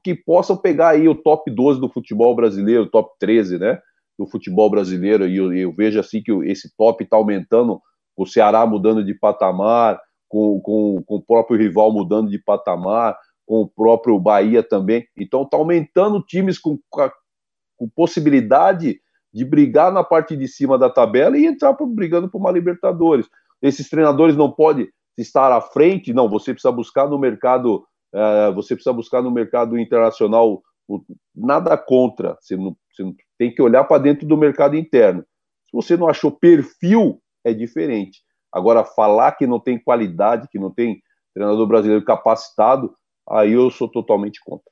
que 0.00 0.14
possam 0.14 0.56
pegar 0.56 0.90
aí 0.90 1.08
o 1.08 1.14
top 1.14 1.50
12 1.50 1.80
do 1.80 1.88
futebol 1.88 2.34
brasileiro, 2.34 2.90
top 2.90 3.10
13, 3.18 3.58
né? 3.58 3.80
Do 4.18 4.26
futebol 4.26 4.70
brasileiro, 4.70 5.26
e 5.26 5.36
eu, 5.36 5.52
eu 5.52 5.72
vejo 5.72 5.98
assim 5.98 6.22
que 6.22 6.32
esse 6.44 6.74
top 6.76 7.04
está 7.04 7.16
aumentando, 7.16 7.80
o 8.16 8.26
Ceará 8.26 8.64
mudando 8.66 9.04
de 9.04 9.14
patamar, 9.14 10.00
com, 10.28 10.60
com, 10.60 11.02
com 11.04 11.16
o 11.16 11.22
próprio 11.22 11.58
rival 11.58 11.92
mudando 11.92 12.30
de 12.30 12.38
patamar, 12.38 13.16
com 13.46 13.62
o 13.62 13.68
próprio 13.68 14.18
Bahia 14.18 14.62
também. 14.62 15.06
Então 15.16 15.42
está 15.42 15.56
aumentando 15.56 16.22
times 16.22 16.58
com, 16.58 16.78
com 16.90 17.88
possibilidade 17.94 19.00
de 19.32 19.44
brigar 19.44 19.92
na 19.92 20.04
parte 20.04 20.36
de 20.36 20.46
cima 20.48 20.78
da 20.78 20.88
tabela 20.88 21.36
e 21.36 21.46
entrar 21.46 21.76
brigando 21.86 22.30
por 22.30 22.38
uma 22.38 22.50
Libertadores. 22.50 23.28
Esses 23.60 23.88
treinadores 23.88 24.36
não 24.36 24.50
podem 24.50 24.88
estar 25.16 25.52
à 25.52 25.60
frente, 25.60 26.12
não, 26.12 26.28
você 26.28 26.52
precisa 26.52 26.72
buscar 26.72 27.08
no 27.08 27.18
mercado 27.18 27.86
você 28.54 28.74
precisa 28.74 28.92
buscar 28.92 29.22
no 29.22 29.30
mercado 29.30 29.78
internacional 29.78 30.62
nada 31.34 31.76
contra, 31.76 32.36
você 32.40 32.56
não, 32.56 32.76
você 32.92 33.04
tem 33.38 33.54
que 33.54 33.62
olhar 33.62 33.84
para 33.84 34.02
dentro 34.02 34.26
do 34.26 34.36
mercado 34.36 34.76
interno. 34.76 35.22
Se 35.66 35.72
você 35.72 35.96
não 35.96 36.08
achou 36.08 36.30
perfil, 36.30 37.20
é 37.44 37.52
diferente. 37.52 38.20
Agora, 38.52 38.84
falar 38.84 39.32
que 39.32 39.46
não 39.46 39.58
tem 39.58 39.78
qualidade, 39.78 40.48
que 40.50 40.58
não 40.58 40.70
tem 40.70 41.00
treinador 41.32 41.66
brasileiro 41.66 42.04
capacitado, 42.04 42.94
aí 43.28 43.52
eu 43.52 43.70
sou 43.70 43.88
totalmente 43.88 44.40
contra. 44.44 44.70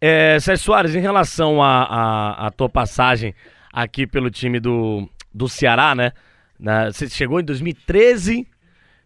É, 0.00 0.38
Sérgio 0.38 0.64
Soares, 0.64 0.94
em 0.94 1.00
relação 1.00 1.62
à 1.62 2.50
tua 2.56 2.68
passagem 2.68 3.34
aqui 3.72 4.06
pelo 4.06 4.30
time 4.30 4.60
do, 4.60 5.08
do 5.34 5.48
Ceará, 5.48 5.94
né? 5.94 6.12
Na, 6.58 6.92
você 6.92 7.08
chegou 7.08 7.40
em 7.40 7.44
2013, 7.44 8.46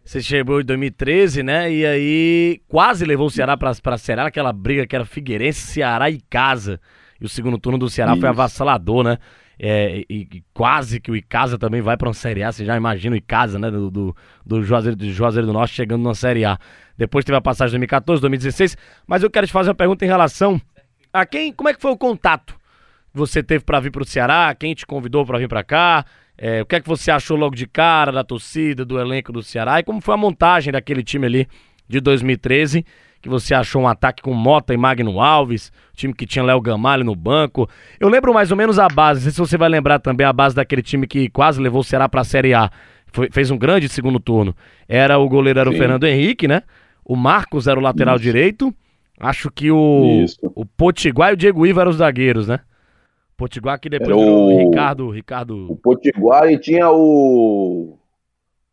você 0.03 0.21
chegou 0.21 0.59
em 0.59 0.65
2013, 0.65 1.43
né? 1.43 1.71
E 1.71 1.85
aí 1.85 2.61
quase 2.67 3.05
levou 3.05 3.27
o 3.27 3.31
Ceará 3.31 3.55
pra, 3.55 3.71
pra 3.75 3.97
Ceará, 3.97 4.25
aquela 4.25 4.51
briga 4.51 4.85
que 4.85 4.95
era 4.95 5.05
Figueirense, 5.05 5.61
Ceará 5.61 6.09
e 6.09 6.19
Casa. 6.29 6.79
E 7.19 7.25
o 7.25 7.29
segundo 7.29 7.57
turno 7.57 7.77
do 7.77 7.89
Ceará 7.89 8.13
Isso. 8.13 8.21
foi 8.21 8.29
avassalador, 8.29 9.03
né? 9.03 9.17
É, 9.63 10.03
e, 10.09 10.27
e, 10.31 10.43
quase 10.55 10.99
que 10.99 11.11
o 11.11 11.15
Icasa 11.15 11.55
também 11.55 11.81
vai 11.81 11.95
para 11.95 12.07
uma 12.07 12.15
Série 12.15 12.41
A. 12.41 12.51
Você 12.51 12.65
já 12.65 12.75
imagina 12.75 13.13
o 13.13 13.17
Icasa, 13.17 13.59
né? 13.59 13.69
Do, 13.69 13.91
do, 13.91 14.15
do, 14.43 14.63
Juazeiro, 14.63 14.97
do 14.97 15.11
Juazeiro 15.11 15.45
do 15.45 15.53
Norte 15.53 15.75
chegando 15.75 16.01
na 16.01 16.15
Série 16.15 16.43
A. 16.43 16.57
Depois 16.97 17.23
teve 17.23 17.37
a 17.37 17.41
passagem 17.41 17.69
de 17.69 17.73
2014, 17.73 18.21
2016. 18.21 18.75
Mas 19.05 19.21
eu 19.21 19.29
quero 19.29 19.45
te 19.45 19.53
fazer 19.53 19.69
uma 19.69 19.75
pergunta 19.75 20.03
em 20.03 20.07
relação 20.07 20.59
a 21.13 21.27
quem. 21.27 21.53
Como 21.53 21.69
é 21.69 21.75
que 21.75 21.81
foi 21.81 21.91
o 21.91 21.97
contato 21.97 22.55
que 23.11 23.17
você 23.19 23.43
teve 23.43 23.63
para 23.63 23.79
vir 23.79 23.91
para 23.91 24.01
o 24.01 24.05
Ceará? 24.05 24.55
Quem 24.55 24.73
te 24.73 24.83
convidou 24.83 25.23
para 25.27 25.37
vir 25.37 25.47
para 25.47 25.63
cá? 25.63 26.05
É, 26.43 26.59
o 26.59 26.65
que 26.65 26.75
é 26.75 26.81
que 26.81 26.87
você 26.87 27.11
achou 27.11 27.37
logo 27.37 27.55
de 27.55 27.67
cara 27.67 28.11
da 28.11 28.23
torcida, 28.23 28.83
do 28.83 28.99
elenco 28.99 29.31
do 29.31 29.43
Ceará 29.43 29.79
e 29.79 29.83
como 29.83 30.01
foi 30.01 30.15
a 30.15 30.17
montagem 30.17 30.73
daquele 30.73 31.03
time 31.03 31.27
ali 31.27 31.47
de 31.87 32.01
2013? 32.01 32.83
Que 33.21 33.29
você 33.29 33.53
achou 33.53 33.83
um 33.83 33.87
ataque 33.87 34.23
com 34.23 34.33
Mota 34.33 34.73
e 34.73 34.77
Magno 34.77 35.21
Alves, 35.21 35.71
time 35.93 36.15
que 36.15 36.25
tinha 36.25 36.43
Léo 36.43 36.59
Gamalho 36.59 37.03
no 37.03 37.15
banco. 37.15 37.69
Eu 37.99 38.09
lembro 38.09 38.33
mais 38.33 38.49
ou 38.49 38.57
menos 38.57 38.79
a 38.79 38.87
base, 38.87 39.19
não 39.19 39.23
sei 39.25 39.31
se 39.33 39.37
você 39.37 39.55
vai 39.55 39.69
lembrar 39.69 39.99
também 39.99 40.25
a 40.25 40.33
base 40.33 40.55
daquele 40.55 40.81
time 40.81 41.05
que 41.05 41.29
quase 41.29 41.61
levou 41.61 41.81
o 41.81 41.83
Ceará 41.83 42.09
para 42.09 42.21
a 42.21 42.23
Série 42.23 42.55
A. 42.55 42.71
Foi, 43.13 43.29
fez 43.31 43.51
um 43.51 43.57
grande 43.57 43.87
segundo 43.87 44.19
turno. 44.19 44.55
Era 44.89 45.19
o 45.19 45.29
goleiro 45.29 45.59
era 45.59 45.69
o 45.69 45.73
Fernando 45.73 46.05
Henrique, 46.05 46.47
né? 46.47 46.63
O 47.05 47.15
Marcos 47.15 47.67
era 47.67 47.79
o 47.79 47.83
lateral 47.83 48.15
Isso. 48.15 48.23
direito. 48.23 48.73
Acho 49.19 49.51
que 49.51 49.69
o, 49.69 50.25
o 50.55 50.65
Potiguar 50.65 51.29
e 51.29 51.33
o 51.33 51.37
Diego 51.37 51.67
Ivo 51.67 51.81
eram 51.81 51.91
os 51.91 51.97
zagueiros, 51.97 52.47
né? 52.47 52.61
Potiguar 53.41 53.79
que 53.79 53.89
depois 53.89 54.15
o 54.15 54.57
Ricardo, 54.57 55.09
Ricardo. 55.09 55.71
O 55.71 55.75
Potiguar 55.75 56.51
e 56.51 56.59
tinha 56.59 56.91
o 56.91 57.97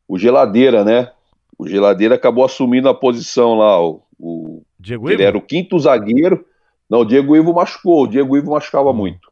o 0.06 0.18
Geladeira, 0.18 0.84
né? 0.84 1.10
O 1.58 1.66
Geladeira 1.66 2.16
acabou 2.16 2.44
assumindo 2.44 2.88
a 2.88 2.94
posição 2.94 3.54
lá, 3.54 3.82
o, 3.82 4.02
o... 4.18 4.62
Diego 4.78 5.06
Ivo? 5.06 5.14
Ele 5.14 5.22
era 5.22 5.36
o 5.38 5.42
quinto 5.42 5.78
zagueiro. 5.78 6.44
Não, 6.88 7.00
o 7.00 7.04
Diego 7.04 7.34
Ivo 7.34 7.54
machucou, 7.54 8.04
o 8.04 8.06
Diego 8.06 8.36
Ivo 8.36 8.50
machucava 8.50 8.92
muito. 8.92 9.30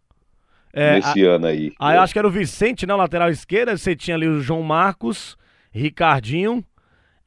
É, 0.73 0.95
nesse 0.95 1.27
a, 1.27 1.33
ano 1.33 1.47
aí. 1.47 1.73
Aí 1.79 1.97
eu 1.97 2.03
acho 2.03 2.15
que 2.15 2.19
era 2.19 2.29
o 2.29 2.31
Vicente, 2.31 2.87
né? 2.87 2.95
Lateral 2.95 3.31
esquerda, 3.31 3.77
você 3.77 3.95
tinha 3.95 4.17
ali 4.17 4.27
o 4.27 4.41
João 4.41 4.63
Marcos, 4.63 5.37
Ricardinho, 5.71 6.65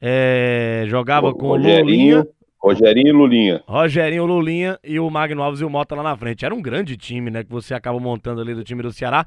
é, 0.00 0.84
jogava 0.88 1.28
o, 1.28 1.34
com 1.34 1.48
o 1.48 1.56
Lulinha. 1.56 2.26
Rogerinho 2.62 3.08
e 3.08 3.12
Lulinha. 3.12 3.64
Rogerinho, 3.66 4.26
Lulinha 4.26 4.78
e 4.84 5.00
o 5.00 5.08
Magno 5.08 5.42
Alves 5.42 5.60
e 5.60 5.64
o 5.64 5.70
Mota 5.70 5.94
lá 5.94 6.02
na 6.02 6.16
frente. 6.16 6.44
Era 6.44 6.54
um 6.54 6.60
grande 6.60 6.96
time, 6.96 7.30
né? 7.30 7.42
Que 7.42 7.50
você 7.50 7.72
acaba 7.72 7.98
montando 7.98 8.40
ali 8.40 8.54
do 8.54 8.62
time 8.62 8.82
do 8.82 8.92
Ceará. 8.92 9.26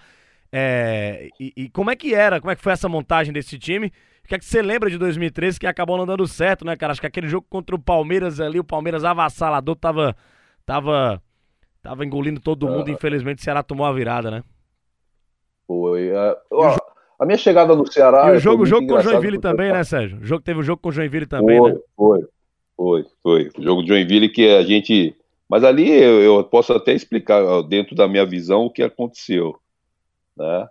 É, 0.51 1.29
e, 1.39 1.51
e, 1.57 1.69
como 1.69 1.89
é 1.89 1.95
que 1.95 2.13
era? 2.13 2.39
Como 2.39 2.51
é 2.51 2.55
que 2.55 2.61
foi 2.61 2.73
essa 2.73 2.88
montagem 2.88 3.34
desse 3.34 3.57
time? 3.57 3.88
O 4.23 4.27
que 4.27 4.36
é 4.36 4.38
que 4.38 4.45
você 4.45 4.61
lembra 4.61 4.88
de 4.88 4.99
2013 4.99 5.59
que 5.59 5.65
acabou 5.65 5.97
não 5.97 6.05
dando 6.05 6.27
certo, 6.27 6.63
né, 6.63 6.75
cara? 6.75 6.91
Acho 6.91 7.01
que 7.01 7.07
aquele 7.07 7.27
jogo 7.27 7.47
contra 7.49 7.75
o 7.75 7.79
Palmeiras 7.79 8.39
ali, 8.39 8.59
o 8.59 8.63
Palmeiras 8.63 9.03
avassalador, 9.03 9.75
tava, 9.75 10.15
tava, 10.63 11.19
tava 11.81 12.05
engolindo 12.05 12.39
todo 12.39 12.67
mundo. 12.67 12.88
Uh, 12.88 12.91
infelizmente, 12.91 13.39
o 13.39 13.43
Ceará 13.43 13.63
tomou 13.63 13.88
a 13.88 13.91
virada, 13.91 14.29
né? 14.29 14.43
Foi. 15.65 16.11
Uh, 16.11 16.77
a 17.19 17.25
minha 17.25 17.38
chegada 17.38 17.75
no 17.75 17.91
Ceará. 17.91 18.31
E 18.31 18.38
o 18.38 18.39
jogo, 18.39 18.63
jogo 18.63 18.86
com 18.86 18.93
o 18.93 19.01
Joinville 19.01 19.39
também, 19.39 19.71
né, 19.71 19.84
Sérgio? 19.84 20.19
O 20.19 20.23
jogo, 20.23 20.43
teve 20.43 20.59
o 20.59 20.63
jogo 20.63 20.81
com 20.81 20.89
o 20.89 20.91
Joinville 20.91 21.25
também, 21.25 21.57
foi, 21.57 21.71
né? 21.71 21.79
Foi, 21.95 22.19
foi, 22.76 23.05
foi. 23.21 23.51
O 23.57 23.63
jogo 23.63 23.82
de 23.82 23.89
Joinville 23.89 24.30
que 24.30 24.47
a 24.49 24.63
gente. 24.63 25.15
Mas 25.49 25.63
ali 25.63 25.89
eu, 25.89 26.21
eu, 26.21 26.43
posso 26.43 26.74
até 26.74 26.93
explicar, 26.93 27.61
dentro 27.63 27.95
da 27.95 28.07
minha 28.07 28.26
visão, 28.26 28.65
o 28.65 28.69
que 28.69 28.82
aconteceu. 28.82 29.55
Né? 30.36 30.67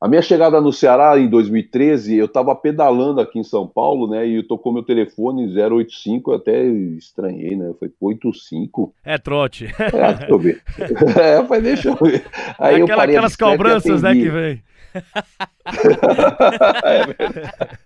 A 0.00 0.08
minha 0.08 0.22
chegada 0.22 0.60
no 0.60 0.72
Ceará 0.72 1.18
em 1.18 1.28
2013, 1.28 2.16
eu 2.16 2.26
estava 2.26 2.54
pedalando 2.56 3.20
aqui 3.20 3.38
em 3.38 3.44
São 3.44 3.68
Paulo, 3.68 4.08
né? 4.08 4.26
E 4.26 4.42
tocou 4.42 4.72
meu 4.72 4.82
telefone 4.82 5.46
085, 5.46 6.30
eu 6.30 6.36
até 6.36 6.64
estranhei, 6.64 7.56
né? 7.56 7.72
Foi 7.78 7.88
85. 8.00 8.92
É 9.04 9.16
trote. 9.16 9.66
É, 9.66 10.12
deixa 10.12 10.32
eu 10.32 10.38
ver. 10.38 10.62
É, 11.56 11.60
deixa 11.60 11.88
eu 11.88 11.94
ver. 11.94 12.26
Aí 12.58 12.82
aquela, 12.82 13.04
aquelas 13.04 13.36
cobranças, 13.36 14.02
né, 14.02 14.12
que 14.12 14.28
vem. 14.28 14.62
é 16.84 17.06
verdade 17.06 17.78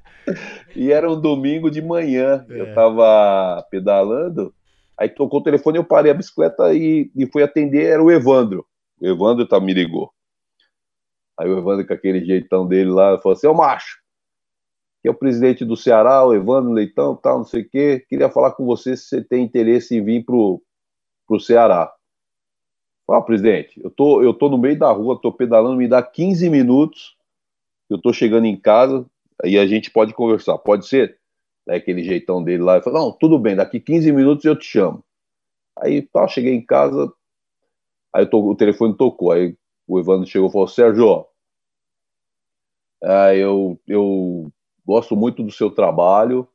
e 0.75 0.93
era 0.93 1.11
um 1.11 1.21
domingo 1.21 1.71
de 1.71 1.81
manhã. 1.83 2.45
É. 2.49 2.61
Eu 2.61 2.75
tava 2.75 3.67
pedalando, 3.71 4.55
aí 4.97 5.09
tocou 5.09 5.41
o 5.41 5.43
telefone, 5.43 5.79
eu 5.79 5.85
parei 5.85 6.11
a 6.11 6.15
bicicleta 6.15 6.75
e, 6.75 7.11
e 7.15 7.27
fui 7.27 7.43
atender, 7.43 7.87
era 7.87 8.03
o 8.03 8.11
Evandro. 8.11 8.67
O 9.01 9.07
Evandro 9.07 9.47
tá, 9.47 9.61
me 9.61 9.75
ligou. 9.75 10.11
Aí 11.39 11.49
o 11.49 11.59
Evandro, 11.59 11.87
com 11.87 11.93
aquele 11.93 12.25
jeitão 12.25 12.67
dele 12.67 12.91
lá, 12.91 13.19
falou 13.21 13.37
assim: 13.37 13.47
Ô 13.47 13.55
macho, 13.55 13.99
que 15.03 15.09
é 15.09 15.11
o 15.11 15.15
presidente 15.15 15.65
do 15.65 15.77
Ceará, 15.77 16.25
o 16.25 16.35
Evandro 16.35 16.73
Leitão, 16.73 17.15
tal, 17.15 17.39
não 17.39 17.45
sei 17.45 17.63
o 17.63 17.69
quê. 17.69 18.05
Queria 18.09 18.31
falar 18.31 18.53
com 18.53 18.65
você 18.65 18.97
se 18.97 19.05
você 19.05 19.23
tem 19.23 19.45
interesse 19.45 19.97
em 19.97 20.03
vir 20.03 20.25
pro, 20.25 20.63
pro 21.27 21.39
Ceará. 21.39 21.93
Fala, 23.07 23.25
presidente, 23.25 23.81
eu 23.83 23.91
tô, 23.91 24.21
eu 24.21 24.35
tô 24.35 24.49
no 24.49 24.59
meio 24.59 24.77
da 24.77 24.91
rua, 24.91 25.21
tô 25.21 25.33
pedalando, 25.33 25.77
me 25.77 25.87
dá 25.87 26.03
15 26.03 26.51
minutos, 26.51 27.17
eu 27.89 28.01
tô 28.01 28.13
chegando 28.13 28.47
em 28.47 28.59
casa, 28.59 29.07
aí 29.43 29.59
a 29.59 29.67
gente 29.67 29.91
pode 29.91 30.15
conversar, 30.15 30.59
pode 30.59 30.87
ser? 30.87 31.19
Né, 31.67 31.77
aquele 31.77 32.03
jeitão 32.05 32.43
dele 32.43 32.63
lá, 32.63 32.75
ele 32.75 32.85
falou, 32.85 33.07
não, 33.07 33.13
tudo 33.13 33.39
bem, 33.39 33.57
daqui 33.57 33.81
15 33.81 34.13
minutos 34.13 34.45
eu 34.45 34.57
te 34.57 34.65
chamo. 34.65 35.05
Aí 35.79 36.03
tá, 36.03 36.27
cheguei 36.27 36.55
em 36.55 36.65
casa, 36.65 37.13
aí 38.13 38.29
o 38.31 38.55
telefone 38.55 38.97
tocou, 38.97 39.33
aí 39.33 39.57
o 39.87 39.99
Evandro 39.99 40.27
chegou 40.27 40.49
e 40.49 40.53
falou, 40.53 40.69
Sérgio, 40.69 41.27
é, 43.03 43.37
eu, 43.37 43.79
eu 43.87 44.51
gosto 44.85 45.15
muito 45.15 45.43
do 45.43 45.53
seu 45.53 45.71
trabalho 45.71 46.49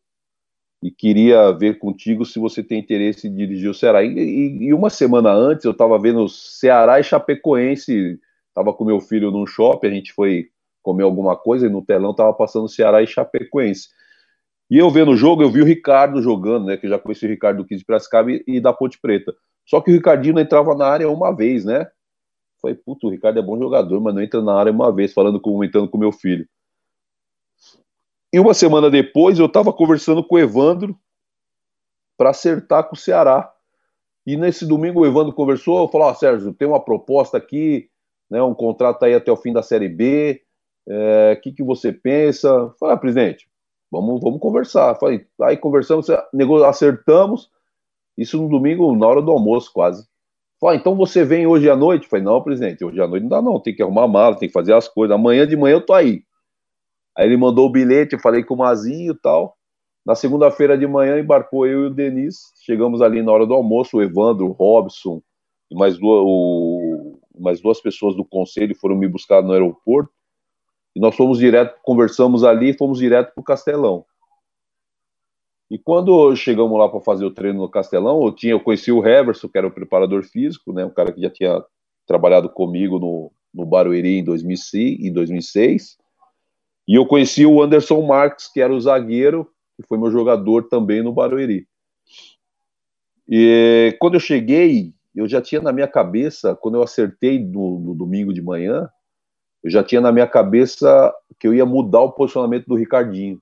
e 0.81 0.89
queria 0.89 1.51
ver 1.51 1.77
contigo 1.77 2.25
se 2.25 2.39
você 2.39 2.63
tem 2.63 2.79
interesse 2.79 3.27
em 3.27 3.35
dirigir 3.35 3.69
o 3.69 3.73
Ceará. 3.73 4.03
E, 4.03 4.09
e, 4.09 4.63
e 4.63 4.73
uma 4.73 4.89
semana 4.89 5.31
antes 5.31 5.65
eu 5.65 5.71
estava 5.71 5.99
vendo 5.99 6.27
Ceará 6.27 6.99
e 6.99 7.03
Chapecoense, 7.03 8.19
estava 8.47 8.73
com 8.73 8.83
meu 8.83 8.99
filho 8.99 9.29
num 9.29 9.45
shopping, 9.45 9.87
a 9.87 9.91
gente 9.91 10.13
foi 10.13 10.49
comer 10.81 11.03
alguma 11.03 11.35
coisa 11.35 11.65
e 11.65 11.69
no 11.69 11.83
telão 11.83 12.13
tava 12.13 12.33
passando 12.33 12.67
Ceará 12.67 13.01
e 13.01 13.07
Chapecoense. 13.07 13.89
E 14.69 14.77
eu 14.77 14.89
vendo 14.89 15.11
o 15.11 15.17
jogo, 15.17 15.43
eu 15.43 15.51
vi 15.51 15.61
o 15.61 15.65
Ricardo 15.65 16.21
jogando, 16.21 16.65
né? 16.65 16.77
Que 16.77 16.87
já 16.87 16.97
conheci 16.97 17.25
o 17.25 17.29
Ricardo 17.29 17.57
do 17.57 17.65
15 17.65 17.83
Piracicaba 17.85 18.31
e, 18.31 18.43
e 18.47 18.59
da 18.59 18.71
Ponte 18.71 18.99
Preta. 18.99 19.33
Só 19.65 19.81
que 19.81 19.91
o 19.91 19.93
Ricardinho 19.93 20.35
não 20.35 20.41
entrava 20.41 20.73
na 20.75 20.87
área 20.87 21.09
uma 21.09 21.35
vez, 21.35 21.65
né? 21.65 21.87
Falei, 22.61 22.75
puto, 22.75 23.07
o 23.07 23.09
Ricardo 23.09 23.39
é 23.39 23.41
bom 23.41 23.57
jogador, 23.57 23.99
mas 23.99 24.13
não 24.13 24.21
entra 24.21 24.41
na 24.41 24.53
área 24.53 24.71
uma 24.71 24.91
vez, 24.93 25.13
falando, 25.13 25.39
comentando 25.39 25.89
com 25.89 25.97
meu 25.97 26.11
filho. 26.11 26.47
E 28.31 28.39
uma 28.39 28.53
semana 28.53 28.89
depois, 28.89 29.39
eu 29.39 29.49
tava 29.49 29.73
conversando 29.73 30.23
com 30.23 30.35
o 30.35 30.39
Evandro 30.39 30.97
para 32.17 32.29
acertar 32.29 32.87
com 32.87 32.95
o 32.95 32.99
Ceará. 32.99 33.51
E 34.25 34.37
nesse 34.37 34.65
domingo 34.65 35.01
o 35.01 35.05
Evandro 35.05 35.33
conversou, 35.33 35.89
falou: 35.89 36.09
oh, 36.09 36.15
Sérgio, 36.15 36.53
tem 36.53 36.67
uma 36.67 36.79
proposta 36.79 37.37
aqui 37.37 37.91
né, 38.31 38.41
um 38.41 38.55
contrato 38.55 39.03
aí 39.03 39.13
até 39.13 39.29
o 39.29 39.35
fim 39.35 39.51
da 39.51 39.61
Série 39.61 39.89
B, 39.89 40.41
o 40.87 40.91
é, 40.93 41.35
que, 41.35 41.51
que 41.51 41.63
você 41.63 41.91
pensa? 41.91 42.73
Falei, 42.79 42.95
ah, 42.95 42.97
presidente, 42.97 43.47
vamos, 43.91 44.21
vamos 44.21 44.39
conversar. 44.39 44.95
Falei, 44.95 45.25
aí 45.41 45.57
conversamos, 45.57 46.07
acertamos, 46.65 47.49
isso 48.17 48.41
no 48.41 48.49
domingo, 48.49 48.95
na 48.95 49.07
hora 49.07 49.21
do 49.21 49.31
almoço, 49.31 49.71
quase. 49.73 50.05
Falei, 50.59 50.79
então 50.79 50.95
você 50.95 51.25
vem 51.25 51.47
hoje 51.47 51.69
à 51.69 51.75
noite? 51.75 52.07
Falei, 52.07 52.23
não, 52.23 52.41
presidente, 52.41 52.85
hoje 52.85 53.01
à 53.01 53.07
noite 53.07 53.23
não 53.23 53.29
dá 53.29 53.41
não, 53.41 53.59
tem 53.59 53.75
que 53.75 53.81
arrumar 53.81 54.03
a 54.03 54.07
mala, 54.07 54.37
tem 54.37 54.47
que 54.47 54.53
fazer 54.53 54.73
as 54.73 54.87
coisas, 54.87 55.15
amanhã 55.15 55.47
de 55.47 55.55
manhã 55.55 55.75
eu 55.75 55.85
tô 55.85 55.93
aí. 55.93 56.23
Aí 57.17 57.25
ele 57.25 57.37
mandou 57.37 57.67
o 57.67 57.71
bilhete, 57.71 58.13
eu 58.13 58.19
falei 58.19 58.43
com 58.43 58.53
o 58.53 58.57
Mazinho 58.57 59.13
e 59.13 59.17
tal. 59.19 59.57
Na 60.05 60.15
segunda-feira 60.15 60.77
de 60.77 60.87
manhã 60.87 61.19
embarcou 61.19 61.67
eu 61.67 61.83
e 61.83 61.85
o 61.87 61.89
Denis, 61.89 62.37
chegamos 62.63 63.01
ali 63.01 63.21
na 63.21 63.31
hora 63.31 63.45
do 63.45 63.53
almoço, 63.53 63.97
o 63.97 64.01
Evandro, 64.01 64.47
o 64.47 64.51
Robson 64.51 65.21
e 65.69 65.75
mais 65.75 65.97
duas, 65.97 66.23
o, 66.25 67.19
mais 67.39 67.61
duas 67.61 67.79
pessoas 67.79 68.15
do 68.15 68.25
conselho 68.25 68.75
foram 68.75 68.95
me 68.95 69.07
buscar 69.07 69.41
no 69.41 69.53
aeroporto. 69.53 70.11
E 70.95 70.99
nós 70.99 71.15
fomos 71.15 71.37
direto, 71.37 71.79
conversamos 71.81 72.43
ali 72.43 72.73
fomos 72.73 72.99
direto 72.99 73.33
para 73.33 73.41
o 73.41 73.43
Castelão. 73.43 74.05
E 75.69 75.77
quando 75.77 76.35
chegamos 76.35 76.77
lá 76.77 76.89
para 76.89 76.99
fazer 76.99 77.23
o 77.23 77.31
treino 77.31 77.59
no 77.59 77.69
Castelão, 77.69 78.21
eu 78.25 78.31
tinha 78.33 78.51
eu 78.51 78.59
conheci 78.59 78.91
o 78.91 79.05
Heverson, 79.05 79.47
que 79.47 79.57
era 79.57 79.67
o 79.67 79.71
preparador 79.71 80.23
físico, 80.23 80.73
né, 80.73 80.83
um 80.83 80.89
cara 80.89 81.13
que 81.13 81.21
já 81.21 81.29
tinha 81.29 81.63
trabalhado 82.05 82.49
comigo 82.49 82.99
no, 82.99 83.31
no 83.53 83.65
Barueri 83.65 84.17
em 84.17 84.23
2006, 84.23 84.99
em 84.99 85.13
2006. 85.13 85.97
E 86.87 86.95
eu 86.95 87.05
conheci 87.05 87.45
o 87.45 87.61
Anderson 87.61 88.01
Marques, 88.01 88.49
que 88.51 88.59
era 88.59 88.73
o 88.73 88.81
zagueiro, 88.81 89.49
que 89.77 89.87
foi 89.87 89.97
meu 89.97 90.11
jogador 90.11 90.67
também 90.67 91.01
no 91.01 91.13
Barueri. 91.13 91.65
E 93.29 93.95
quando 93.97 94.15
eu 94.15 94.19
cheguei, 94.19 94.93
eu 95.15 95.25
já 95.25 95.41
tinha 95.41 95.61
na 95.61 95.71
minha 95.71 95.87
cabeça, 95.87 96.53
quando 96.53 96.75
eu 96.75 96.83
acertei 96.83 97.39
no, 97.39 97.79
no 97.79 97.95
domingo 97.95 98.33
de 98.33 98.41
manhã, 98.41 98.89
eu 99.63 99.69
já 99.69 99.83
tinha 99.83 100.01
na 100.01 100.11
minha 100.11 100.27
cabeça 100.27 101.13
que 101.39 101.47
eu 101.47 101.53
ia 101.53 101.65
mudar 101.65 102.01
o 102.01 102.11
posicionamento 102.11 102.65
do 102.65 102.75
Ricardinho. 102.75 103.39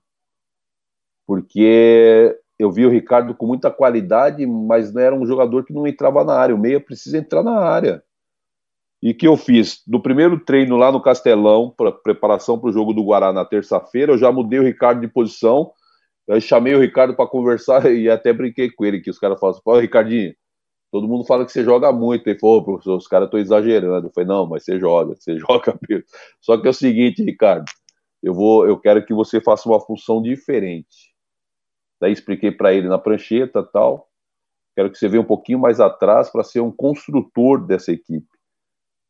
Porque 1.26 2.36
eu 2.58 2.70
vi 2.70 2.84
o 2.84 2.90
Ricardo 2.90 3.34
com 3.34 3.46
muita 3.46 3.70
qualidade, 3.70 4.44
mas 4.46 4.92
não 4.92 5.00
era 5.00 5.14
um 5.14 5.26
jogador 5.26 5.64
que 5.64 5.72
não 5.72 5.86
entrava 5.86 6.22
na 6.24 6.34
área. 6.34 6.54
O 6.54 6.58
meia 6.58 6.80
precisa 6.80 7.16
entrar 7.16 7.42
na 7.42 7.58
área. 7.58 8.02
E 9.02 9.14
que 9.14 9.26
eu 9.26 9.36
fiz? 9.36 9.82
No 9.86 10.02
primeiro 10.02 10.38
treino 10.38 10.76
lá 10.76 10.92
no 10.92 11.00
Castelão, 11.00 11.72
para 11.74 11.90
preparação 11.90 12.58
para 12.58 12.68
o 12.68 12.72
jogo 12.72 12.92
do 12.92 13.02
Guará 13.02 13.32
na 13.32 13.46
terça-feira, 13.46 14.12
eu 14.12 14.18
já 14.18 14.30
mudei 14.30 14.58
o 14.58 14.64
Ricardo 14.64 15.00
de 15.00 15.08
posição. 15.08 15.72
Eu 16.28 16.38
chamei 16.40 16.74
o 16.74 16.80
Ricardo 16.80 17.14
para 17.14 17.26
conversar 17.26 17.86
e 17.90 18.10
até 18.10 18.32
brinquei 18.32 18.70
com 18.70 18.84
ele, 18.84 19.00
que 19.00 19.10
os 19.10 19.18
caras 19.18 19.40
falam 19.40 19.56
assim, 19.56 19.80
Ricardinho, 19.80 20.34
todo 20.90 21.08
mundo 21.08 21.24
fala 21.24 21.44
que 21.44 21.52
você 21.52 21.64
joga 21.64 21.92
muito. 21.92 22.26
Ele 22.28 22.38
falou, 22.38 22.64
professor, 22.64 22.96
os 22.96 23.06
caras 23.06 23.26
estão 23.26 23.40
exagerando. 23.40 24.08
Eu 24.08 24.12
falei, 24.12 24.28
não, 24.28 24.46
mas 24.46 24.64
você 24.64 24.78
joga, 24.78 25.14
você 25.14 25.38
joga 25.38 25.78
mesmo. 25.88 26.04
Só 26.40 26.56
que 26.56 26.66
é 26.66 26.70
o 26.70 26.74
seguinte, 26.74 27.22
Ricardo, 27.22 27.64
eu 28.22 28.34
vou, 28.34 28.66
eu 28.66 28.78
quero 28.78 29.04
que 29.04 29.14
você 29.14 29.40
faça 29.40 29.68
uma 29.68 29.80
função 29.80 30.20
diferente. 30.20 31.14
Daí 32.00 32.12
expliquei 32.12 32.50
para 32.50 32.72
ele 32.72 32.88
na 32.88 32.98
prancheta 32.98 33.62
tal. 33.62 34.08
Quero 34.74 34.90
que 34.90 34.98
você 34.98 35.08
venha 35.08 35.22
um 35.22 35.26
pouquinho 35.26 35.58
mais 35.58 35.80
atrás 35.80 36.30
para 36.30 36.44
ser 36.44 36.60
um 36.60 36.70
construtor 36.70 37.64
dessa 37.66 37.92
equipe. 37.92 38.28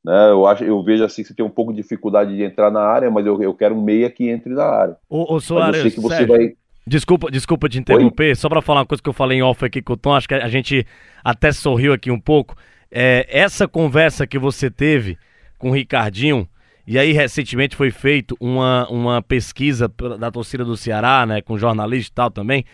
Né, 0.03 0.31
eu, 0.31 0.47
acho, 0.47 0.65
eu 0.65 0.83
vejo 0.83 1.05
assim 1.05 1.23
que 1.23 1.29
você 1.29 1.35
tem 1.35 1.45
um 1.45 1.51
pouco 1.51 1.73
de 1.73 1.83
dificuldade 1.83 2.35
de 2.35 2.43
entrar 2.43 2.71
na 2.71 2.81
área, 2.81 3.11
mas 3.11 3.27
eu, 3.27 3.41
eu 3.43 3.55
quero 3.55 3.75
um 3.75 3.83
meia 3.83 4.11
que 4.11 4.29
entre 4.29 4.55
na 4.55 4.65
área. 4.65 4.97
Ô, 5.09 5.35
ô 5.35 5.41
Soares, 5.41 5.77
eu 5.77 5.83
sei 5.83 5.91
que 5.91 6.01
você 6.01 6.17
Sérgio, 6.17 6.35
vai 6.35 6.57
Desculpa, 6.91 7.31
desculpa 7.31 7.69
te 7.69 7.79
interromper, 7.79 8.31
Oi? 8.31 8.35
só 8.35 8.49
para 8.49 8.61
falar 8.61 8.81
uma 8.81 8.87
coisa 8.87 9.01
que 9.01 9.09
eu 9.09 9.13
falei 9.13 9.39
em 9.39 9.43
off 9.43 9.65
aqui 9.65 9.81
com 9.81 9.93
o 9.93 9.97
Tom, 9.97 10.13
acho 10.13 10.27
que 10.27 10.35
a 10.35 10.49
gente 10.49 10.85
até 11.23 11.53
sorriu 11.53 11.93
aqui 11.93 12.11
um 12.11 12.19
pouco. 12.19 12.57
É, 12.91 13.25
essa 13.31 13.69
conversa 13.69 14.27
que 14.27 14.37
você 14.37 14.69
teve 14.69 15.17
com 15.57 15.71
o 15.71 15.73
Ricardinho, 15.73 16.49
e 16.85 16.99
aí 16.99 17.13
recentemente 17.13 17.77
foi 17.77 17.93
feito 17.93 18.37
uma, 18.41 18.89
uma 18.91 19.23
pesquisa 19.23 19.89
da 20.19 20.33
torcida 20.33 20.65
do 20.65 20.77
Ceará, 20.77 21.25
né, 21.25 21.41
com 21.41 21.57
jornalistas 21.57 22.09
e 22.09 22.13
tal 22.13 22.29
também, 22.29 22.65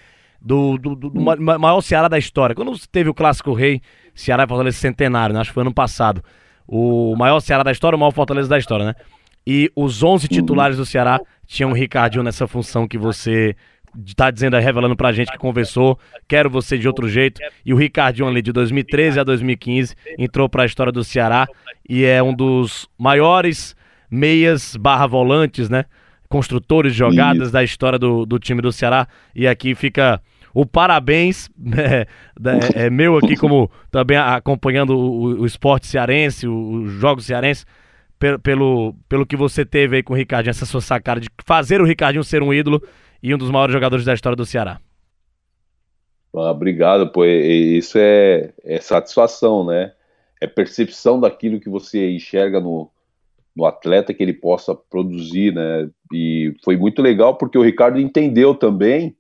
do, 0.40 0.78
do, 0.78 0.96
do, 0.96 1.10
do 1.10 1.20
maior 1.20 1.82
Ceará 1.82 2.08
da 2.08 2.16
história. 2.16 2.56
Quando 2.56 2.74
teve 2.90 3.10
o 3.10 3.14
Clássico 3.14 3.52
Rei, 3.52 3.82
Ceará 4.14 4.44
e 4.44 4.48
Fortaleza 4.48 4.78
Centenário, 4.78 5.34
né, 5.34 5.42
acho 5.42 5.50
que 5.50 5.54
foi 5.54 5.60
ano 5.60 5.74
passado. 5.74 6.24
O 6.66 7.14
maior 7.16 7.40
Ceará 7.40 7.62
da 7.62 7.70
história, 7.70 7.94
o 7.94 8.00
maior 8.00 8.12
Fortaleza 8.12 8.48
da 8.48 8.56
história, 8.56 8.86
né? 8.86 8.94
E 9.46 9.70
os 9.76 10.02
11 10.02 10.26
titulares 10.26 10.78
do 10.78 10.86
Ceará 10.86 11.20
tinham 11.46 11.70
o 11.70 11.74
Ricardinho 11.74 12.24
nessa 12.24 12.48
função 12.48 12.88
que 12.88 12.98
você 12.98 13.54
tá 14.14 14.30
dizendo, 14.30 14.56
revelando 14.56 14.96
pra 14.96 15.12
gente 15.12 15.30
que 15.30 15.38
conversou, 15.38 15.98
quero 16.28 16.50
você 16.50 16.78
de 16.78 16.86
outro 16.86 17.08
jeito. 17.08 17.40
E 17.64 17.72
o 17.72 17.76
Ricardinho 17.76 18.28
ali 18.28 18.42
de 18.42 18.52
2013 18.52 19.20
a 19.20 19.24
2015 19.24 19.94
entrou 20.18 20.48
para 20.48 20.62
a 20.62 20.66
história 20.66 20.92
do 20.92 21.04
Ceará 21.04 21.46
e 21.88 22.04
é 22.04 22.22
um 22.22 22.34
dos 22.34 22.88
maiores 22.98 23.76
meias 24.10 24.76
barra 24.76 25.06
volantes, 25.06 25.68
né? 25.68 25.84
Construtores 26.28 26.92
de 26.92 26.98
jogadas 26.98 27.44
Isso. 27.44 27.52
da 27.52 27.62
história 27.62 27.98
do, 27.98 28.26
do 28.26 28.38
time 28.38 28.60
do 28.60 28.72
Ceará. 28.72 29.06
E 29.34 29.46
aqui 29.46 29.74
fica 29.74 30.20
o 30.52 30.64
parabéns 30.64 31.50
né, 31.58 32.06
é, 32.74 32.86
é, 32.86 32.90
meu 32.90 33.18
aqui 33.18 33.36
como 33.36 33.70
também 33.90 34.16
acompanhando 34.16 34.96
o, 34.96 35.40
o 35.42 35.46
esporte 35.46 35.86
cearense, 35.86 36.48
os 36.48 36.92
jogos 36.94 37.26
cearenses, 37.26 37.66
pelo, 38.18 38.38
pelo, 38.38 38.94
pelo 39.08 39.26
que 39.26 39.36
você 39.36 39.64
teve 39.64 39.96
aí 39.96 40.02
com 40.02 40.14
o 40.14 40.16
Ricardinho, 40.16 40.50
essa 40.50 40.64
sua 40.64 40.80
sacada 40.80 41.20
de 41.20 41.28
fazer 41.44 41.80
o 41.80 41.84
Ricardinho 41.84 42.24
ser 42.24 42.42
um 42.42 42.52
ídolo 42.52 42.82
e 43.26 43.34
um 43.34 43.38
dos 43.38 43.50
maiores 43.50 43.72
jogadores 43.72 44.04
da 44.04 44.14
história 44.14 44.36
do 44.36 44.46
Ceará. 44.46 44.80
Obrigado, 46.32 47.10
pô. 47.10 47.24
Isso 47.24 47.98
é, 47.98 48.52
é, 48.62 48.80
satisfação, 48.80 49.66
né? 49.66 49.92
É 50.40 50.46
percepção 50.46 51.18
daquilo 51.18 51.58
que 51.58 51.68
você 51.68 52.08
enxerga 52.08 52.60
no, 52.60 52.88
no 53.56 53.66
atleta 53.66 54.14
que 54.14 54.22
ele 54.22 54.32
possa 54.32 54.76
produzir, 54.76 55.52
né? 55.52 55.90
E 56.12 56.54
foi 56.62 56.76
muito 56.76 57.02
legal 57.02 57.36
porque 57.36 57.58
o 57.58 57.62
Ricardo 57.62 57.98
entendeu 57.98 58.54
também 58.54 59.16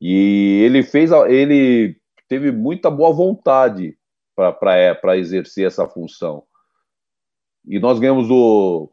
e 0.00 0.60
ele 0.64 0.82
fez, 0.82 1.12
ele 1.28 1.96
teve 2.28 2.50
muita 2.50 2.90
boa 2.90 3.12
vontade 3.12 3.96
para 4.34 5.16
exercer 5.16 5.64
essa 5.64 5.86
função. 5.86 6.42
E 7.64 7.78
nós 7.78 8.00
ganhamos 8.00 8.28
o, 8.30 8.90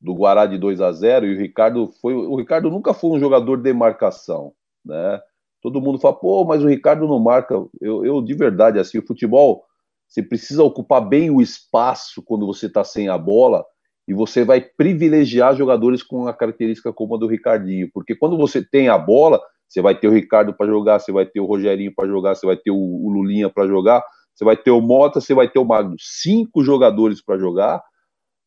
do 0.00 0.14
Guará 0.14 0.46
de 0.46 0.56
2 0.56 0.80
a 0.80 0.92
0 0.92 1.26
e 1.26 1.34
o 1.34 1.38
Ricardo 1.38 1.92
foi 2.00 2.14
o 2.14 2.36
Ricardo 2.36 2.70
nunca 2.70 2.94
foi 2.94 3.10
um 3.10 3.20
jogador 3.20 3.56
de 3.58 3.72
marcação, 3.72 4.52
né? 4.84 5.20
Todo 5.62 5.80
mundo 5.80 6.00
fala, 6.00 6.14
pô, 6.14 6.42
mas 6.44 6.64
o 6.64 6.68
Ricardo 6.68 7.06
não 7.06 7.18
marca. 7.18 7.54
Eu, 7.80 8.04
eu 8.04 8.22
de 8.22 8.32
verdade 8.32 8.78
assim, 8.78 8.98
o 8.98 9.06
futebol 9.06 9.62
você 10.08 10.22
precisa 10.22 10.64
ocupar 10.64 11.06
bem 11.06 11.30
o 11.30 11.40
espaço 11.40 12.22
quando 12.24 12.46
você 12.46 12.66
está 12.66 12.82
sem 12.82 13.08
a 13.08 13.16
bola 13.16 13.64
e 14.08 14.14
você 14.14 14.44
vai 14.44 14.60
privilegiar 14.60 15.54
jogadores 15.54 16.02
com 16.02 16.26
a 16.26 16.34
característica 16.34 16.92
como 16.92 17.14
a 17.14 17.18
do 17.18 17.28
Ricardinho, 17.28 17.88
porque 17.92 18.16
quando 18.16 18.36
você 18.36 18.64
tem 18.64 18.88
a 18.88 18.98
bola, 18.98 19.40
você 19.68 19.80
vai 19.80 19.94
ter 19.94 20.08
o 20.08 20.12
Ricardo 20.12 20.52
para 20.52 20.66
jogar, 20.66 20.98
você 20.98 21.12
vai 21.12 21.26
ter 21.26 21.38
o 21.38 21.46
Rogerinho 21.46 21.92
para 21.94 22.08
jogar, 22.08 22.34
você 22.34 22.44
vai 22.44 22.56
ter 22.56 22.72
o, 22.72 22.76
o 22.76 23.08
Lulinha 23.08 23.48
para 23.48 23.68
jogar, 23.68 24.02
você 24.34 24.44
vai 24.44 24.56
ter 24.56 24.72
o 24.72 24.80
Mota, 24.80 25.20
você 25.20 25.32
vai 25.32 25.48
ter 25.48 25.60
o 25.60 25.64
Magno, 25.64 25.94
cinco 25.98 26.64
jogadores 26.64 27.22
para 27.22 27.38
jogar 27.38 27.80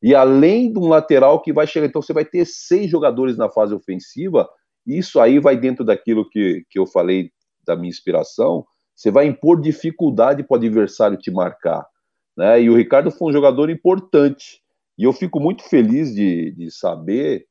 e 0.04 0.14
além 0.14 0.70
de 0.70 0.78
um 0.78 0.90
lateral 0.90 1.42
que 1.42 1.54
vai 1.54 1.66
chegar, 1.66 1.88
então 1.88 2.02
você 2.02 2.12
vai 2.12 2.26
ter 2.26 2.46
seis 2.46 2.92
jogadores 2.92 3.38
na 3.38 3.50
fase 3.50 3.74
ofensiva, 3.74 4.50
isso 4.86 5.18
aí 5.18 5.40
vai 5.40 5.56
dentro 5.56 5.86
daquilo 5.86 6.30
que, 6.30 6.66
que 6.70 6.78
eu 6.78 6.86
falei 6.86 7.32
da 7.66 7.74
minha 7.74 7.88
inspiração, 7.88 8.66
você 8.94 9.10
vai 9.10 9.26
impor 9.26 9.62
dificuldade 9.62 10.44
para 10.44 10.56
o 10.56 10.58
adversário 10.58 11.18
te 11.18 11.32
marcar. 11.32 11.88
Né? 12.36 12.64
E 12.64 12.70
o 12.70 12.76
Ricardo 12.76 13.12
foi 13.12 13.30
um 13.30 13.34
jogador 13.34 13.70
importante. 13.70 14.62
E 14.98 15.06
eu 15.06 15.14
fico 15.14 15.40
muito 15.40 15.64
feliz 15.64 16.14
de, 16.14 16.52
de 16.52 16.70
saber 16.70 17.46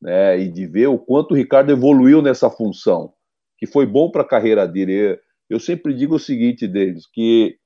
né, 0.00 0.38
e 0.38 0.48
de 0.48 0.66
ver 0.66 0.86
o 0.86 1.00
quanto 1.00 1.32
o 1.32 1.36
Ricardo 1.36 1.72
evoluiu 1.72 2.22
nessa 2.22 2.48
função, 2.48 3.12
que 3.58 3.66
foi 3.66 3.84
bom 3.84 4.08
para 4.08 4.22
a 4.22 4.28
carreira 4.28 4.68
dele. 4.68 5.18
Eu 5.50 5.58
sempre 5.58 5.92
digo 5.92 6.14
o 6.14 6.20
seguinte, 6.20 6.68
deles, 6.68 7.08
que 7.12 7.56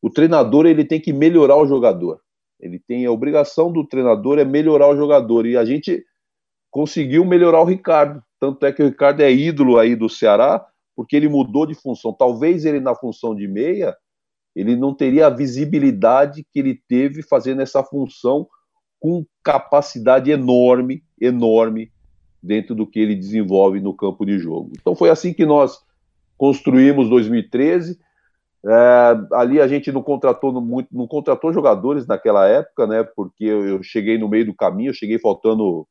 o 0.00 0.08
treinador 0.08 0.64
ele 0.64 0.84
tem 0.84 0.98
que 0.98 1.12
melhorar 1.12 1.56
o 1.56 1.66
jogador. 1.66 2.20
Ele 2.60 2.78
tem 2.78 3.04
a 3.04 3.12
obrigação 3.12 3.70
do 3.70 3.86
treinador 3.86 4.38
é 4.38 4.44
melhorar 4.44 4.88
o 4.88 4.96
jogador 4.96 5.46
e 5.46 5.56
a 5.56 5.64
gente 5.64 6.04
conseguiu 6.70 7.24
melhorar 7.24 7.60
o 7.60 7.64
Ricardo. 7.64 8.22
Tanto 8.38 8.64
é 8.66 8.72
que 8.72 8.82
o 8.82 8.86
Ricardo 8.86 9.20
é 9.20 9.32
ídolo 9.32 9.78
aí 9.78 9.94
do 9.94 10.08
Ceará, 10.08 10.64
porque 10.94 11.16
ele 11.16 11.28
mudou 11.28 11.66
de 11.66 11.74
função. 11.74 12.12
Talvez 12.12 12.64
ele 12.64 12.80
na 12.80 12.94
função 12.94 13.34
de 13.34 13.46
meia, 13.46 13.96
ele 14.54 14.76
não 14.76 14.94
teria 14.94 15.26
a 15.26 15.30
visibilidade 15.30 16.46
que 16.50 16.58
ele 16.58 16.80
teve 16.88 17.22
fazendo 17.22 17.60
essa 17.60 17.82
função 17.82 18.48
com 18.98 19.24
capacidade 19.42 20.30
enorme, 20.30 21.04
enorme 21.20 21.92
dentro 22.42 22.74
do 22.74 22.86
que 22.86 22.98
ele 22.98 23.14
desenvolve 23.14 23.80
no 23.80 23.94
campo 23.94 24.24
de 24.24 24.38
jogo. 24.38 24.72
Então 24.80 24.94
foi 24.94 25.10
assim 25.10 25.32
que 25.32 25.44
nós 25.44 25.78
construímos 26.38 27.08
2013 27.08 27.98
é, 28.64 29.18
ali 29.32 29.60
a 29.60 29.68
gente 29.68 29.92
não 29.92 30.02
contratou 30.02 30.60
muito, 30.60 30.88
não 30.92 31.06
contratou 31.06 31.52
jogadores 31.52 32.06
naquela 32.06 32.46
época, 32.48 32.86
né? 32.86 33.02
Porque 33.02 33.44
eu, 33.44 33.82
cheguei 33.82 34.18
no 34.18 34.28
meio 34.28 34.46
do 34.46 34.54
caminho, 34.54 34.90
eu 34.90 34.94
cheguei 34.94 35.18
faltando 35.18 35.86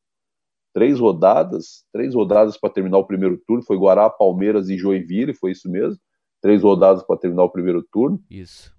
três 0.74 1.00
rodadas, 1.00 1.86
três 1.94 2.14
rodadas 2.14 2.58
para 2.58 2.70
terminar 2.70 2.98
o 2.98 3.08
primeiro 3.08 3.38
turno. 3.48 3.64
Foi 3.64 3.78
Guará, 3.78 4.10
Palmeiras 4.10 4.70
e 4.70 4.78
Joinville, 4.78 5.34
foi 5.34 5.52
isso 5.52 5.70
mesmo. 5.70 5.98
Três 6.42 6.62
rodadas 6.64 7.02
para 7.04 7.18
terminar 7.18 7.44
o 7.44 7.50
primeiro 7.50 7.82
turno. 7.92 8.22
Isso. 8.30 8.76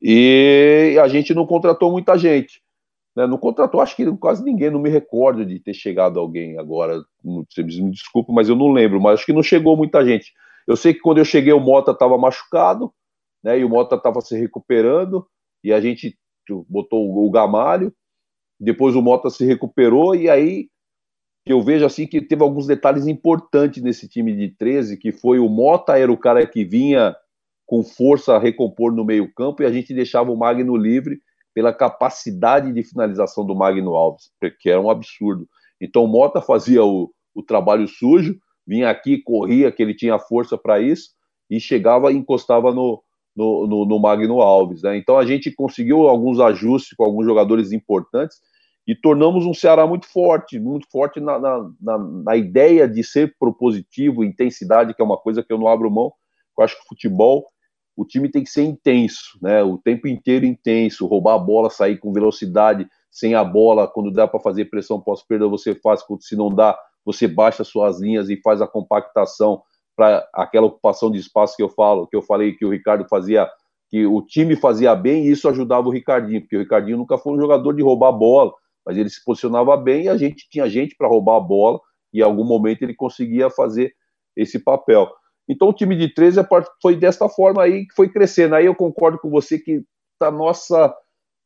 E 0.00 0.96
a 1.02 1.08
gente 1.08 1.34
não 1.34 1.46
contratou 1.46 1.90
muita 1.90 2.16
gente. 2.16 2.62
Né? 3.16 3.26
Não 3.26 3.38
contratou, 3.38 3.80
acho 3.80 3.96
que 3.96 4.06
quase 4.16 4.44
ninguém, 4.44 4.70
não 4.70 4.78
me 4.80 4.90
recordo 4.90 5.44
de 5.44 5.58
ter 5.58 5.74
chegado 5.74 6.20
alguém 6.20 6.58
agora. 6.58 7.02
Você 7.24 7.62
me 7.62 7.90
desculpa, 7.90 8.32
mas 8.32 8.48
eu 8.48 8.54
não 8.54 8.70
lembro, 8.70 9.00
mas 9.00 9.14
acho 9.14 9.26
que 9.26 9.32
não 9.32 9.42
chegou 9.42 9.76
muita 9.76 10.04
gente. 10.04 10.32
Eu 10.68 10.76
sei 10.76 10.92
que 10.92 11.00
quando 11.00 11.16
eu 11.16 11.24
cheguei, 11.24 11.52
o 11.54 11.58
Mota 11.58 11.92
estava 11.92 12.18
machucado, 12.18 12.92
né? 13.42 13.58
E 13.58 13.64
o 13.64 13.70
Mota 13.70 13.96
estava 13.96 14.20
se 14.20 14.38
recuperando, 14.38 15.26
e 15.64 15.72
a 15.72 15.80
gente 15.80 16.14
botou 16.68 17.10
o 17.26 17.30
Gamalho. 17.30 17.90
Depois 18.60 18.94
o 18.94 19.00
Mota 19.00 19.30
se 19.30 19.46
recuperou, 19.46 20.14
e 20.14 20.28
aí 20.28 20.68
eu 21.46 21.62
vejo 21.62 21.86
assim 21.86 22.06
que 22.06 22.20
teve 22.20 22.42
alguns 22.42 22.66
detalhes 22.66 23.06
importantes 23.06 23.82
nesse 23.82 24.06
time 24.06 24.36
de 24.36 24.54
13, 24.56 24.98
que 24.98 25.10
foi 25.10 25.38
o 25.38 25.48
Mota 25.48 25.98
era 25.98 26.12
o 26.12 26.18
cara 26.18 26.46
que 26.46 26.64
vinha 26.64 27.16
com 27.64 27.82
força 27.82 28.34
a 28.34 28.38
recompor 28.38 28.92
no 28.92 29.04
meio-campo 29.04 29.62
e 29.62 29.66
a 29.66 29.72
gente 29.72 29.94
deixava 29.94 30.30
o 30.30 30.36
Magno 30.36 30.76
livre 30.76 31.20
pela 31.54 31.72
capacidade 31.72 32.72
de 32.72 32.82
finalização 32.82 33.46
do 33.46 33.54
Magno 33.54 33.94
Alves, 33.94 34.30
que 34.60 34.68
era 34.68 34.80
um 34.80 34.90
absurdo. 34.90 35.48
Então 35.80 36.04
o 36.04 36.08
Mota 36.08 36.42
fazia 36.42 36.84
o, 36.84 37.10
o 37.34 37.42
trabalho 37.42 37.88
sujo, 37.88 38.38
vinha 38.68 38.90
aqui, 38.90 39.16
corria, 39.22 39.72
que 39.72 39.82
ele 39.82 39.94
tinha 39.94 40.18
força 40.18 40.58
para 40.58 40.78
isso, 40.78 41.10
e 41.48 41.58
chegava 41.58 42.12
e 42.12 42.16
encostava 42.16 42.72
no, 42.72 43.02
no, 43.34 43.66
no, 43.66 43.86
no 43.86 43.98
Magno 43.98 44.42
Alves. 44.42 44.82
Né? 44.82 44.98
Então 44.98 45.18
a 45.18 45.24
gente 45.24 45.50
conseguiu 45.50 46.06
alguns 46.06 46.38
ajustes 46.38 46.94
com 46.94 47.04
alguns 47.04 47.24
jogadores 47.24 47.72
importantes 47.72 48.36
e 48.86 48.94
tornamos 48.94 49.46
um 49.46 49.54
Ceará 49.54 49.86
muito 49.86 50.06
forte, 50.06 50.58
muito 50.58 50.86
forte 50.90 51.18
na, 51.18 51.38
na, 51.38 51.70
na, 51.80 51.98
na 51.98 52.36
ideia 52.36 52.86
de 52.86 53.02
ser 53.02 53.34
propositivo, 53.38 54.22
intensidade, 54.22 54.92
que 54.92 55.00
é 55.00 55.04
uma 55.04 55.18
coisa 55.18 55.42
que 55.42 55.52
eu 55.52 55.58
não 55.58 55.68
abro 55.68 55.90
mão. 55.90 56.12
Eu 56.56 56.64
acho 56.64 56.78
que 56.78 56.88
futebol 56.88 57.46
o 57.98 58.04
time 58.04 58.30
tem 58.30 58.44
que 58.44 58.50
ser 58.50 58.62
intenso, 58.62 59.36
né? 59.42 59.60
O 59.60 59.76
tempo 59.76 60.06
inteiro 60.06 60.46
intenso, 60.46 61.04
roubar 61.04 61.34
a 61.34 61.38
bola, 61.38 61.68
sair 61.68 61.98
com 61.98 62.12
velocidade, 62.12 62.86
sem 63.10 63.34
a 63.34 63.42
bola, 63.42 63.88
quando 63.88 64.12
dá 64.12 64.28
para 64.28 64.38
fazer 64.38 64.66
pressão 64.66 65.00
pós-perda, 65.00 65.48
você 65.48 65.74
faz, 65.74 66.04
se 66.20 66.36
não 66.36 66.48
dá, 66.48 66.78
você 67.04 67.26
baixa 67.26 67.64
suas 67.64 68.00
linhas 68.00 68.28
e 68.28 68.40
faz 68.40 68.60
a 68.60 68.66
compactação 68.66 69.62
para 69.96 70.26
aquela 70.32 70.66
ocupação 70.66 71.10
de 71.10 71.18
espaço 71.18 71.56
que 71.56 71.62
eu 71.62 71.68
falo, 71.68 72.06
que 72.06 72.16
eu 72.16 72.22
falei 72.22 72.52
que 72.52 72.64
o 72.64 72.70
Ricardo 72.70 73.06
fazia, 73.08 73.48
que 73.90 74.06
o 74.06 74.22
time 74.22 74.54
fazia 74.54 74.94
bem 74.94 75.26
e 75.26 75.30
isso 75.30 75.48
ajudava 75.48 75.88
o 75.88 75.90
Ricardinho, 75.90 76.40
porque 76.40 76.56
o 76.56 76.60
Ricardinho 76.60 76.98
nunca 76.98 77.18
foi 77.18 77.32
um 77.32 77.40
jogador 77.40 77.72
de 77.74 77.82
roubar 77.82 78.08
a 78.08 78.12
bola, 78.12 78.52
mas 78.86 78.96
ele 78.96 79.10
se 79.10 79.24
posicionava 79.24 79.76
bem 79.76 80.04
e 80.04 80.08
a 80.08 80.16
gente 80.16 80.48
tinha 80.50 80.68
gente 80.68 80.94
para 80.96 81.08
roubar 81.08 81.36
a 81.36 81.40
bola 81.40 81.80
e 82.12 82.20
em 82.20 82.22
algum 82.22 82.44
momento 82.44 82.82
ele 82.82 82.94
conseguia 82.94 83.50
fazer 83.50 83.92
esse 84.36 84.58
papel. 84.58 85.10
Então 85.48 85.68
o 85.68 85.72
time 85.72 85.96
de 85.96 86.12
13 86.12 86.40
foi 86.82 86.94
desta 86.94 87.28
forma 87.28 87.62
aí 87.62 87.86
que 87.86 87.94
foi 87.94 88.08
crescendo. 88.08 88.54
Aí 88.54 88.66
eu 88.66 88.74
concordo 88.74 89.18
com 89.18 89.30
você 89.30 89.58
que 89.58 89.82
a 90.20 90.30
nossa. 90.30 90.94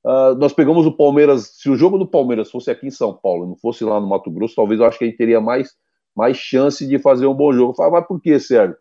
Uh, 0.05 0.35
nós 0.37 0.53
pegamos 0.53 0.87
o 0.87 0.93
Palmeiras. 0.93 1.53
Se 1.55 1.71
o 1.71 1.77
jogo 1.77 1.99
do 1.99 2.07
Palmeiras 2.07 2.51
fosse 2.51 2.71
aqui 2.71 2.87
em 2.87 2.91
São 2.91 3.15
Paulo, 3.15 3.47
não 3.47 3.57
fosse 3.57 3.85
lá 3.85 4.01
no 4.01 4.09
Mato 4.09 4.31
Grosso, 4.31 4.55
talvez 4.55 4.81
eu 4.81 4.87
acho 4.87 4.99
que 4.99 5.05
a 5.05 5.09
gente 5.09 5.17
teria 5.17 5.41
mais, 5.41 5.71
mais 6.17 6.37
chance 6.37 6.87
de 6.87 6.99
fazer 6.99 7.27
um 7.27 7.35
bom 7.35 7.53
jogo. 7.53 7.73
Eu 7.73 7.77
falo, 7.77 7.93
mas 7.93 8.07
por 8.07 8.21
que, 8.21 8.39
Sérgio? 8.39 8.77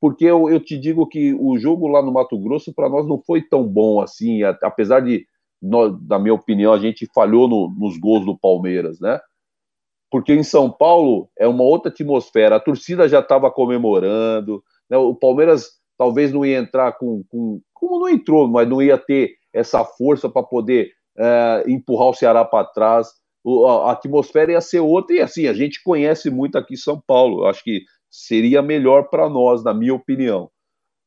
Porque 0.00 0.24
eu, 0.24 0.48
eu 0.50 0.60
te 0.60 0.76
digo 0.78 1.06
que 1.06 1.34
o 1.34 1.58
jogo 1.58 1.88
lá 1.88 2.02
no 2.02 2.12
Mato 2.12 2.38
Grosso, 2.38 2.74
para 2.74 2.88
nós, 2.88 3.06
não 3.06 3.18
foi 3.18 3.42
tão 3.42 3.66
bom 3.66 4.00
assim, 4.00 4.42
apesar 4.42 5.00
de, 5.00 5.26
no, 5.62 5.98
na 6.06 6.18
minha 6.18 6.34
opinião, 6.34 6.72
a 6.72 6.78
gente 6.78 7.08
falhou 7.14 7.48
no, 7.48 7.72
nos 7.78 7.96
gols 7.98 8.24
do 8.24 8.36
Palmeiras, 8.36 9.00
né? 9.00 9.20
porque 10.10 10.32
em 10.32 10.42
São 10.42 10.70
Paulo 10.70 11.28
é 11.38 11.46
uma 11.46 11.64
outra 11.64 11.90
atmosfera. 11.90 12.56
A 12.56 12.60
torcida 12.60 13.08
já 13.08 13.20
estava 13.20 13.50
comemorando, 13.50 14.62
né? 14.88 14.96
o 14.96 15.14
Palmeiras 15.14 15.72
talvez 15.98 16.32
não 16.32 16.44
ia 16.44 16.58
entrar 16.58 16.92
com, 16.92 17.22
com, 17.28 17.60
como 17.72 18.00
não 18.00 18.08
entrou, 18.08 18.48
mas 18.48 18.68
não 18.68 18.80
ia 18.80 18.98
ter 18.98 19.34
essa 19.56 19.84
força 19.84 20.28
para 20.28 20.42
poder 20.42 20.90
é, 21.18 21.64
empurrar 21.66 22.10
o 22.10 22.14
Ceará 22.14 22.44
para 22.44 22.66
trás. 22.66 23.08
O, 23.42 23.66
a, 23.66 23.90
a, 23.90 23.92
atmosfera 23.92 24.52
ia 24.52 24.60
ser 24.60 24.80
outra 24.80 25.16
e 25.16 25.20
assim 25.20 25.46
a 25.46 25.52
gente 25.52 25.82
conhece 25.82 26.30
muito 26.30 26.58
aqui 26.58 26.76
São 26.76 27.00
Paulo. 27.06 27.42
Eu 27.42 27.46
acho 27.46 27.64
que 27.64 27.82
seria 28.10 28.60
melhor 28.60 29.08
para 29.08 29.28
nós, 29.28 29.64
na 29.64 29.72
minha 29.72 29.94
opinião. 29.94 30.50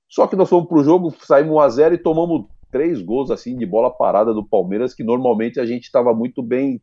Só 0.08 0.26
que 0.26 0.36
nós 0.36 0.50
fomos 0.50 0.68
para 0.68 0.80
o 0.80 0.84
jogo, 0.84 1.14
saímos 1.22 1.54
1 1.54 1.60
a 1.60 1.70
0 1.70 1.96
e 1.96 1.98
tomamos 2.00 2.46
três 2.72 3.02
gols 3.02 3.30
assim 3.30 3.56
de 3.56 3.66
bola 3.66 3.92
parada 3.92 4.34
do 4.34 4.44
Palmeiras 4.44 4.94
que 4.94 5.04
normalmente 5.04 5.60
a 5.60 5.66
gente 5.66 5.84
estava 5.84 6.14
muito 6.14 6.42
bem, 6.42 6.82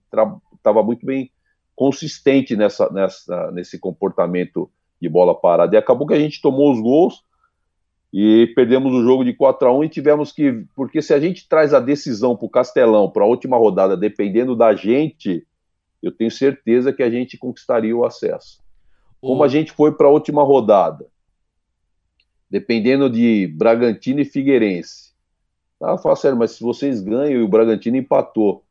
estava 0.57 0.83
muito 0.83 1.05
bem 1.05 1.31
consistente 1.75 2.57
nessa, 2.57 2.89
nessa, 2.91 3.51
nesse 3.53 3.79
comportamento 3.79 4.71
de 5.01 5.09
bola 5.09 5.35
parada. 5.35 5.75
E 5.75 5.79
acabou 5.79 6.07
que 6.07 6.15
a 6.15 6.19
gente 6.19 6.41
tomou 6.41 6.73
os 6.73 6.81
gols 6.81 7.23
e 8.19 8.47
perdemos 8.55 8.95
o 8.95 9.03
jogo 9.03 9.23
de 9.27 9.35
4 9.35 9.69
a 9.69 9.77
1 9.77 9.85
e 9.85 9.89
tivemos 9.91 10.33
que. 10.33 10.65
Porque 10.75 11.03
se 11.03 11.13
a 11.13 11.21
gente 11.21 11.47
traz 11.47 11.75
a 11.75 11.81
decisão 11.81 12.35
para 12.35 12.47
o 12.47 12.49
Castelão, 12.49 13.11
para 13.11 13.25
a 13.25 13.27
última 13.27 13.59
rodada, 13.59 13.95
dependendo 13.95 14.57
da 14.57 14.75
gente, 14.75 15.47
eu 16.03 16.11
tenho 16.11 16.31
certeza 16.31 16.95
que 16.95 17.03
a 17.03 17.11
gente 17.11 17.37
conquistaria 17.37 17.95
o 17.95 18.07
acesso. 18.07 18.65
Como 19.21 19.45
a 19.45 19.49
gente 19.49 19.71
foi 19.71 19.93
para 19.93 20.07
a 20.07 20.11
última 20.11 20.43
rodada, 20.43 21.07
dependendo 22.49 23.11
de 23.11 23.49
Bragantino 23.49 24.21
e 24.21 24.25
Figueirense. 24.25 25.13
Ah, 25.79 25.99
fala 25.99 26.17
sério, 26.17 26.39
mas 26.39 26.53
se 26.53 26.63
vocês 26.63 27.03
ganham 27.03 27.41
e 27.41 27.43
o 27.43 27.49
Bragantino 27.49 27.99
empatou, 27.99 28.65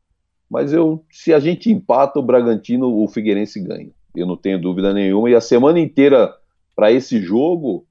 mas 0.50 0.72
eu, 0.72 1.04
se 1.08 1.32
a 1.32 1.38
gente 1.38 1.70
empata 1.70 2.18
o 2.18 2.22
Bragantino, 2.22 2.92
o 3.00 3.06
Figueirense 3.06 3.60
ganha. 3.60 3.92
Eu 4.12 4.26
não 4.26 4.36
tenho 4.36 4.60
dúvida 4.60 4.92
nenhuma. 4.92 5.30
E 5.30 5.36
a 5.36 5.40
semana 5.40 5.78
inteira 5.78 6.34
para 6.74 6.90
esse 6.90 7.20
jogo 7.20 7.86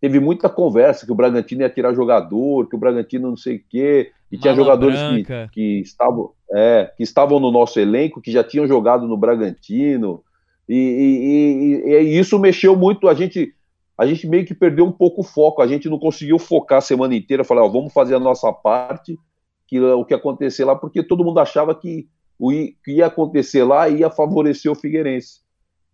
teve 0.00 0.18
muita 0.18 0.48
conversa 0.48 1.04
que 1.04 1.12
o 1.12 1.14
Bragantino 1.14 1.60
ia 1.60 1.68
tirar 1.68 1.92
jogador, 1.92 2.68
que 2.68 2.74
o 2.74 2.78
Bragantino 2.78 3.28
não 3.28 3.36
sei 3.36 3.56
o 3.56 3.64
quê. 3.68 4.12
E 4.32 4.36
Mala 4.36 4.42
tinha 4.42 4.54
jogadores 4.54 4.98
que, 5.00 5.48
que, 5.52 5.80
estavam, 5.80 6.30
é, 6.52 6.90
que 6.96 7.02
estavam 7.02 7.38
no 7.38 7.50
nosso 7.50 7.78
elenco, 7.78 8.20
que 8.20 8.32
já 8.32 8.42
tinham 8.42 8.66
jogado 8.66 9.06
no 9.06 9.16
Bragantino. 9.16 10.22
E, 10.68 10.74
e, 10.74 11.90
e, 11.90 11.94
e, 11.94 12.18
isso 12.18 12.38
mexeu 12.38 12.74
muito. 12.74 13.08
A 13.08 13.14
gente, 13.14 13.52
a 13.98 14.06
gente 14.06 14.26
meio 14.26 14.46
que 14.46 14.54
perdeu 14.54 14.86
um 14.86 14.92
pouco 14.92 15.20
o 15.20 15.24
foco. 15.24 15.60
A 15.60 15.66
gente 15.66 15.88
não 15.88 15.98
conseguiu 15.98 16.38
focar 16.38 16.78
a 16.78 16.82
semana 16.82 17.14
inteira. 17.14 17.44
Falar, 17.44 17.64
ó, 17.64 17.68
vamos 17.68 17.92
fazer 17.92 18.14
a 18.14 18.20
nossa 18.20 18.50
parte 18.52 19.18
que, 19.66 19.78
o 19.78 20.04
que 20.04 20.14
acontecer 20.14 20.64
lá, 20.64 20.74
porque 20.74 21.02
todo 21.02 21.24
mundo 21.24 21.38
achava 21.40 21.74
que 21.74 22.08
o 22.38 22.50
que 22.50 22.92
ia 22.92 23.06
acontecer 23.06 23.64
lá 23.64 23.86
ia 23.88 24.08
favorecer 24.08 24.72
o 24.72 24.74
Figueirense. 24.74 25.40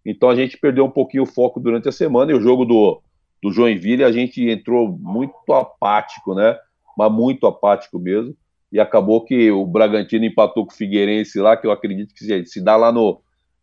Então 0.04 0.30
a 0.30 0.36
gente 0.36 0.56
perdeu 0.56 0.84
um 0.84 0.90
pouquinho 0.90 1.24
o 1.24 1.26
foco 1.26 1.58
durante 1.58 1.88
a 1.88 1.92
semana 1.92 2.30
e 2.30 2.34
o 2.34 2.40
jogo 2.40 2.64
do, 2.64 3.02
do 3.46 3.52
Joinville 3.52 4.02
a 4.02 4.10
gente 4.10 4.42
entrou 4.50 4.88
muito 4.88 5.52
apático, 5.52 6.34
né? 6.34 6.58
Mas 6.98 7.12
muito 7.12 7.46
apático 7.46 7.96
mesmo. 7.96 8.36
E 8.72 8.80
acabou 8.80 9.24
que 9.24 9.52
o 9.52 9.64
Bragantino 9.64 10.24
empatou 10.24 10.66
com 10.66 10.72
o 10.72 10.76
Figueirense 10.76 11.38
lá, 11.38 11.56
que 11.56 11.64
eu 11.64 11.70
acredito 11.70 12.12
que 12.12 12.44
se 12.44 12.60
dá 12.60 12.74
lá 12.74 12.90
no. 12.90 13.20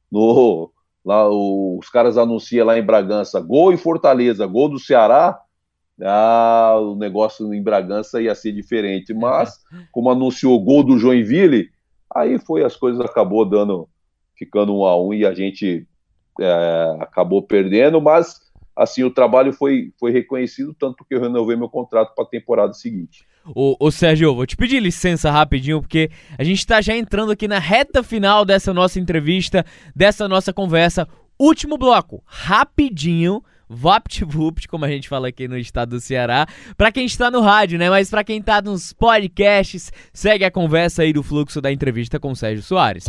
no 0.09 0.71
lá 1.03 1.27
os 1.29 1.89
caras 1.89 2.17
anunciam 2.17 2.65
lá 2.65 2.79
em 2.79 2.81
Bragança 2.81 3.41
gol 3.41 3.73
em 3.73 3.77
Fortaleza, 3.77 4.47
gol 4.47 4.69
do 4.69 4.79
Ceará, 4.79 5.37
ah, 6.01 6.77
o 6.79 6.95
negócio 6.95 7.53
em 7.53 7.61
Bragança 7.61 8.21
ia 8.21 8.33
ser 8.33 8.53
diferente. 8.53 9.13
Mas, 9.13 9.59
como 9.91 10.09
anunciou 10.09 10.55
o 10.55 10.63
gol 10.63 10.81
do 10.81 10.97
Joinville, 10.97 11.69
aí 12.09 12.39
foi 12.39 12.63
as 12.63 12.77
coisas 12.77 13.03
acabou 13.03 13.43
dando, 13.43 13.89
ficando 14.37 14.73
um 14.73 14.85
a 14.85 14.97
um 14.97 15.13
e 15.13 15.25
a 15.25 15.33
gente 15.33 15.85
é, 16.39 16.97
acabou 17.01 17.43
perdendo, 17.43 17.99
mas 17.99 18.39
assim 18.75 19.03
o 19.03 19.11
trabalho 19.11 19.53
foi, 19.53 19.91
foi 19.99 20.11
reconhecido, 20.11 20.73
tanto 20.73 21.05
que 21.05 21.15
eu 21.15 21.21
renovei 21.21 21.55
meu 21.55 21.69
contrato 21.69 22.13
para 22.15 22.23
a 22.23 22.27
temporada 22.27 22.73
seguinte. 22.73 23.25
Ô, 23.45 23.75
ô 23.79 23.91
Sérgio, 23.91 24.33
vou 24.33 24.45
te 24.45 24.55
pedir 24.55 24.79
licença 24.79 25.29
rapidinho, 25.29 25.81
porque 25.81 26.09
a 26.37 26.43
gente 26.43 26.59
está 26.59 26.81
já 26.81 26.95
entrando 26.95 27.31
aqui 27.31 27.47
na 27.47 27.59
reta 27.59 28.01
final 28.01 28.45
dessa 28.45 28.73
nossa 28.73 28.99
entrevista, 28.99 29.65
dessa 29.95 30.27
nossa 30.27 30.53
conversa. 30.53 31.07
Último 31.37 31.77
bloco, 31.77 32.23
rapidinho 32.25 33.43
VaptVupt, 33.73 34.67
como 34.67 34.85
a 34.85 34.87
gente 34.87 35.09
fala 35.09 35.27
aqui 35.27 35.47
no 35.47 35.57
estado 35.57 35.91
do 35.91 35.99
Ceará, 35.99 36.45
para 36.77 36.91
quem 36.91 37.05
está 37.05 37.29
no 37.29 37.41
rádio, 37.41 37.77
né? 37.79 37.89
Mas 37.89 38.09
para 38.09 38.23
quem 38.23 38.39
está 38.39 38.61
nos 38.61 38.93
podcasts, 38.93 39.91
segue 40.13 40.45
a 40.45 40.51
conversa 40.51 41.01
aí 41.01 41.11
do 41.11 41.23
fluxo 41.23 41.59
da 41.59 41.71
entrevista 41.71 42.19
com 42.19 42.33
Sérgio 42.35 42.63
Soares. 42.63 43.05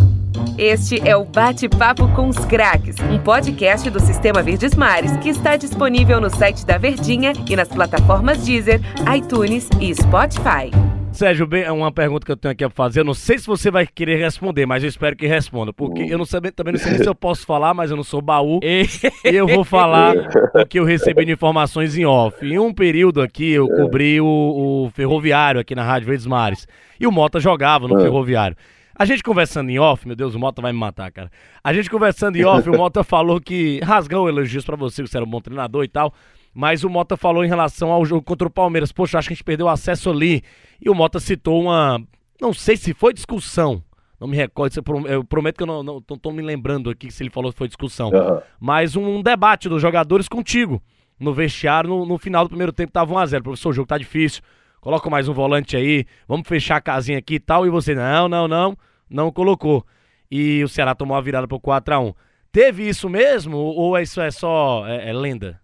Este 0.58 1.00
é 1.06 1.16
o 1.16 1.24
Bate-Papo 1.24 2.08
com 2.14 2.28
os 2.28 2.38
Craques, 2.38 2.96
um 3.10 3.18
podcast 3.18 3.88
do 3.90 4.00
Sistema 4.00 4.42
Verdes 4.42 4.74
Mares 4.74 5.16
que 5.18 5.28
está 5.28 5.56
disponível 5.56 6.20
no 6.20 6.30
site 6.30 6.64
da 6.64 6.78
Verdinha 6.78 7.32
e 7.48 7.56
nas 7.56 7.68
plataformas 7.68 8.44
Deezer, 8.44 8.80
iTunes 9.14 9.68
e 9.80 9.94
Spotify. 9.94 10.70
Sérgio, 11.14 11.46
bem, 11.46 11.62
é 11.62 11.70
uma 11.70 11.92
pergunta 11.92 12.26
que 12.26 12.32
eu 12.32 12.36
tenho 12.36 12.50
aqui 12.50 12.64
a 12.64 12.68
fazer. 12.68 13.00
Eu 13.00 13.04
não 13.04 13.14
sei 13.14 13.38
se 13.38 13.46
você 13.46 13.70
vai 13.70 13.86
querer 13.86 14.16
responder, 14.16 14.66
mas 14.66 14.82
eu 14.82 14.88
espero 14.88 15.14
que 15.14 15.28
responda. 15.28 15.72
Porque 15.72 16.02
eu 16.02 16.18
não 16.18 16.24
sei, 16.24 16.40
também 16.50 16.72
não 16.72 16.80
sei 16.80 16.98
se 16.98 17.06
eu 17.06 17.14
posso 17.14 17.46
falar, 17.46 17.72
mas 17.72 17.92
eu 17.92 17.96
não 17.96 18.02
sou 18.02 18.20
baú. 18.20 18.58
e 18.64 18.98
eu 19.24 19.46
vou 19.46 19.62
falar 19.62 20.12
o 20.54 20.66
que 20.66 20.80
eu 20.80 20.84
recebi 20.84 21.24
de 21.24 21.30
informações 21.30 21.96
em 21.96 22.04
off. 22.04 22.44
Em 22.44 22.58
um 22.58 22.74
período 22.74 23.22
aqui, 23.22 23.52
eu 23.52 23.68
cobri 23.68 24.20
o, 24.20 24.26
o 24.26 24.90
ferroviário 24.92 25.60
aqui 25.60 25.72
na 25.72 25.84
Rádio 25.84 26.08
Verdes 26.08 26.26
Mares. 26.26 26.66
E 26.98 27.06
o 27.06 27.12
Mota 27.12 27.38
jogava 27.38 27.86
no 27.86 27.96
é. 27.96 28.02
ferroviário. 28.02 28.56
A 28.96 29.04
gente 29.04 29.22
conversando 29.22 29.70
em 29.70 29.78
off, 29.78 30.06
meu 30.08 30.16
Deus, 30.16 30.34
o 30.34 30.38
Mota 30.40 30.60
vai 30.60 30.72
me 30.72 30.78
matar, 30.80 31.12
cara. 31.12 31.30
A 31.62 31.72
gente 31.72 31.88
conversando 31.88 32.34
em 32.36 32.44
off, 32.44 32.68
o 32.68 32.76
Mota 32.76 33.02
falou 33.04 33.40
que 33.40 33.78
rasgou 33.84 34.28
elogios 34.28 34.64
para 34.64 34.74
você, 34.74 35.02
que 35.02 35.08
você 35.08 35.16
era 35.16 35.24
um 35.24 35.30
bom 35.30 35.40
treinador 35.40 35.84
e 35.84 35.88
tal. 35.88 36.12
Mas 36.55 36.84
o 36.84 36.88
Mota 36.88 37.16
falou 37.16 37.44
em 37.44 37.48
relação 37.48 37.90
ao 37.90 38.05
jogo 38.05 38.22
contra 38.22 38.46
o 38.46 38.50
Palmeiras. 38.50 38.92
Poxa, 38.92 39.18
acho 39.18 39.28
que 39.28 39.34
a 39.34 39.36
gente 39.36 39.44
perdeu 39.44 39.68
acesso 39.68 40.09
ali. 40.09 40.42
E 40.80 40.88
o 40.88 40.94
Mota 40.94 41.18
citou 41.18 41.62
uma. 41.62 42.00
Não 42.40 42.55
sei 42.55 42.76
se 42.76 42.94
foi 42.94 43.12
discussão. 43.12 43.82
Não 44.20 44.28
me 44.28 44.36
recordo, 44.36 44.80
eu 45.09 45.24
prometo 45.24 45.57
que 45.57 45.62
eu 45.64 45.66
não, 45.66 45.82
não 45.82 46.00
tô, 46.00 46.16
tô 46.16 46.30
me 46.30 46.40
lembrando 46.40 46.88
aqui 46.88 47.11
se 47.11 47.22
ele 47.22 47.30
falou 47.30 47.52
que 47.52 47.59
foi 47.59 47.66
discussão. 47.66 48.11
Aham. 48.14 48.42
Mas 48.61 48.94
um 48.94 49.20
debate 49.20 49.68
dos 49.68 49.82
jogadores 49.82 50.28
contigo. 50.28 50.80
No 51.18 51.34
vestiário, 51.34 51.90
no, 51.90 52.07
no 52.07 52.18
final 52.18 52.44
do 52.44 52.48
primeiro 52.48 52.72
tempo, 52.72 52.92
tava 52.92 53.12
1x0. 53.14 53.42
Professor, 53.42 53.70
o 53.70 53.72
jogo 53.72 53.88
tá 53.88 53.98
difícil. 53.98 54.42
Coloca 54.80 55.11
mais 55.11 55.28
um 55.28 55.32
volante 55.32 55.76
aí. 55.76 56.07
Vamos 56.28 56.46
fechar 56.46 56.76
a 56.76 56.80
casinha 56.80 57.18
aqui 57.18 57.34
e 57.34 57.40
tal. 57.40 57.66
E 57.66 57.70
você, 57.70 57.94
não, 57.94 58.28
não, 58.28 58.46
não. 58.46 58.76
Não 59.11 59.32
colocou. 59.32 59.84
E 60.30 60.62
o 60.62 60.68
Ceará 60.68 60.94
tomou 60.94 61.16
a 61.16 61.20
virada 61.20 61.48
pro 61.48 61.61
4x1. 61.61 62.14
Teve 62.52 62.88
isso 62.88 63.09
mesmo? 63.09 63.57
Ou 63.57 63.98
isso 63.98 64.20
é 64.20 64.30
só 64.30 64.86
é, 64.86 65.11
é 65.11 65.12
lenda? 65.12 65.61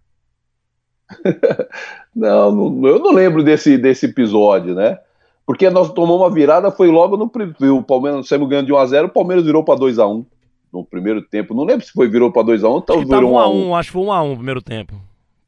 Não, 2.15 2.51
não- 2.51 2.87
eu 2.87 2.99
não 2.99 3.11
lembro 3.13 3.43
desse, 3.43 3.77
desse 3.77 4.05
episódio, 4.07 4.75
né? 4.75 4.99
Porque 5.45 5.69
nós 5.69 5.91
tomamos 5.93 6.21
uma 6.21 6.29
virada, 6.29 6.69
foi 6.71 6.89
logo 6.89 7.15
no 7.17 7.29
pri- 7.29 7.53
o 7.69 7.81
Palmeiras 7.81 8.27
saímos 8.27 8.49
ganhando 8.49 8.65
de 8.67 8.73
1x0, 8.73 9.05
o 9.05 9.09
Palmeiras 9.09 9.45
virou 9.45 9.63
para 9.63 9.79
2x1 9.79 10.25
no 10.71 10.83
primeiro 10.83 11.21
tempo. 11.21 11.53
Não 11.53 11.63
lembro 11.63 11.85
se 11.85 11.91
foi 11.91 12.07
virou 12.09 12.31
para 12.31 12.43
2x1 12.43 12.63
ou 12.69 12.81
tava 12.81 12.99
virou 13.03 13.31
1x1, 13.31 13.69
1x1. 13.69 13.79
acho 13.79 13.89
que 13.89 13.93
foi 13.93 14.01
1x1 14.03 14.29
no 14.29 14.35
primeiro 14.35 14.61
tempo. 14.61 14.93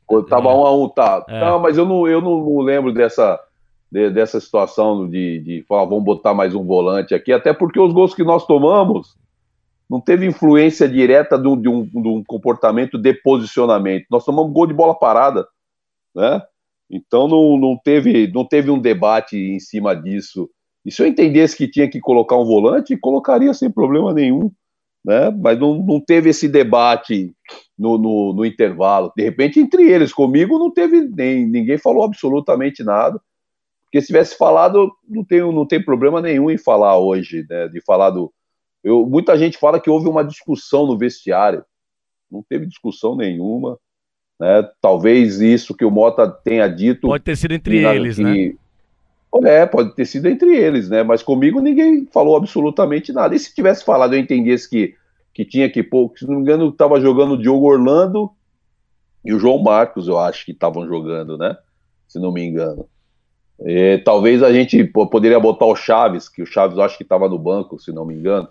Ou 0.08 0.24
Tava 0.24 0.50
É. 0.50 0.54
1x1, 0.54 0.94
tá. 0.94 1.26
É. 1.28 1.40
Não, 1.42 1.60
mas 1.60 1.78
eu 1.78 1.86
não, 1.86 2.08
eu 2.08 2.22
não, 2.22 2.40
não 2.40 2.60
lembro 2.62 2.94
dessa, 2.94 3.40
de- 3.92 4.10
dessa 4.10 4.40
situação 4.40 5.08
de, 5.10 5.40
de 5.40 5.66
falar, 5.68 5.86
vamos 5.86 6.04
botar 6.04 6.34
mais 6.34 6.54
um 6.56 6.64
volante 6.66 7.14
aqui, 7.14 7.32
até 7.32 7.54
porque 7.54 7.80
os 7.80 7.94
gols 7.94 8.14
que 8.16 8.24
nós 8.24 8.46
tomamos 8.46 9.16
não 9.90 10.00
teve 10.02 10.26
influência 10.26 10.88
direta 10.88 11.38
de 11.38 11.48
um, 11.48 11.60
de 11.62 11.70
um, 11.70 11.84
de 11.84 12.08
um 12.08 12.24
comportamento 12.26 12.98
de 12.98 13.14
posicionamento. 13.14 14.06
Nós 14.10 14.26
tomamos 14.26 14.52
gol 14.52 14.66
de 14.66 14.74
bola 14.74 14.96
parada, 14.96 15.46
né? 16.16 16.42
Então 16.90 17.28
não, 17.28 17.58
não, 17.58 17.78
teve, 17.78 18.32
não 18.32 18.46
teve 18.46 18.70
um 18.70 18.80
debate 18.80 19.38
em 19.38 19.60
cima 19.60 19.96
disso. 19.96 20.50
E 20.86 20.92
se 20.92 21.02
eu 21.02 21.08
entendesse 21.08 21.56
que 21.56 21.68
tinha 21.68 21.90
que 21.90 22.00
colocar 22.00 22.38
um 22.38 22.46
volante, 22.46 22.98
colocaria 22.98 23.54
sem 23.54 23.72
problema 23.72 24.14
nenhum, 24.14 24.52
né? 25.04 25.30
Mas 25.32 25.60
não, 25.60 25.76
não 25.76 26.00
teve 26.00 26.30
esse 26.30 26.48
debate 26.48 27.34
no, 27.78 27.98
no, 27.98 28.34
no 28.34 28.46
intervalo. 28.46 29.12
De 29.16 29.24
repente, 29.24 29.60
entre 29.60 29.90
eles, 29.90 30.14
comigo, 30.14 30.60
não 30.60 30.72
teve 30.72 31.02
nem 31.02 31.48
ninguém 31.48 31.78
falou 31.78 32.04
absolutamente 32.04 32.84
nada. 32.84 33.20
Porque 33.86 34.02
se 34.02 34.08
tivesse 34.08 34.38
falado, 34.38 34.92
não 35.08 35.24
tem, 35.24 35.40
não 35.40 35.66
tem 35.68 35.84
problema 35.84 36.20
nenhum 36.20 36.50
em 36.50 36.58
falar 36.58 36.98
hoje, 36.98 37.46
né? 37.50 37.68
De 37.68 37.82
falar 37.82 38.10
do. 38.10 38.34
Eu, 38.84 39.06
muita 39.06 39.38
gente 39.38 39.58
fala 39.58 39.80
que 39.80 39.90
houve 39.90 40.10
uma 40.10 40.24
discussão 40.24 40.86
no 40.86 40.98
vestiário. 40.98 41.64
Não 42.30 42.44
teve 42.44 42.66
discussão 42.66 43.16
nenhuma. 43.16 43.78
Né? 44.40 44.68
Talvez 44.82 45.40
isso 45.40 45.76
que 45.76 45.86
o 45.86 45.92
Mota 45.92 46.28
tenha 46.28 46.68
dito. 46.68 47.08
Pode 47.08 47.24
ter 47.24 47.36
sido 47.38 47.54
entre 47.54 47.82
na- 47.82 47.96
eles, 47.96 48.16
que- 48.18 48.24
né? 48.24 48.54
É, 49.46 49.66
pode 49.66 49.96
ter 49.96 50.06
sido 50.06 50.28
entre 50.28 50.56
eles, 50.56 50.90
né? 50.90 51.02
Mas 51.02 51.24
comigo 51.24 51.60
ninguém 51.60 52.06
falou 52.14 52.36
absolutamente 52.36 53.12
nada. 53.12 53.34
E 53.36 53.40
se 53.40 53.54
tivesse 53.54 53.84
falado, 53.84 54.14
eu 54.14 54.20
entendesse 54.20 54.70
que, 54.70 54.94
que 55.34 55.44
tinha 55.44 55.68
que 55.70 55.82
pôr, 55.82 56.12
se 56.16 56.28
não 56.28 56.36
me 56.36 56.42
engano, 56.42 56.70
estava 56.70 57.02
jogando 57.02 57.34
o 57.34 57.38
Diogo 57.42 57.66
Orlando 57.66 58.30
e 59.26 59.34
o 59.34 59.40
João 59.40 59.64
Marcos, 59.64 60.08
eu 60.08 60.20
acho 60.20 60.46
que 60.46 60.52
estavam 60.52 60.86
jogando, 60.88 61.36
né? 61.38 61.58
Se 62.08 62.20
não 62.20 62.32
me 62.32 62.44
engano. 62.46 62.86
E 63.66 63.98
talvez 64.06 64.44
a 64.44 64.52
gente 64.54 64.84
poderia 64.84 65.40
botar 65.40 65.66
o 65.66 65.76
Chaves, 65.76 66.30
que 66.30 66.44
o 66.44 66.46
Chaves 66.46 66.78
eu 66.78 66.84
acho 66.84 66.98
que 66.98 67.04
estava 67.04 67.28
no 67.28 67.40
banco, 67.40 67.80
se 67.80 67.92
não 67.92 68.06
me 68.06 68.14
engano. 68.14 68.48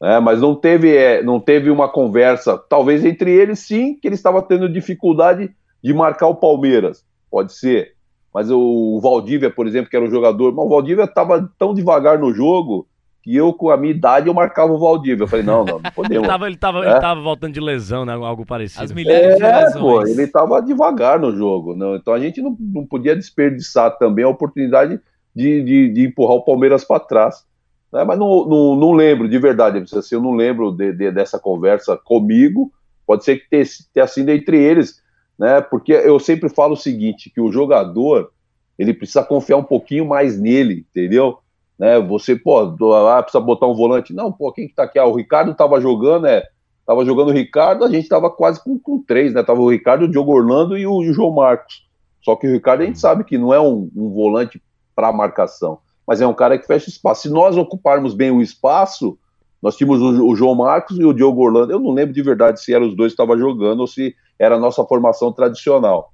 Né? 0.00 0.18
mas 0.20 0.40
não 0.40 0.54
teve, 0.54 0.96
é, 0.96 1.22
não 1.22 1.38
teve 1.40 1.70
uma 1.70 1.88
conversa, 1.88 2.56
talvez 2.56 3.04
entre 3.04 3.30
eles 3.30 3.58
sim, 3.60 3.94
que 3.94 4.08
ele 4.08 4.14
estava 4.14 4.40
tendo 4.42 4.68
dificuldade 4.68 5.50
de 5.82 5.92
marcar 5.94 6.28
o 6.28 6.34
Palmeiras. 6.34 7.04
Pode 7.30 7.52
ser. 7.52 7.92
Mas 8.32 8.50
o, 8.50 8.58
o 8.58 9.00
Valdívia, 9.00 9.50
por 9.50 9.66
exemplo, 9.66 9.90
que 9.90 9.96
era 9.96 10.04
um 10.04 10.10
jogador, 10.10 10.52
mas 10.54 10.64
o 10.64 10.68
Valdívia 10.68 11.04
estava 11.04 11.50
tão 11.58 11.74
devagar 11.74 12.18
no 12.18 12.32
jogo 12.32 12.86
que 13.22 13.36
eu, 13.36 13.52
com 13.52 13.68
a 13.68 13.76
minha 13.76 13.92
idade, 13.92 14.28
eu 14.28 14.34
marcava 14.34 14.72
o 14.72 14.78
Valdívia. 14.78 15.24
Eu 15.24 15.28
falei, 15.28 15.44
não, 15.44 15.64
não, 15.64 15.74
não 15.74 15.80
Ele 15.84 15.90
podemos. 15.90 16.26
tava, 16.28 16.46
ele, 16.46 16.56
tava, 16.56 16.84
É. 16.86 16.90
ele 16.92 17.00
tava 17.00 17.20
voltando 17.20 17.52
de 17.52 17.60
lesão, 17.60 18.04
né? 18.06 18.14
Algo 18.14 18.46
parecido. 18.46 18.82
As 18.84 18.92
milhares 18.92 19.36
de 19.36 19.42
É, 19.42 19.58
lesões. 19.64 19.80
pô, 19.82 20.02
ele 20.06 20.22
estava 20.22 20.62
devagar 20.62 21.18
no 21.18 21.36
jogo. 21.36 21.74
Não, 21.76 21.96
então 21.96 22.14
a 22.14 22.18
gente 22.20 22.40
não, 22.40 22.56
não 22.58 22.86
podia 22.86 23.14
desperdiçar 23.14 23.98
também 23.98 24.24
a 24.24 24.28
oportunidade 24.28 24.98
de, 25.36 25.62
de, 25.62 25.92
de 25.92 26.06
empurrar 26.06 26.36
o 26.36 26.44
Palmeiras 26.44 26.84
para 26.84 27.00
trás. 27.00 27.44
Né? 27.92 28.04
Mas 28.04 28.18
não, 28.18 28.46
não, 28.46 28.76
não 28.76 28.92
lembro, 28.92 29.28
de 29.28 29.38
verdade, 29.38 29.78
assim, 29.96 30.14
eu 30.14 30.20
não 30.22 30.32
lembro 30.32 30.70
de- 30.72 30.92
de- 30.92 31.10
dessa 31.10 31.38
conversa 31.38 31.96
comigo. 31.96 32.72
Pode 33.06 33.24
ser 33.24 33.38
que 33.38 33.48
tenha, 33.50 33.64
tenha 33.92 34.06
sido 34.06 34.28
entre 34.30 34.56
eles, 34.62 35.02
né? 35.38 35.60
Porque 35.60 35.92
eu 35.92 36.18
sempre 36.20 36.48
falo 36.48 36.74
o 36.74 36.76
seguinte: 36.76 37.30
que 37.30 37.40
o 37.40 37.50
jogador 37.50 38.30
ele 38.78 38.94
precisa 38.94 39.22
confiar 39.24 39.56
um 39.58 39.64
pouquinho 39.64 40.06
mais 40.06 40.40
nele, 40.40 40.86
entendeu? 40.90 41.38
Né? 41.78 41.98
Você, 42.00 42.36
pô, 42.36 42.64
do- 42.66 42.92
ah, 42.94 43.22
precisa 43.22 43.42
botar 43.42 43.66
um 43.66 43.74
volante. 43.74 44.12
Não, 44.14 44.30
pô, 44.32 44.52
quem 44.52 44.68
que 44.68 44.74
tá 44.74 44.84
aqui? 44.84 44.98
Ah, 44.98 45.06
o 45.06 45.14
Ricardo 45.16 45.54
tava 45.54 45.80
jogando, 45.80 46.26
é. 46.26 46.44
Tava 46.86 47.04
jogando 47.04 47.28
o 47.28 47.32
Ricardo, 47.32 47.84
a 47.84 47.90
gente 47.90 48.08
tava 48.08 48.30
quase 48.30 48.62
com, 48.62 48.78
com 48.78 49.00
três, 49.02 49.32
né? 49.32 49.42
Tava 49.42 49.60
o 49.60 49.70
Ricardo, 49.70 50.04
o 50.04 50.08
Diogo 50.10 50.32
Orlando 50.32 50.76
e 50.76 50.86
o, 50.86 51.02
e 51.02 51.10
o 51.10 51.12
João 51.12 51.30
Marcos. 51.32 51.86
Só 52.22 52.34
que 52.36 52.46
o 52.46 52.52
Ricardo 52.52 52.82
a 52.82 52.86
gente 52.86 52.98
sabe 52.98 53.24
que 53.24 53.38
não 53.38 53.52
é 53.54 53.60
um, 53.60 53.90
um 53.96 54.10
volante 54.10 54.60
para 54.94 55.12
marcação, 55.12 55.78
mas 56.10 56.20
é 56.20 56.26
um 56.26 56.34
cara 56.34 56.58
que 56.58 56.66
fecha 56.66 56.88
espaço. 56.90 57.22
Se 57.22 57.30
nós 57.30 57.56
ocuparmos 57.56 58.14
bem 58.14 58.32
o 58.32 58.42
espaço, 58.42 59.16
nós 59.62 59.76
tínhamos 59.76 60.02
o, 60.02 60.26
o 60.26 60.34
João 60.34 60.56
Marcos 60.56 60.98
e 60.98 61.04
o 61.04 61.12
Diogo 61.12 61.40
Orlando. 61.44 61.70
Eu 61.72 61.78
não 61.78 61.92
lembro 61.92 62.12
de 62.12 62.20
verdade 62.20 62.60
se 62.60 62.74
eram 62.74 62.88
os 62.88 62.96
dois 62.96 63.12
que 63.12 63.22
estavam 63.22 63.38
jogando 63.38 63.78
ou 63.78 63.86
se 63.86 64.12
era 64.36 64.56
a 64.56 64.58
nossa 64.58 64.84
formação 64.84 65.30
tradicional. 65.30 66.12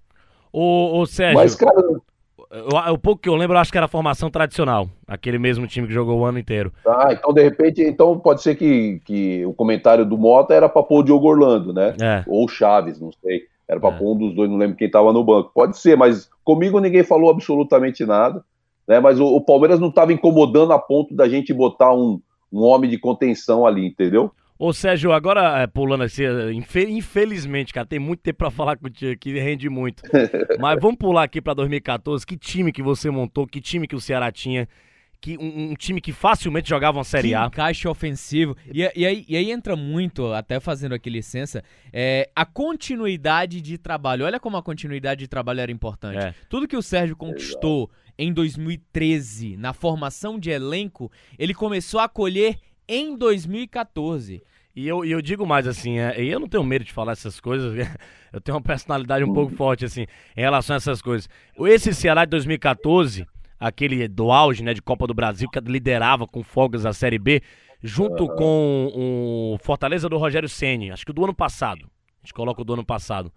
Ô, 0.53 0.99
ô 1.01 1.07
Sérgio, 1.07 1.39
Mas, 1.39 1.55
cara, 1.55 1.81
eu- 1.81 2.03
o 2.93 2.99
pouco 2.99 3.23
que 3.23 3.29
eu 3.31 3.35
lembro, 3.37 3.57
eu 3.57 3.61
acho 3.61 3.73
que 3.73 3.79
era 3.79 3.87
a 3.87 3.89
formação 3.89 4.29
tradicional. 4.31 4.87
Aquele 5.09 5.39
mesmo 5.39 5.67
time 5.67 5.87
que 5.87 5.95
jogou 5.95 6.19
o 6.21 6.25
ano 6.27 6.39
inteiro. 6.39 6.71
ah, 6.87 7.09
então 7.13 7.33
de 7.33 7.43
repente, 7.43 7.81
então 7.83 8.19
pode 8.19 8.43
ser 8.43 8.55
que, 8.55 9.01
que 9.03 9.47
o 9.47 9.55
comentário 9.55 10.05
do 10.05 10.19
Mota 10.19 10.53
era 10.53 10.69
para 10.69 10.83
pôr 10.83 10.99
o 11.01 11.03
Diogo 11.03 11.27
Orlando, 11.27 11.73
né? 11.73 11.95
É. 11.99 12.23
ou 12.27 12.45
o 12.45 12.49
Chaves, 12.49 13.01
não 13.01 13.11
sei. 13.25 13.45
Era 13.67 13.81
para 13.81 13.95
É. 13.95 13.99
pôr 13.99 14.13
um 14.15 14.19
dos 14.19 14.35
dois, 14.35 14.51
não 14.51 14.59
lembro 14.59 14.77
quem 14.77 14.89
estava 14.89 15.11
no 15.11 15.25
banco. 15.25 15.53
Pode 15.55 15.79
ser, 15.79 15.97
mas 15.97 16.29
comigo 16.45 16.79
ninguém 16.81 17.03
falou 17.03 17.31
absolutamente 17.31 18.05
nada. 18.05 18.45
Né? 18.87 19.01
Mas 19.01 19.19
o, 19.21 19.27
o 19.27 19.41
Palmeiras 19.41 19.81
não 19.81 19.89
estava 19.89 20.13
incomodando 20.13 20.73
a 20.73 20.79
ponto 20.79 21.15
da 21.15 21.29
gente 21.29 21.53
botar 21.53 21.93
um, 21.95 22.21
um 22.53 22.63
homem 22.63 22.89
de 22.89 22.99
contenção 22.99 23.67
ali, 23.67 23.87
entendeu? 23.87 24.31
Ô 24.59 24.73
Sérgio, 24.73 25.13
agora 25.13 25.61
é, 25.61 25.67
pulando 25.67 26.05
assim, 26.05 26.25
é, 26.25 26.51
infe- 26.53 26.89
infelizmente, 26.89 27.75
cara, 27.75 27.87
tem 27.87 27.99
muito 27.99 28.21
tempo 28.21 28.39
pra 28.39 28.51
falar 28.51 28.79
contigo 28.79 29.13
aqui, 29.13 29.39
rende 29.39 29.69
muito. 29.69 30.03
Mas 30.59 30.81
vamos 30.81 30.97
pular 30.97 31.25
aqui 31.25 31.43
pra 31.43 31.53
2014. 31.53 32.25
Que 32.27 32.39
time 32.39 32.73
que 32.73 32.83
você 32.83 33.11
montou? 33.11 33.47
Que 33.47 33.61
time 33.61 33.87
que 33.87 33.95
o 33.95 34.01
Ceará 34.01 34.33
tinha? 34.33 34.67
Que, 35.27 35.37
um, 35.39 35.73
um 35.73 35.75
time 35.75 36.01
que 36.01 36.13
facilmente 36.13 36.69
jogava 36.69 36.99
uma 36.99 37.05
Série 37.05 37.31
Que 37.31 37.35
A. 37.35 37.47
encaixe 37.47 37.89
ofensivo. 37.89 38.57
E, 38.73 38.89
e 38.95 39.05
aí, 39.05 39.25
e 39.29 39.37
aí 39.37 39.51
entra 39.51 39.75
muito, 39.75 40.33
até 40.33 40.61
fazendo 40.61 40.95
aqui 40.95 41.11
licença, 41.11 41.65
é, 41.93 42.31
a 42.33 42.47
continuidade 42.47 43.61
de 43.61 43.77
trabalho. 43.77 44.25
Olha 44.25 44.39
como 44.39 44.57
a 44.57 44.63
continuidade 44.63 45.19
de 45.19 45.27
trabalho 45.27 45.59
era 45.59 45.73
importante. 45.73 46.25
É. 46.25 46.33
Tudo 46.49 46.69
que 46.69 46.77
o 46.77 46.83
Sérgio 46.83 47.17
conquistou 47.17 47.91
em 48.17 48.33
2013 48.33 49.57
na 49.57 49.73
formação 49.73 50.39
de 50.39 50.51
elenco, 50.51 51.11
ele 51.37 51.55
começou 51.55 51.99
a 51.99 52.09
colher 52.09 52.61
em 52.87 53.17
2014. 53.17 54.41
E 54.77 54.87
eu, 54.87 55.05
e 55.05 55.11
eu 55.11 55.21
digo 55.21 55.45
mais 55.45 55.67
assim, 55.67 55.99
é, 55.99 56.23
e 56.23 56.29
eu 56.29 56.39
não 56.39 56.47
tenho 56.47 56.63
medo 56.63 56.85
de 56.85 56.93
falar 56.93 57.13
essas 57.13 57.41
coisas, 57.41 57.75
eu 58.33 58.41
tenho 58.41 58.57
uma 58.57 58.63
personalidade 58.63 59.25
um 59.25 59.35
pouco 59.35 59.57
forte 59.57 59.85
assim, 59.85 60.03
em 60.37 60.41
relação 60.41 60.75
a 60.75 60.77
essas 60.77 61.03
coisas. 61.03 61.29
Esse 61.59 61.93
Ceará 61.93 62.25
de 62.25 62.31
2014, 62.31 63.27
aquele 63.59 64.07
do 64.09 64.31
auge, 64.31 64.63
né, 64.63 64.75
de 64.75 64.83
Copa 64.83 65.07
do 65.07 65.15
Brasil, 65.15 65.49
que 65.49 65.61
liderava 65.61 66.27
com 66.27 66.43
folgas 66.43 66.85
a 66.87 66.93
Série 66.93 67.19
B, 67.19 67.43
junto 67.83 68.27
com 68.29 68.91
o 68.95 69.59
Fortaleza 69.63 70.09
do 70.09 70.19
Rogério 70.19 70.49
Ceni, 70.49 70.91
acho 70.91 71.05
que 71.05 71.13
do 71.13 71.25
ano 71.25 71.35
passado. 71.35 71.87
A 72.23 72.27
gente 72.27 72.35
coloca 72.35 72.61
o 72.61 72.65
do 72.65 72.75
ano 72.75 72.85
passado. 72.85 73.33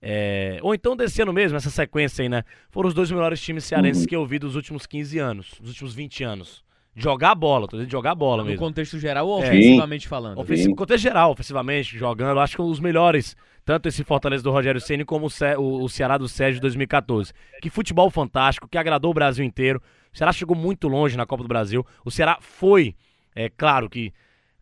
É, 0.00 0.60
ou 0.62 0.74
então 0.74 0.96
desse 0.96 1.20
ano 1.20 1.32
mesmo, 1.32 1.56
essa 1.56 1.70
sequência 1.70 2.22
aí, 2.22 2.28
né? 2.28 2.44
Foram 2.70 2.88
os 2.88 2.94
dois 2.94 3.10
melhores 3.10 3.40
times 3.40 3.64
cearenses 3.64 4.06
que 4.06 4.14
eu 4.14 4.24
vi 4.24 4.38
dos 4.38 4.54
últimos 4.54 4.86
15 4.86 5.18
anos, 5.18 5.54
dos 5.60 5.70
últimos 5.70 5.94
20 5.94 6.22
anos. 6.22 6.64
Jogar 7.00 7.34
bola, 7.34 7.66
tô 7.68 7.76
dizendo 7.76 7.86
de 7.86 7.92
jogar 7.92 8.14
bola 8.14 8.42
No 8.42 8.48
mesmo. 8.48 8.64
contexto 8.64 8.98
geral 8.98 9.28
ou 9.28 9.42
É. 9.42 9.46
ofensivamente 9.48 10.08
falando? 10.08 10.38
Ofensivo, 10.38 10.74
contexto 10.74 11.02
geral, 11.04 11.30
ofensivamente, 11.32 11.96
jogando, 11.96 12.40
acho 12.40 12.56
que 12.56 12.62
os 12.62 12.80
melhores, 12.80 13.36
tanto 13.64 13.88
esse 13.88 14.02
Fortaleza 14.02 14.42
do 14.42 14.50
Rogério 14.50 14.80
Ceni 14.80 15.04
como 15.04 15.26
o, 15.26 15.30
Ce- 15.30 15.56
o- 15.56 15.82
o 15.84 15.88
Ceará 15.88 16.18
do 16.18 16.26
Sérgio 16.28 16.54
de 16.56 16.62
2014. 16.62 17.32
Que 17.62 17.70
futebol 17.70 18.10
fantástico, 18.10 18.66
que 18.66 18.76
agradou 18.76 19.10
o 19.12 19.14
Brasil 19.14 19.44
inteiro. 19.44 19.80
O 20.12 20.16
Ceará 20.18 20.32
chegou 20.32 20.56
muito 20.56 20.88
longe 20.88 21.16
na 21.16 21.24
Copa 21.24 21.42
do 21.44 21.48
Brasil. 21.48 21.86
O 22.04 22.10
Ceará 22.10 22.38
foi, 22.40 22.94
é 23.34 23.48
claro 23.48 23.88
que 23.88 24.12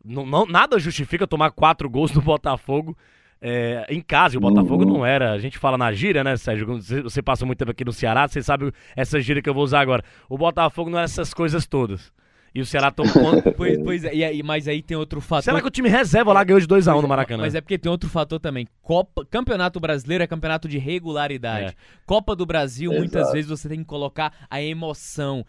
não, 0.04 0.26
não- 0.26 0.44
nada 0.46 0.78
justifica 0.78 1.26
tomar 1.26 1.50
quatro 1.52 1.88
gols 1.88 2.10
do 2.10 2.20
Botafogo 2.20 2.96
é, 3.40 3.86
em 3.90 4.00
casa. 4.00 4.34
E 4.34 4.38
o 4.38 4.40
Botafogo 4.40 4.84
Uhum. 4.84 4.94
não 4.98 5.06
era. 5.06 5.32
A 5.32 5.38
gente 5.38 5.58
fala 5.58 5.76
na 5.78 5.92
gíria, 5.92 6.24
né, 6.24 6.36
Sérgio? 6.36 6.66
Você, 7.02 7.22
passa 7.22 7.44
muito 7.44 7.58
tempo 7.58 7.70
aqui 7.70 7.84
no 7.84 7.92
Ceará, 7.92 8.26
você 8.26 8.42
sabe 8.42 8.72
essa 8.96 9.20
gíria 9.20 9.42
que 9.42 9.48
eu 9.48 9.54
vou 9.54 9.62
usar 9.62 9.80
agora. 9.80 10.02
O 10.28 10.38
Botafogo 10.38 10.88
não 10.90 10.98
era 10.98 11.04
essas 11.04 11.32
coisas 11.34 11.66
todas. 11.66 12.12
E 12.56 12.60
o 12.62 12.64
Ceará 12.64 12.90
tomou 12.90 13.12
conta. 13.12 13.52
Pois, 13.56 13.78
pois 13.82 14.04
é, 14.04 14.14
e 14.14 14.24
aí, 14.24 14.42
mas 14.42 14.66
aí 14.66 14.80
tem 14.80 14.96
outro 14.96 15.20
fator. 15.20 15.44
Será 15.44 15.60
que 15.60 15.66
o 15.66 15.70
time 15.70 15.90
reserva 15.90 16.32
lá 16.32 16.42
ganhou 16.42 16.58
de 16.58 16.66
2x1 16.66 17.02
no 17.02 17.08
Maracanã? 17.08 17.42
Mas 17.42 17.54
é 17.54 17.60
porque 17.60 17.76
tem 17.76 17.92
outro 17.92 18.08
fator 18.08 18.40
também. 18.40 18.66
Copa, 18.80 19.26
campeonato 19.26 19.78
brasileiro 19.78 20.24
é 20.24 20.26
campeonato 20.26 20.66
de 20.66 20.78
regularidade. 20.78 21.72
É. 21.72 21.74
Copa 22.06 22.34
do 22.34 22.46
Brasil, 22.46 22.90
muitas 22.90 23.22
Exato. 23.22 23.32
vezes 23.34 23.50
você 23.50 23.68
tem 23.68 23.80
que 23.80 23.84
colocar 23.84 24.32
a 24.48 24.62
emoção. 24.62 25.44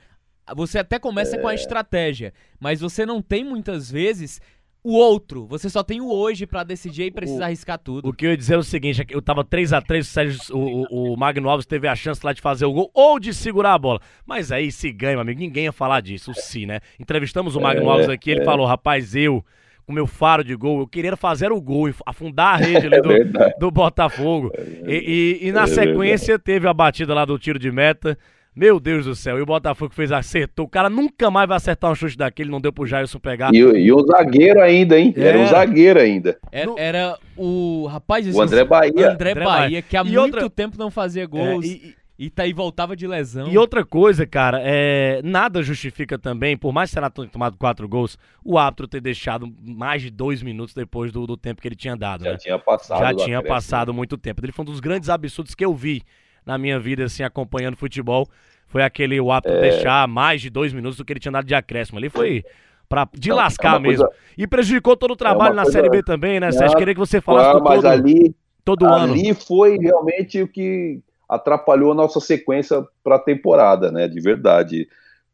você 0.53 0.79
até 0.79 0.99
começa 0.99 1.37
é... 1.37 1.39
com 1.39 1.47
a 1.47 1.55
estratégia, 1.55 2.33
mas 2.59 2.81
você 2.81 3.05
não 3.05 3.21
tem 3.21 3.41
muitas 3.41 3.89
vezes 3.89 4.41
o 4.87 4.93
outro. 4.93 5.45
Você 5.47 5.69
só 5.69 5.83
tem 5.83 5.99
o 5.99 6.09
hoje 6.09 6.47
para 6.47 6.63
decidir 6.63 7.03
e 7.03 7.11
precisa 7.11 7.41
o, 7.41 7.43
arriscar 7.43 7.77
tudo. 7.77 8.07
O 8.07 8.13
que 8.13 8.25
eu 8.25 8.29
ia 8.29 8.37
dizer 8.37 8.53
é 8.53 8.57
o 8.57 8.63
seguinte: 8.63 9.05
eu 9.09 9.21
tava 9.21 9.43
3 9.43 9.73
a 9.73 9.81
3 9.81 10.07
o, 10.07 10.09
Sérgio, 10.09 10.39
o, 10.53 11.13
o, 11.13 11.17
Magno 11.17 11.49
Alves 11.49 11.65
teve 11.65 11.89
a 11.89 11.95
chance 11.95 12.25
lá 12.25 12.31
de 12.31 12.39
fazer 12.39 12.65
o 12.65 12.71
gol 12.71 12.89
ou 12.93 13.19
de 13.19 13.33
segurar 13.33 13.73
a 13.73 13.77
bola. 13.77 13.99
Mas 14.25 14.49
aí 14.49 14.71
se 14.71 14.89
ganha, 14.93 15.13
meu 15.13 15.21
amigo, 15.21 15.41
ninguém 15.41 15.65
ia 15.65 15.73
falar 15.73 15.99
disso, 15.99 16.31
o 16.31 16.33
si, 16.33 16.65
né? 16.65 16.79
Entrevistamos 16.97 17.57
o 17.57 17.59
Magno 17.59 17.83
é, 17.83 17.89
Alves 17.89 18.09
aqui, 18.09 18.31
ele 18.31 18.41
é. 18.41 18.45
falou: 18.45 18.65
rapaz, 18.65 19.13
eu. 19.13 19.43
Com 19.85 19.93
meu 19.93 20.05
faro 20.05 20.43
de 20.43 20.53
gol, 20.53 20.81
eu 20.81 20.87
queria 20.87 21.15
fazer 21.15 21.49
o 21.49 21.61
gol, 21.61 21.89
afundar 22.05 22.55
a 22.55 22.57
rede 22.57 22.87
ali 22.93 23.01
do, 23.01 23.11
é 23.41 23.55
do 23.57 23.71
Botafogo. 23.71 24.51
E, 24.85 25.39
e, 25.41 25.47
e 25.47 25.51
na 25.53 25.63
é 25.63 25.67
sequência 25.67 26.37
teve 26.37 26.67
a 26.67 26.73
batida 26.73 27.13
lá 27.13 27.23
do 27.23 27.39
tiro 27.39 27.57
de 27.57 27.71
meta. 27.71 28.17
Meu 28.57 28.79
Deus 28.79 29.05
do 29.05 29.13
céu, 29.13 29.37
e 29.37 29.41
o 29.43 29.45
Botafogo 29.45 29.93
fez 29.93 30.11
acertou. 30.11 30.65
O 30.65 30.67
cara 30.67 30.89
nunca 30.89 31.29
mais 31.29 31.47
vai 31.47 31.57
acertar 31.57 31.91
um 31.91 31.95
chute 31.95 32.17
daquele, 32.17 32.49
não 32.49 32.59
deu 32.59 32.73
pro 32.73 32.87
Jailson 32.87 33.19
pegar. 33.19 33.53
E, 33.53 33.59
e 33.59 33.93
o 33.93 34.03
zagueiro 34.03 34.59
ainda, 34.59 34.99
hein? 34.99 35.13
Era, 35.15 35.27
era 35.27 35.37
um 35.37 35.45
zagueiro 35.45 35.99
ainda. 35.99 36.39
Era, 36.51 36.71
era 36.75 37.19
o 37.37 37.85
rapaz. 37.85 38.25
O 38.35 38.41
André 38.41 38.63
Bahia. 38.63 39.11
André, 39.11 39.31
André 39.31 39.45
Bahia, 39.45 39.81
que 39.83 39.95
há 39.95 40.01
e 40.01 40.05
muito 40.05 40.33
outra... 40.33 40.49
tempo 40.49 40.75
não 40.75 40.89
fazia 40.89 41.27
gols. 41.27 41.65
É, 41.65 41.67
e, 41.67 41.95
e 42.17 42.29
tá 42.31 42.43
aí 42.43 42.51
voltava 42.51 42.95
de 42.95 43.05
lesão. 43.05 43.47
E 43.47 43.59
outra 43.59 43.85
coisa, 43.85 44.25
cara, 44.25 44.59
é, 44.63 45.21
nada 45.23 45.61
justifica 45.61 46.17
também, 46.17 46.57
por 46.57 46.73
mais 46.73 46.89
que 46.89 46.95
tenha 46.99 47.27
tomado 47.27 47.57
quatro 47.57 47.87
gols, 47.87 48.17
o 48.43 48.57
árbitro 48.57 48.87
ter 48.87 49.01
deixado 49.01 49.53
mais 49.61 50.01
de 50.01 50.09
dois 50.09 50.41
minutos 50.41 50.73
depois 50.73 51.11
do, 51.11 51.27
do 51.27 51.37
tempo 51.37 51.61
que 51.61 51.67
ele 51.67 51.75
tinha 51.75 51.95
dado. 51.95 52.23
Já 52.23 52.31
né? 52.31 52.37
tinha 52.37 52.57
passado. 52.57 52.99
Já 53.01 53.13
tinha 53.13 53.43
passado 53.43 53.93
muito 53.93 54.17
tempo. 54.17 54.43
Ele 54.43 54.51
foi 54.51 54.63
um 54.63 54.65
dos 54.65 54.79
grandes 54.79 55.09
absurdos 55.09 55.53
que 55.53 55.63
eu 55.63 55.75
vi 55.75 56.01
na 56.47 56.57
minha 56.57 56.79
vida, 56.79 57.03
assim, 57.03 57.23
acompanhando 57.23 57.75
futebol, 57.75 58.25
foi 58.67 58.83
aquele 58.83 59.19
o 59.19 59.31
árbitro 59.31 59.57
é... 59.57 59.61
deixar 59.61 60.07
mais 60.07 60.41
de 60.41 60.49
dois 60.49 60.73
minutos 60.73 60.97
do 60.97 61.05
que 61.05 61.13
ele 61.13 61.19
tinha 61.19 61.31
dado 61.31 61.45
de 61.45 61.55
acréscimo. 61.55 61.97
Ali 61.97 62.09
foi 62.09 62.43
pra, 62.87 63.07
de 63.13 63.29
Não, 63.29 63.37
lascar 63.37 63.77
é 63.77 63.79
mesmo. 63.79 64.05
Coisa... 64.05 64.19
E 64.37 64.47
prejudicou 64.47 64.95
todo 64.95 65.11
o 65.11 65.13
é 65.13 65.17
trabalho 65.17 65.53
é 65.53 65.55
na 65.55 65.63
coisa... 65.63 65.77
Série 65.77 65.89
B 65.89 66.03
também, 66.03 66.39
né, 66.39 66.51
Sérgio? 66.51 66.77
Queria 66.77 66.93
que 66.93 66.99
você 66.99 67.21
falasse 67.21 67.53
Não, 67.53 67.61
mas 67.61 67.81
todo, 67.81 67.87
ali, 67.87 68.35
todo 68.63 68.85
ali 68.85 69.03
ano. 69.03 69.13
Ali 69.13 69.33
foi 69.33 69.77
realmente 69.77 70.41
o 70.41 70.47
que 70.47 71.01
atrapalhou 71.27 71.91
a 71.91 71.95
nossa 71.95 72.19
sequência 72.19 72.85
para 73.03 73.15
a 73.15 73.19
temporada, 73.19 73.91
né? 73.91 74.07
De 74.07 74.19
verdade. 74.19 74.87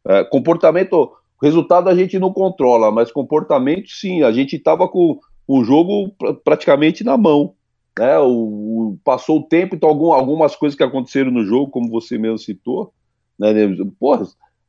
É, 0.06 0.24
comportamento, 0.24 1.12
resultado 1.40 1.88
a 1.88 1.94
gente 1.94 2.18
não 2.18 2.32
controla, 2.32 2.90
mas 2.90 3.12
comportamento 3.12 3.88
sim. 3.88 4.22
A 4.22 4.32
gente 4.32 4.56
estava 4.56 4.88
com 4.88 5.18
o 5.46 5.64
jogo 5.64 6.14
praticamente 6.44 7.04
na 7.04 7.16
mão. 7.16 7.54
Né? 7.98 8.18
O, 8.18 8.26
o, 8.26 8.98
passou 9.04 9.38
o 9.38 9.42
tempo, 9.44 9.76
então 9.76 9.88
algum, 9.88 10.12
algumas 10.12 10.56
coisas 10.56 10.76
que 10.76 10.82
aconteceram 10.82 11.30
no 11.30 11.44
jogo, 11.44 11.70
como 11.70 11.88
você 11.88 12.18
mesmo 12.18 12.38
citou, 12.38 12.92
né? 13.38 13.52
Porra, 13.98 14.26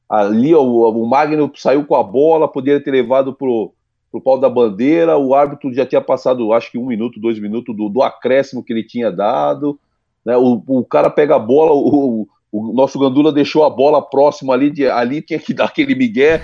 ali 0.09 0.53
o, 0.53 0.89
o 0.89 1.07
Magno 1.07 1.51
saiu 1.55 1.85
com 1.85 1.95
a 1.95 2.03
bola, 2.03 2.47
poderia 2.47 2.83
ter 2.83 2.91
levado 2.91 3.33
pro, 3.33 3.73
pro 4.11 4.21
pau 4.21 4.39
da 4.39 4.49
bandeira, 4.49 5.17
o 5.17 5.33
árbitro 5.33 5.73
já 5.73 5.85
tinha 5.85 6.01
passado, 6.01 6.53
acho 6.53 6.71
que 6.71 6.77
um 6.77 6.85
minuto, 6.85 7.19
dois 7.19 7.39
minutos 7.39 7.75
do, 7.75 7.89
do 7.89 8.01
acréscimo 8.01 8.63
que 8.63 8.73
ele 8.73 8.83
tinha 8.83 9.11
dado, 9.11 9.79
né? 10.25 10.35
O, 10.37 10.61
o 10.67 10.83
cara 10.85 11.09
pega 11.09 11.35
a 11.35 11.39
bola, 11.39 11.71
o, 11.73 12.27
o 12.51 12.73
nosso 12.73 12.97
Gandula 12.97 13.33
deixou 13.33 13.65
a 13.65 13.69
bola 13.69 14.01
próxima 14.01 14.53
ali, 14.53 14.71
de, 14.71 14.87
ali 14.87 15.21
tinha 15.21 15.37
que 15.37 15.51
dar 15.53 15.65
aquele 15.65 15.93
migué. 15.93 16.41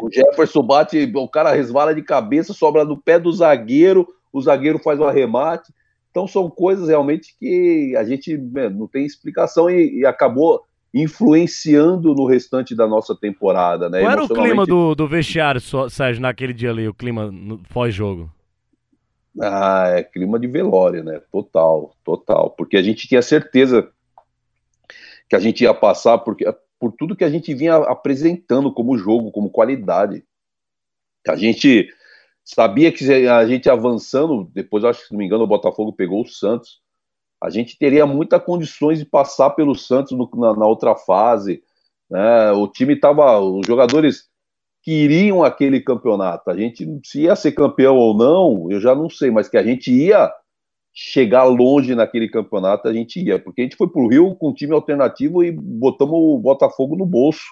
o 0.00 0.10
Jefferson 0.10 0.62
bate, 0.62 1.10
o 1.14 1.28
cara 1.28 1.52
resvala 1.52 1.94
de 1.94 2.02
cabeça, 2.02 2.52
sobra 2.52 2.84
no 2.84 2.96
pé 2.96 3.18
do 3.18 3.32
zagueiro, 3.32 4.06
o 4.32 4.40
zagueiro 4.40 4.78
faz 4.78 5.00
o 5.00 5.04
arremate. 5.04 5.72
Então 6.10 6.28
são 6.28 6.48
coisas 6.48 6.88
realmente 6.88 7.34
que 7.38 7.96
a 7.96 8.04
gente 8.04 8.36
né, 8.36 8.68
não 8.68 8.86
tem 8.86 9.04
explicação 9.04 9.68
e, 9.68 10.00
e, 10.00 10.06
acabou 10.06 10.62
influenciando 10.94 12.14
no 12.14 12.26
restante 12.26 12.74
da 12.74 12.86
nossa 12.86 13.16
temporada. 13.16 13.88
Né? 13.88 14.00
Qual 14.00 14.12
era 14.12 14.24
o 14.24 14.28
clima 14.28 14.66
do, 14.66 14.94
do 14.94 15.08
vestiário, 15.08 15.60
Sérgio, 15.88 16.20
naquele 16.20 16.52
dia 16.52 16.70
ali, 16.70 16.86
o 16.86 16.94
clima 16.94 17.32
pós-jogo? 17.72 18.30
Ah, 19.40 19.86
é 19.88 20.02
clima 20.02 20.38
de 20.38 20.46
velório, 20.46 21.02
né? 21.02 21.20
Total, 21.32 21.94
total. 22.04 22.50
Porque 22.50 22.76
a 22.76 22.82
gente 22.82 23.08
tinha 23.08 23.22
certeza 23.22 23.90
que 25.28 25.34
a 25.34 25.38
gente 25.38 25.64
ia 25.64 25.72
passar 25.72 26.18
porque, 26.18 26.44
por 26.78 26.92
tudo 26.92 27.16
que 27.16 27.24
a 27.24 27.30
gente 27.30 27.54
vinha 27.54 27.76
apresentando 27.76 28.70
como 28.72 28.98
jogo, 28.98 29.32
como 29.32 29.48
qualidade. 29.48 30.22
A 31.26 31.36
gente 31.36 31.88
sabia 32.44 32.92
que 32.92 33.10
a 33.10 33.46
gente 33.46 33.70
avançando, 33.70 34.50
depois 34.52 34.84
acho 34.84 35.00
que 35.00 35.06
se 35.06 35.12
não 35.12 35.18
me 35.18 35.24
engano 35.24 35.44
o 35.44 35.48
Botafogo 35.48 35.94
pegou 35.94 36.20
o 36.20 36.28
Santos, 36.28 36.81
a 37.42 37.50
gente 37.50 37.76
teria 37.76 38.06
muitas 38.06 38.42
condições 38.42 39.00
de 39.00 39.04
passar 39.04 39.50
pelo 39.50 39.74
Santos 39.74 40.12
no, 40.12 40.30
na, 40.34 40.54
na, 40.54 40.66
outra 40.66 40.94
fase. 40.94 41.62
Né? 42.08 42.52
O 42.52 42.68
time 42.68 42.94
estava, 42.94 43.40
os 43.40 43.66
jogadores 43.66 44.28
queriam 44.82 45.42
aquele 45.42 45.80
campeonato. 45.80 46.50
A 46.50 46.56
gente, 46.56 46.86
se 47.04 47.22
ia 47.22 47.34
ser 47.34 47.52
campeão 47.52 47.96
ou 47.96 48.16
não, 48.16 48.70
eu 48.70 48.80
já 48.80 48.94
não 48.94 49.10
sei, 49.10 49.30
mas 49.30 49.48
que 49.48 49.56
a 49.56 49.62
gente 49.62 49.92
ia 49.92 50.32
chegar 50.94 51.44
longe 51.44 51.94
naquele 51.94 52.28
campeonato, 52.28 52.86
a 52.86 52.92
gente 52.92 53.18
ia, 53.18 53.38
porque 53.38 53.62
a 53.62 53.64
gente 53.64 53.76
foi 53.76 53.88
pro 53.88 54.06
Rio 54.06 54.36
com 54.36 54.50
um 54.50 54.54
time 54.54 54.74
alternativo 54.74 55.42
e 55.42 55.50
botamos 55.50 56.14
o 56.14 56.38
Botafogo 56.38 56.96
no 56.96 57.06
bolso. 57.06 57.46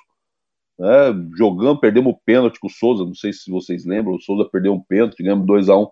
Né? 0.79 0.89
Jogando, 1.37 1.81
perdemos 1.81 2.13
o 2.13 2.21
pênalti 2.25 2.61
com 2.61 2.69
o 2.69 2.71
Souza, 2.71 3.05
não 3.05 3.15
sei 3.15 3.33
se 3.33 3.51
vocês 3.51 3.85
lembram, 3.85 4.15
o 4.15 4.21
Souza 4.21 4.49
perdeu 4.51 4.73
um 4.73 4.81
pênalti, 4.81 5.23
ganhamos 5.23 5.47
2x1, 5.47 5.87
um, 5.87 5.91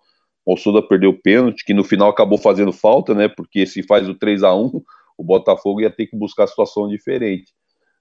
o 0.53 0.57
Souza 0.57 0.81
perdeu 0.81 1.11
o 1.11 1.21
pênalti, 1.21 1.65
que 1.65 1.75
no 1.75 1.85
final 1.85 2.09
acabou 2.09 2.39
fazendo 2.39 2.73
falta, 2.73 3.15
né? 3.15 3.29
Porque 3.29 3.67
se 3.67 3.83
faz 3.83 4.09
o 4.09 4.15
3 4.15 4.43
a 4.43 4.55
1 4.55 4.83
o 5.19 5.25
Botafogo 5.25 5.81
ia 5.81 5.91
ter 5.91 6.07
que 6.07 6.17
buscar 6.17 6.47
situação 6.47 6.89
diferente. 6.89 7.53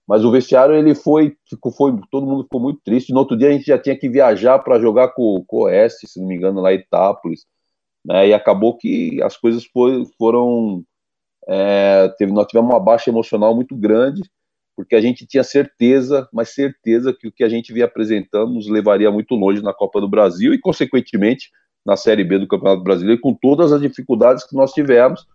Mas 0.08 0.24
o 0.24 0.32
vestiário 0.32 0.74
ele 0.74 0.95
foi, 0.95 1.36
ficou, 1.50 1.72
foi, 1.72 1.93
todo 2.10 2.26
mundo 2.26 2.43
ficou 2.43 2.62
muito 2.62 2.80
triste. 2.86 3.12
No 3.12 3.20
outro 3.20 3.36
dia 3.36 3.50
a 3.50 3.52
gente 3.52 3.66
já 3.66 3.78
tinha 3.78 3.98
que 3.98 4.08
viajar 4.08 4.60
para 4.60 4.80
jogar 4.80 5.10
com, 5.10 5.43
com 5.45 5.58
o 5.58 5.64
Oeste, 5.64 6.08
se 6.08 6.20
não 6.22 6.28
me 6.28 6.36
engano, 6.36 6.62
lá 6.62 6.74
em 6.74 6.78
Itápolis, 6.78 7.45
né? 8.06 8.30
E 8.30 8.34
acabou 8.34 8.78
que 8.78 9.22
as 9.22 9.36
coisas 9.36 9.66
foi, 9.66 10.06
foram, 10.18 10.86
é, 11.50 12.08
teve, 12.18 12.32
nós 12.32 12.48
tivemos 12.48 12.72
uma 12.72 12.80
baixa 12.80 13.10
emocional 13.10 13.54
muito 13.54 13.76
grande, 13.76 14.22
porque 14.74 14.95
a 14.95 15.02
gente 15.02 15.26
tinha 15.26 15.43
certeza, 15.43 16.30
mas 16.32 16.54
certeza 16.54 17.14
que 17.14 17.28
o 17.28 17.32
que 17.32 17.43
a 17.43 17.50
gente 17.50 17.74
vinha 17.74 17.86
apresentando 17.86 18.54
nos 18.54 18.70
levaria 18.70 19.12
muito 19.12 19.36
longe 19.36 19.62
na 19.62 19.74
Copa 19.74 20.00
do 20.00 20.08
Brasil 20.08 20.54
e, 20.54 20.60
consequentemente, 20.60 21.50
na 21.88 21.95
Série 21.95 22.23
B 22.23 22.38
do 22.38 22.47
Campeonato 22.47 22.83
Brasileiro, 22.83 23.19
com 23.19 23.33
todas 23.33 23.71
as 23.71 23.81
dificuldades 23.81 24.43
que 24.43 24.55
nós 24.55 24.71
tivemos 24.73 25.25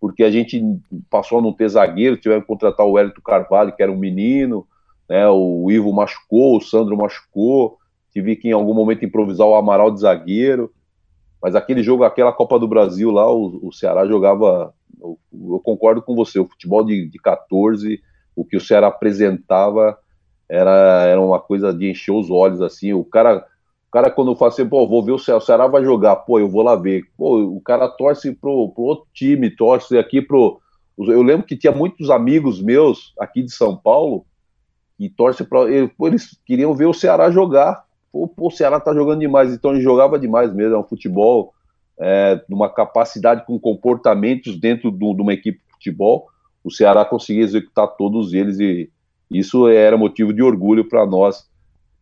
porque 0.00 0.22
a 0.22 0.30
gente 0.30 0.62
passou 1.10 1.38
a 1.38 1.42
não 1.42 1.52
ter 1.52 1.68
zagueiro, 1.68 2.16
tivemos 2.16 2.44
que 2.44 2.48
contratar 2.48 2.86
o 2.86 2.98
Hélito 2.98 3.20
Carvalho, 3.20 3.74
que 3.74 3.82
era 3.82 3.90
um 3.90 3.96
menino, 3.96 4.66
né, 5.08 5.28
o 5.28 5.70
Ivo 5.70 5.92
machucou, 5.92 6.56
o 6.56 6.60
Sandro 6.60 6.96
machucou, 6.96 7.78
tive 8.12 8.36
que 8.36 8.48
em 8.48 8.52
algum 8.52 8.74
momento 8.74 9.04
improvisar 9.04 9.46
o 9.46 9.54
Amaral 9.54 9.90
de 9.90 10.00
zagueiro, 10.00 10.72
mas 11.42 11.54
aquele 11.54 11.82
jogo, 11.82 12.04
aquela 12.04 12.32
Copa 12.32 12.58
do 12.58 12.68
Brasil 12.68 13.10
lá, 13.10 13.30
o, 13.30 13.68
o 13.68 13.72
Ceará 13.72 14.06
jogava, 14.06 14.72
eu, 15.00 15.18
eu, 15.32 15.60
concordo 15.60 16.02
com 16.02 16.14
você, 16.14 16.38
o 16.38 16.46
futebol 16.46 16.84
de, 16.84 17.08
de 17.08 17.18
14, 17.18 18.00
o 18.36 18.44
que 18.44 18.56
o 18.56 18.60
Ceará 18.60 18.88
apresentava 18.88 19.98
era, 20.48 21.06
era 21.06 21.20
uma 21.20 21.40
coisa 21.40 21.72
de 21.72 21.90
encher 21.90 22.12
os 22.12 22.30
olhos, 22.30 22.60
assim, 22.60 22.92
o 22.92 23.04
cara 23.04 23.44
o 23.88 23.90
cara, 23.90 24.10
quando 24.10 24.36
fala 24.36 24.50
assim, 24.50 24.68
pô, 24.68 24.86
vou 24.86 25.02
ver 25.02 25.12
o 25.12 25.18
Ceará, 25.18 25.38
o 25.38 25.40
Ceará 25.40 25.66
vai 25.66 25.82
jogar, 25.82 26.14
pô, 26.16 26.38
eu 26.38 26.48
vou 26.48 26.62
lá 26.62 26.76
ver. 26.76 27.04
Pô, 27.16 27.38
o 27.38 27.60
cara 27.60 27.88
torce 27.88 28.34
pro, 28.34 28.68
pro 28.68 28.82
outro 28.82 29.06
time, 29.14 29.50
torce 29.50 29.96
aqui 29.96 30.20
pro. 30.20 30.60
Eu 30.98 31.22
lembro 31.22 31.46
que 31.46 31.56
tinha 31.56 31.72
muitos 31.72 32.10
amigos 32.10 32.60
meus 32.60 33.14
aqui 33.18 33.42
de 33.42 33.50
São 33.50 33.74
Paulo 33.74 34.26
que 34.98 35.08
torcem 35.08 35.46
para. 35.46 35.70
Eles 35.70 36.38
queriam 36.44 36.74
ver 36.74 36.84
o 36.84 36.92
Ceará 36.92 37.30
jogar. 37.30 37.82
Pô, 38.12 38.28
pô, 38.28 38.48
o 38.48 38.50
Ceará 38.50 38.78
tá 38.78 38.92
jogando 38.92 39.20
demais, 39.20 39.54
então 39.54 39.70
ele 39.70 39.80
jogava 39.80 40.18
demais 40.18 40.52
mesmo. 40.52 40.74
É 40.74 40.78
um 40.78 40.84
futebol 40.84 41.54
é, 41.98 42.42
uma 42.46 42.68
capacidade 42.68 43.46
com 43.46 43.58
comportamentos 43.58 44.60
dentro 44.60 44.90
de 44.92 45.22
uma 45.22 45.32
equipe 45.32 45.60
de 45.60 45.72
futebol. 45.72 46.26
O 46.62 46.70
Ceará 46.70 47.06
conseguia 47.06 47.42
executar 47.42 47.86
todos 47.96 48.34
eles 48.34 48.60
e 48.60 48.90
isso 49.30 49.66
era 49.66 49.96
motivo 49.96 50.34
de 50.34 50.42
orgulho 50.42 50.86
para 50.86 51.06
nós 51.06 51.47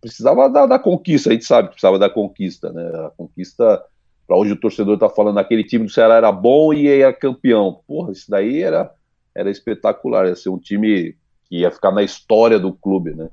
precisava 0.07 0.49
da, 0.49 0.67
da, 0.67 0.79
conquista, 0.79 1.31
a 1.31 1.33
gente 1.33 1.45
sabe 1.45 1.69
que 1.69 1.75
precisava 1.75 1.99
da 1.99 2.09
conquista, 2.09 2.73
né? 2.73 2.83
A 2.83 3.11
conquista, 3.17 3.83
para 4.27 4.37
hoje 4.37 4.53
o 4.53 4.61
torcedor 4.61 4.99
tá 4.99 5.09
falando, 5.09 5.39
aquele 5.39 5.65
time 5.65 5.85
do 5.85 5.93
Ceará 5.93 6.15
era 6.15 6.31
bom 6.31 6.73
e 6.73 6.87
era 6.87 7.13
campeão. 7.13 7.81
Porra, 7.87 8.13
isso 8.13 8.31
daí 8.31 8.63
era, 8.63 8.93
era 9.35 9.51
espetacular, 9.51 10.27
ia 10.27 10.37
ser 10.37 10.51
um 10.51 10.59
time 10.59 11.17
que 11.49 11.61
ia 11.61 11.71
ficar 11.71 11.91
na 11.91 12.03
história 12.03 12.59
do 12.59 12.73
clube, 12.73 13.15
né? 13.15 13.29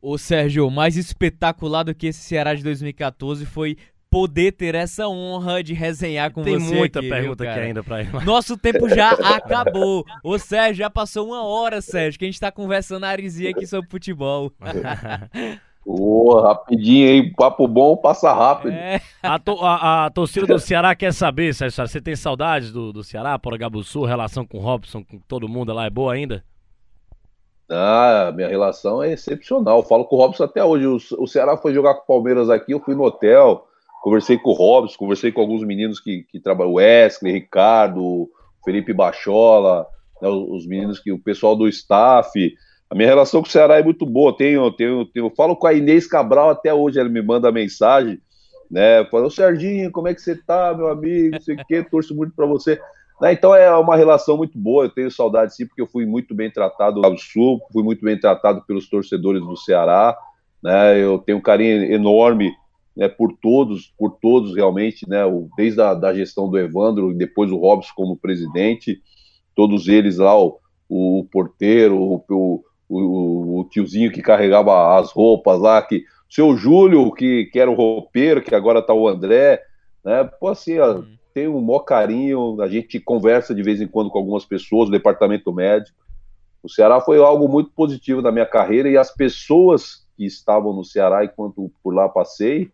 Ô 0.00 0.16
Sérgio, 0.18 0.70
mais 0.70 0.96
espetacular 0.96 1.82
do 1.82 1.94
que 1.94 2.08
esse 2.08 2.20
Ceará 2.20 2.54
de 2.54 2.62
2014 2.62 3.44
foi 3.46 3.76
poder 4.08 4.52
ter 4.52 4.74
essa 4.74 5.08
honra 5.08 5.62
de 5.62 5.74
resenhar 5.74 6.32
com 6.32 6.42
Tem 6.42 6.58
você. 6.58 6.70
Tem 6.70 6.78
muita 6.78 6.98
aqui, 7.00 7.08
pergunta 7.08 7.44
viu, 7.44 7.52
aqui 7.52 7.60
ainda 7.60 7.82
pra 7.82 8.00
ele. 8.00 8.10
Nosso 8.24 8.56
tempo 8.56 8.88
já 8.88 9.10
acabou. 9.34 10.04
Ô 10.22 10.38
Sérgio, 10.38 10.76
já 10.76 10.90
passou 10.90 11.26
uma 11.26 11.42
hora, 11.42 11.80
Sérgio, 11.80 12.18
que 12.18 12.24
a 12.24 12.28
gente 12.28 12.40
tá 12.40 12.52
conversando 12.52 13.04
a 13.04 13.08
arizinha 13.08 13.50
aqui 13.50 13.66
sobre 13.66 13.90
futebol. 13.90 14.52
Ô, 15.88 16.40
rapidinho 16.40 17.08
aí, 17.08 17.32
papo 17.32 17.68
bom, 17.68 17.96
passa 17.96 18.32
rápido. 18.32 18.72
É. 18.74 19.00
A, 19.22 19.38
to, 19.38 19.52
a, 19.62 20.06
a, 20.06 20.10
torcida 20.10 20.44
do 20.44 20.58
Ceará 20.58 20.96
quer 20.96 21.12
saber, 21.12 21.54
Sérgio, 21.54 21.86
você 21.86 22.00
tem 22.00 22.16
saudades 22.16 22.72
do, 22.72 22.92
do 22.92 23.04
Ceará, 23.04 23.38
Poragabuçu, 23.38 24.04
relação 24.04 24.44
com 24.44 24.58
o 24.58 24.60
Robson, 24.60 25.04
com 25.04 25.20
todo 25.28 25.48
mundo 25.48 25.72
lá 25.72 25.86
é 25.86 25.90
boa 25.90 26.14
ainda? 26.14 26.42
Ah, 27.70 28.32
minha 28.34 28.48
relação 28.48 29.00
é 29.00 29.12
excepcional. 29.12 29.78
Eu 29.78 29.84
falo 29.84 30.04
com 30.06 30.16
o 30.16 30.18
Robson 30.18 30.42
até 30.42 30.64
hoje. 30.64 30.86
O, 30.86 31.22
o 31.22 31.26
Ceará 31.28 31.56
foi 31.56 31.72
jogar 31.72 31.94
com 31.94 32.02
o 32.02 32.16
Palmeiras 32.16 32.50
aqui, 32.50 32.72
eu 32.72 32.80
fui 32.80 32.96
no 32.96 33.04
hotel, 33.04 33.64
conversei 34.02 34.36
com 34.36 34.50
o 34.50 34.54
Robson, 34.54 34.98
conversei 34.98 35.30
com 35.30 35.40
alguns 35.40 35.62
meninos 35.62 36.00
que, 36.00 36.24
que 36.24 36.40
trabalham, 36.40 36.74
Wesley, 36.74 37.32
Ricardo, 37.32 38.28
Felipe 38.64 38.92
Bachola, 38.92 39.86
né, 40.20 40.28
os 40.28 40.66
meninos 40.66 40.98
que 40.98 41.12
o 41.12 41.22
pessoal 41.22 41.54
do 41.54 41.68
staff. 41.68 42.28
A 42.90 42.94
minha 42.94 43.08
relação 43.08 43.42
com 43.42 43.48
o 43.48 43.50
Ceará 43.50 43.78
é 43.78 43.82
muito 43.82 44.06
boa. 44.06 44.36
Tenho, 44.36 44.70
tenho, 44.72 45.04
tenho, 45.06 45.32
falo 45.36 45.56
com 45.56 45.66
a 45.66 45.74
Inês 45.74 46.06
Cabral 46.06 46.50
até 46.50 46.72
hoje, 46.72 47.00
ela 47.00 47.08
me 47.08 47.20
manda 47.20 47.50
mensagem, 47.50 48.20
né? 48.70 49.04
Fala, 49.06 49.28
Serginho, 49.30 49.90
como 49.90 50.08
é 50.08 50.14
que 50.14 50.20
você 50.20 50.36
tá, 50.36 50.72
meu 50.74 50.88
amigo? 50.88 51.32
Não 51.32 51.40
sei 51.40 51.56
o 51.56 51.66
quê, 51.66 51.82
torço 51.82 52.14
muito 52.14 52.34
para 52.34 52.46
você. 52.46 52.80
Né, 53.20 53.32
então 53.32 53.54
é 53.54 53.74
uma 53.74 53.96
relação 53.96 54.36
muito 54.36 54.58
boa, 54.58 54.84
eu 54.84 54.90
tenho 54.90 55.10
saudade 55.10 55.54
sim, 55.54 55.66
porque 55.66 55.80
eu 55.80 55.86
fui 55.86 56.04
muito 56.04 56.34
bem 56.34 56.50
tratado 56.50 57.00
lá 57.00 57.08
do 57.08 57.18
Sul, 57.18 57.60
fui 57.72 57.82
muito 57.82 58.04
bem 58.04 58.18
tratado 58.20 58.62
pelos 58.66 58.90
torcedores 58.90 59.40
do 59.40 59.56
Ceará, 59.56 60.16
né? 60.62 61.02
Eu 61.02 61.18
tenho 61.18 61.38
um 61.38 61.42
carinho 61.42 61.92
enorme 61.92 62.52
né, 62.96 63.08
por 63.08 63.32
todos, 63.40 63.92
por 63.98 64.18
todos 64.20 64.54
realmente, 64.54 65.08
né? 65.08 65.20
Desde 65.56 65.80
a 65.80 65.94
da 65.94 66.14
gestão 66.14 66.48
do 66.48 66.58
Evandro, 66.58 67.12
depois 67.14 67.50
o 67.50 67.56
Robson 67.56 67.92
como 67.96 68.16
presidente, 68.16 69.00
todos 69.54 69.88
eles 69.88 70.18
lá, 70.18 70.38
o, 70.38 70.60
o 70.88 71.26
porteiro, 71.30 71.98
o, 71.98 72.24
o, 72.28 72.64
o, 72.88 73.68
tiozinho 73.70 74.12
que 74.12 74.22
carregava 74.22 74.98
as 74.98 75.10
roupas 75.12 75.60
lá, 75.60 75.82
que 75.82 76.04
o 76.28 76.34
seu 76.34 76.56
Júlio, 76.56 77.12
que, 77.12 77.46
que 77.46 77.58
era 77.58 77.70
o 77.70 77.74
roupeiro, 77.74 78.42
que 78.42 78.54
agora 78.54 78.82
tá 78.82 78.92
o 78.92 79.08
André, 79.08 79.62
né? 80.04 80.24
Pô, 80.24 80.48
assim, 80.48 80.78
ó, 80.78 80.96
uhum 80.96 81.16
tem 81.36 81.46
um 81.46 81.60
maior 81.60 81.80
carinho, 81.80 82.62
a 82.62 82.66
gente 82.66 82.98
conversa 82.98 83.54
de 83.54 83.62
vez 83.62 83.78
em 83.78 83.86
quando 83.86 84.08
com 84.08 84.16
algumas 84.16 84.46
pessoas 84.46 84.88
do 84.88 84.92
departamento 84.92 85.52
médico. 85.52 85.98
O 86.62 86.68
Ceará 86.70 86.98
foi 86.98 87.18
algo 87.18 87.46
muito 87.46 87.68
positivo 87.72 88.22
na 88.22 88.32
minha 88.32 88.46
carreira 88.46 88.88
e 88.88 88.96
as 88.96 89.12
pessoas 89.12 90.06
que 90.16 90.24
estavam 90.24 90.72
no 90.72 90.82
Ceará 90.82 91.26
enquanto 91.26 91.70
por 91.84 91.94
lá 91.94 92.08
passei, 92.08 92.70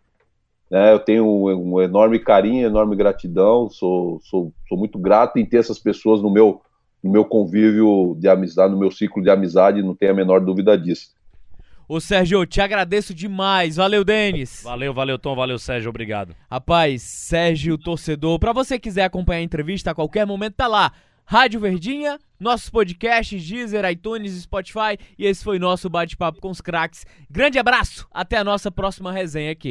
né, 0.70 0.92
eu 0.92 1.00
tenho 1.00 1.26
um, 1.26 1.74
um 1.74 1.82
enorme 1.82 2.20
carinho, 2.20 2.64
enorme 2.64 2.94
gratidão, 2.94 3.68
sou, 3.68 4.20
sou, 4.22 4.52
sou 4.68 4.78
muito 4.78 4.96
grato 4.96 5.40
em 5.40 5.44
ter 5.44 5.56
essas 5.56 5.80
pessoas 5.80 6.22
no 6.22 6.30
meu, 6.30 6.62
no 7.03 7.11
meu 7.11 7.24
convívio 7.24 8.16
de 8.18 8.28
amizade, 8.28 8.72
no 8.72 8.78
meu 8.78 8.90
ciclo 8.90 9.22
de 9.22 9.30
amizade, 9.30 9.82
não 9.82 9.94
tenho 9.94 10.12
a 10.12 10.14
menor 10.14 10.40
dúvida 10.40 10.78
disso. 10.78 11.11
Ô 11.88 12.00
Sérgio, 12.00 12.46
te 12.46 12.61
agradeço 12.61 13.12
demais. 13.12 13.76
Valeu, 13.76 14.05
Denis. 14.05 14.62
Valeu, 14.62 14.94
valeu, 14.94 15.18
Tom. 15.18 15.34
Valeu, 15.34 15.59
Sérgio. 15.59 15.90
Obrigado. 15.90 16.34
Rapaz, 16.50 17.03
Sérgio, 17.03 17.76
torcedor. 17.76 18.38
Pra 18.38 18.53
você 18.53 18.78
quiser 18.78 19.05
acompanhar 19.05 19.40
a 19.40 19.42
entrevista 19.44 19.90
a 19.90 19.94
qualquer 19.94 20.26
momento, 20.26 20.55
tá 20.55 20.66
lá. 20.66 20.92
Rádio 21.24 21.61
Verdinha, 21.61 22.18
nossos 22.38 22.70
podcasts, 22.70 23.46
Deezer, 23.46 23.84
iTunes, 23.90 24.42
Spotify. 24.42 24.96
E 25.18 25.26
esse 25.26 25.44
foi 25.44 25.59
nosso 25.59 25.90
bate-papo 25.90 26.40
com 26.40 26.50
os 26.50 26.61
craques. 26.61 27.05
Grande 27.30 27.59
abraço. 27.59 28.07
Até 28.11 28.38
a 28.38 28.44
nossa 28.44 28.70
próxima 28.70 29.12
resenha 29.12 29.50
aqui. 29.50 29.70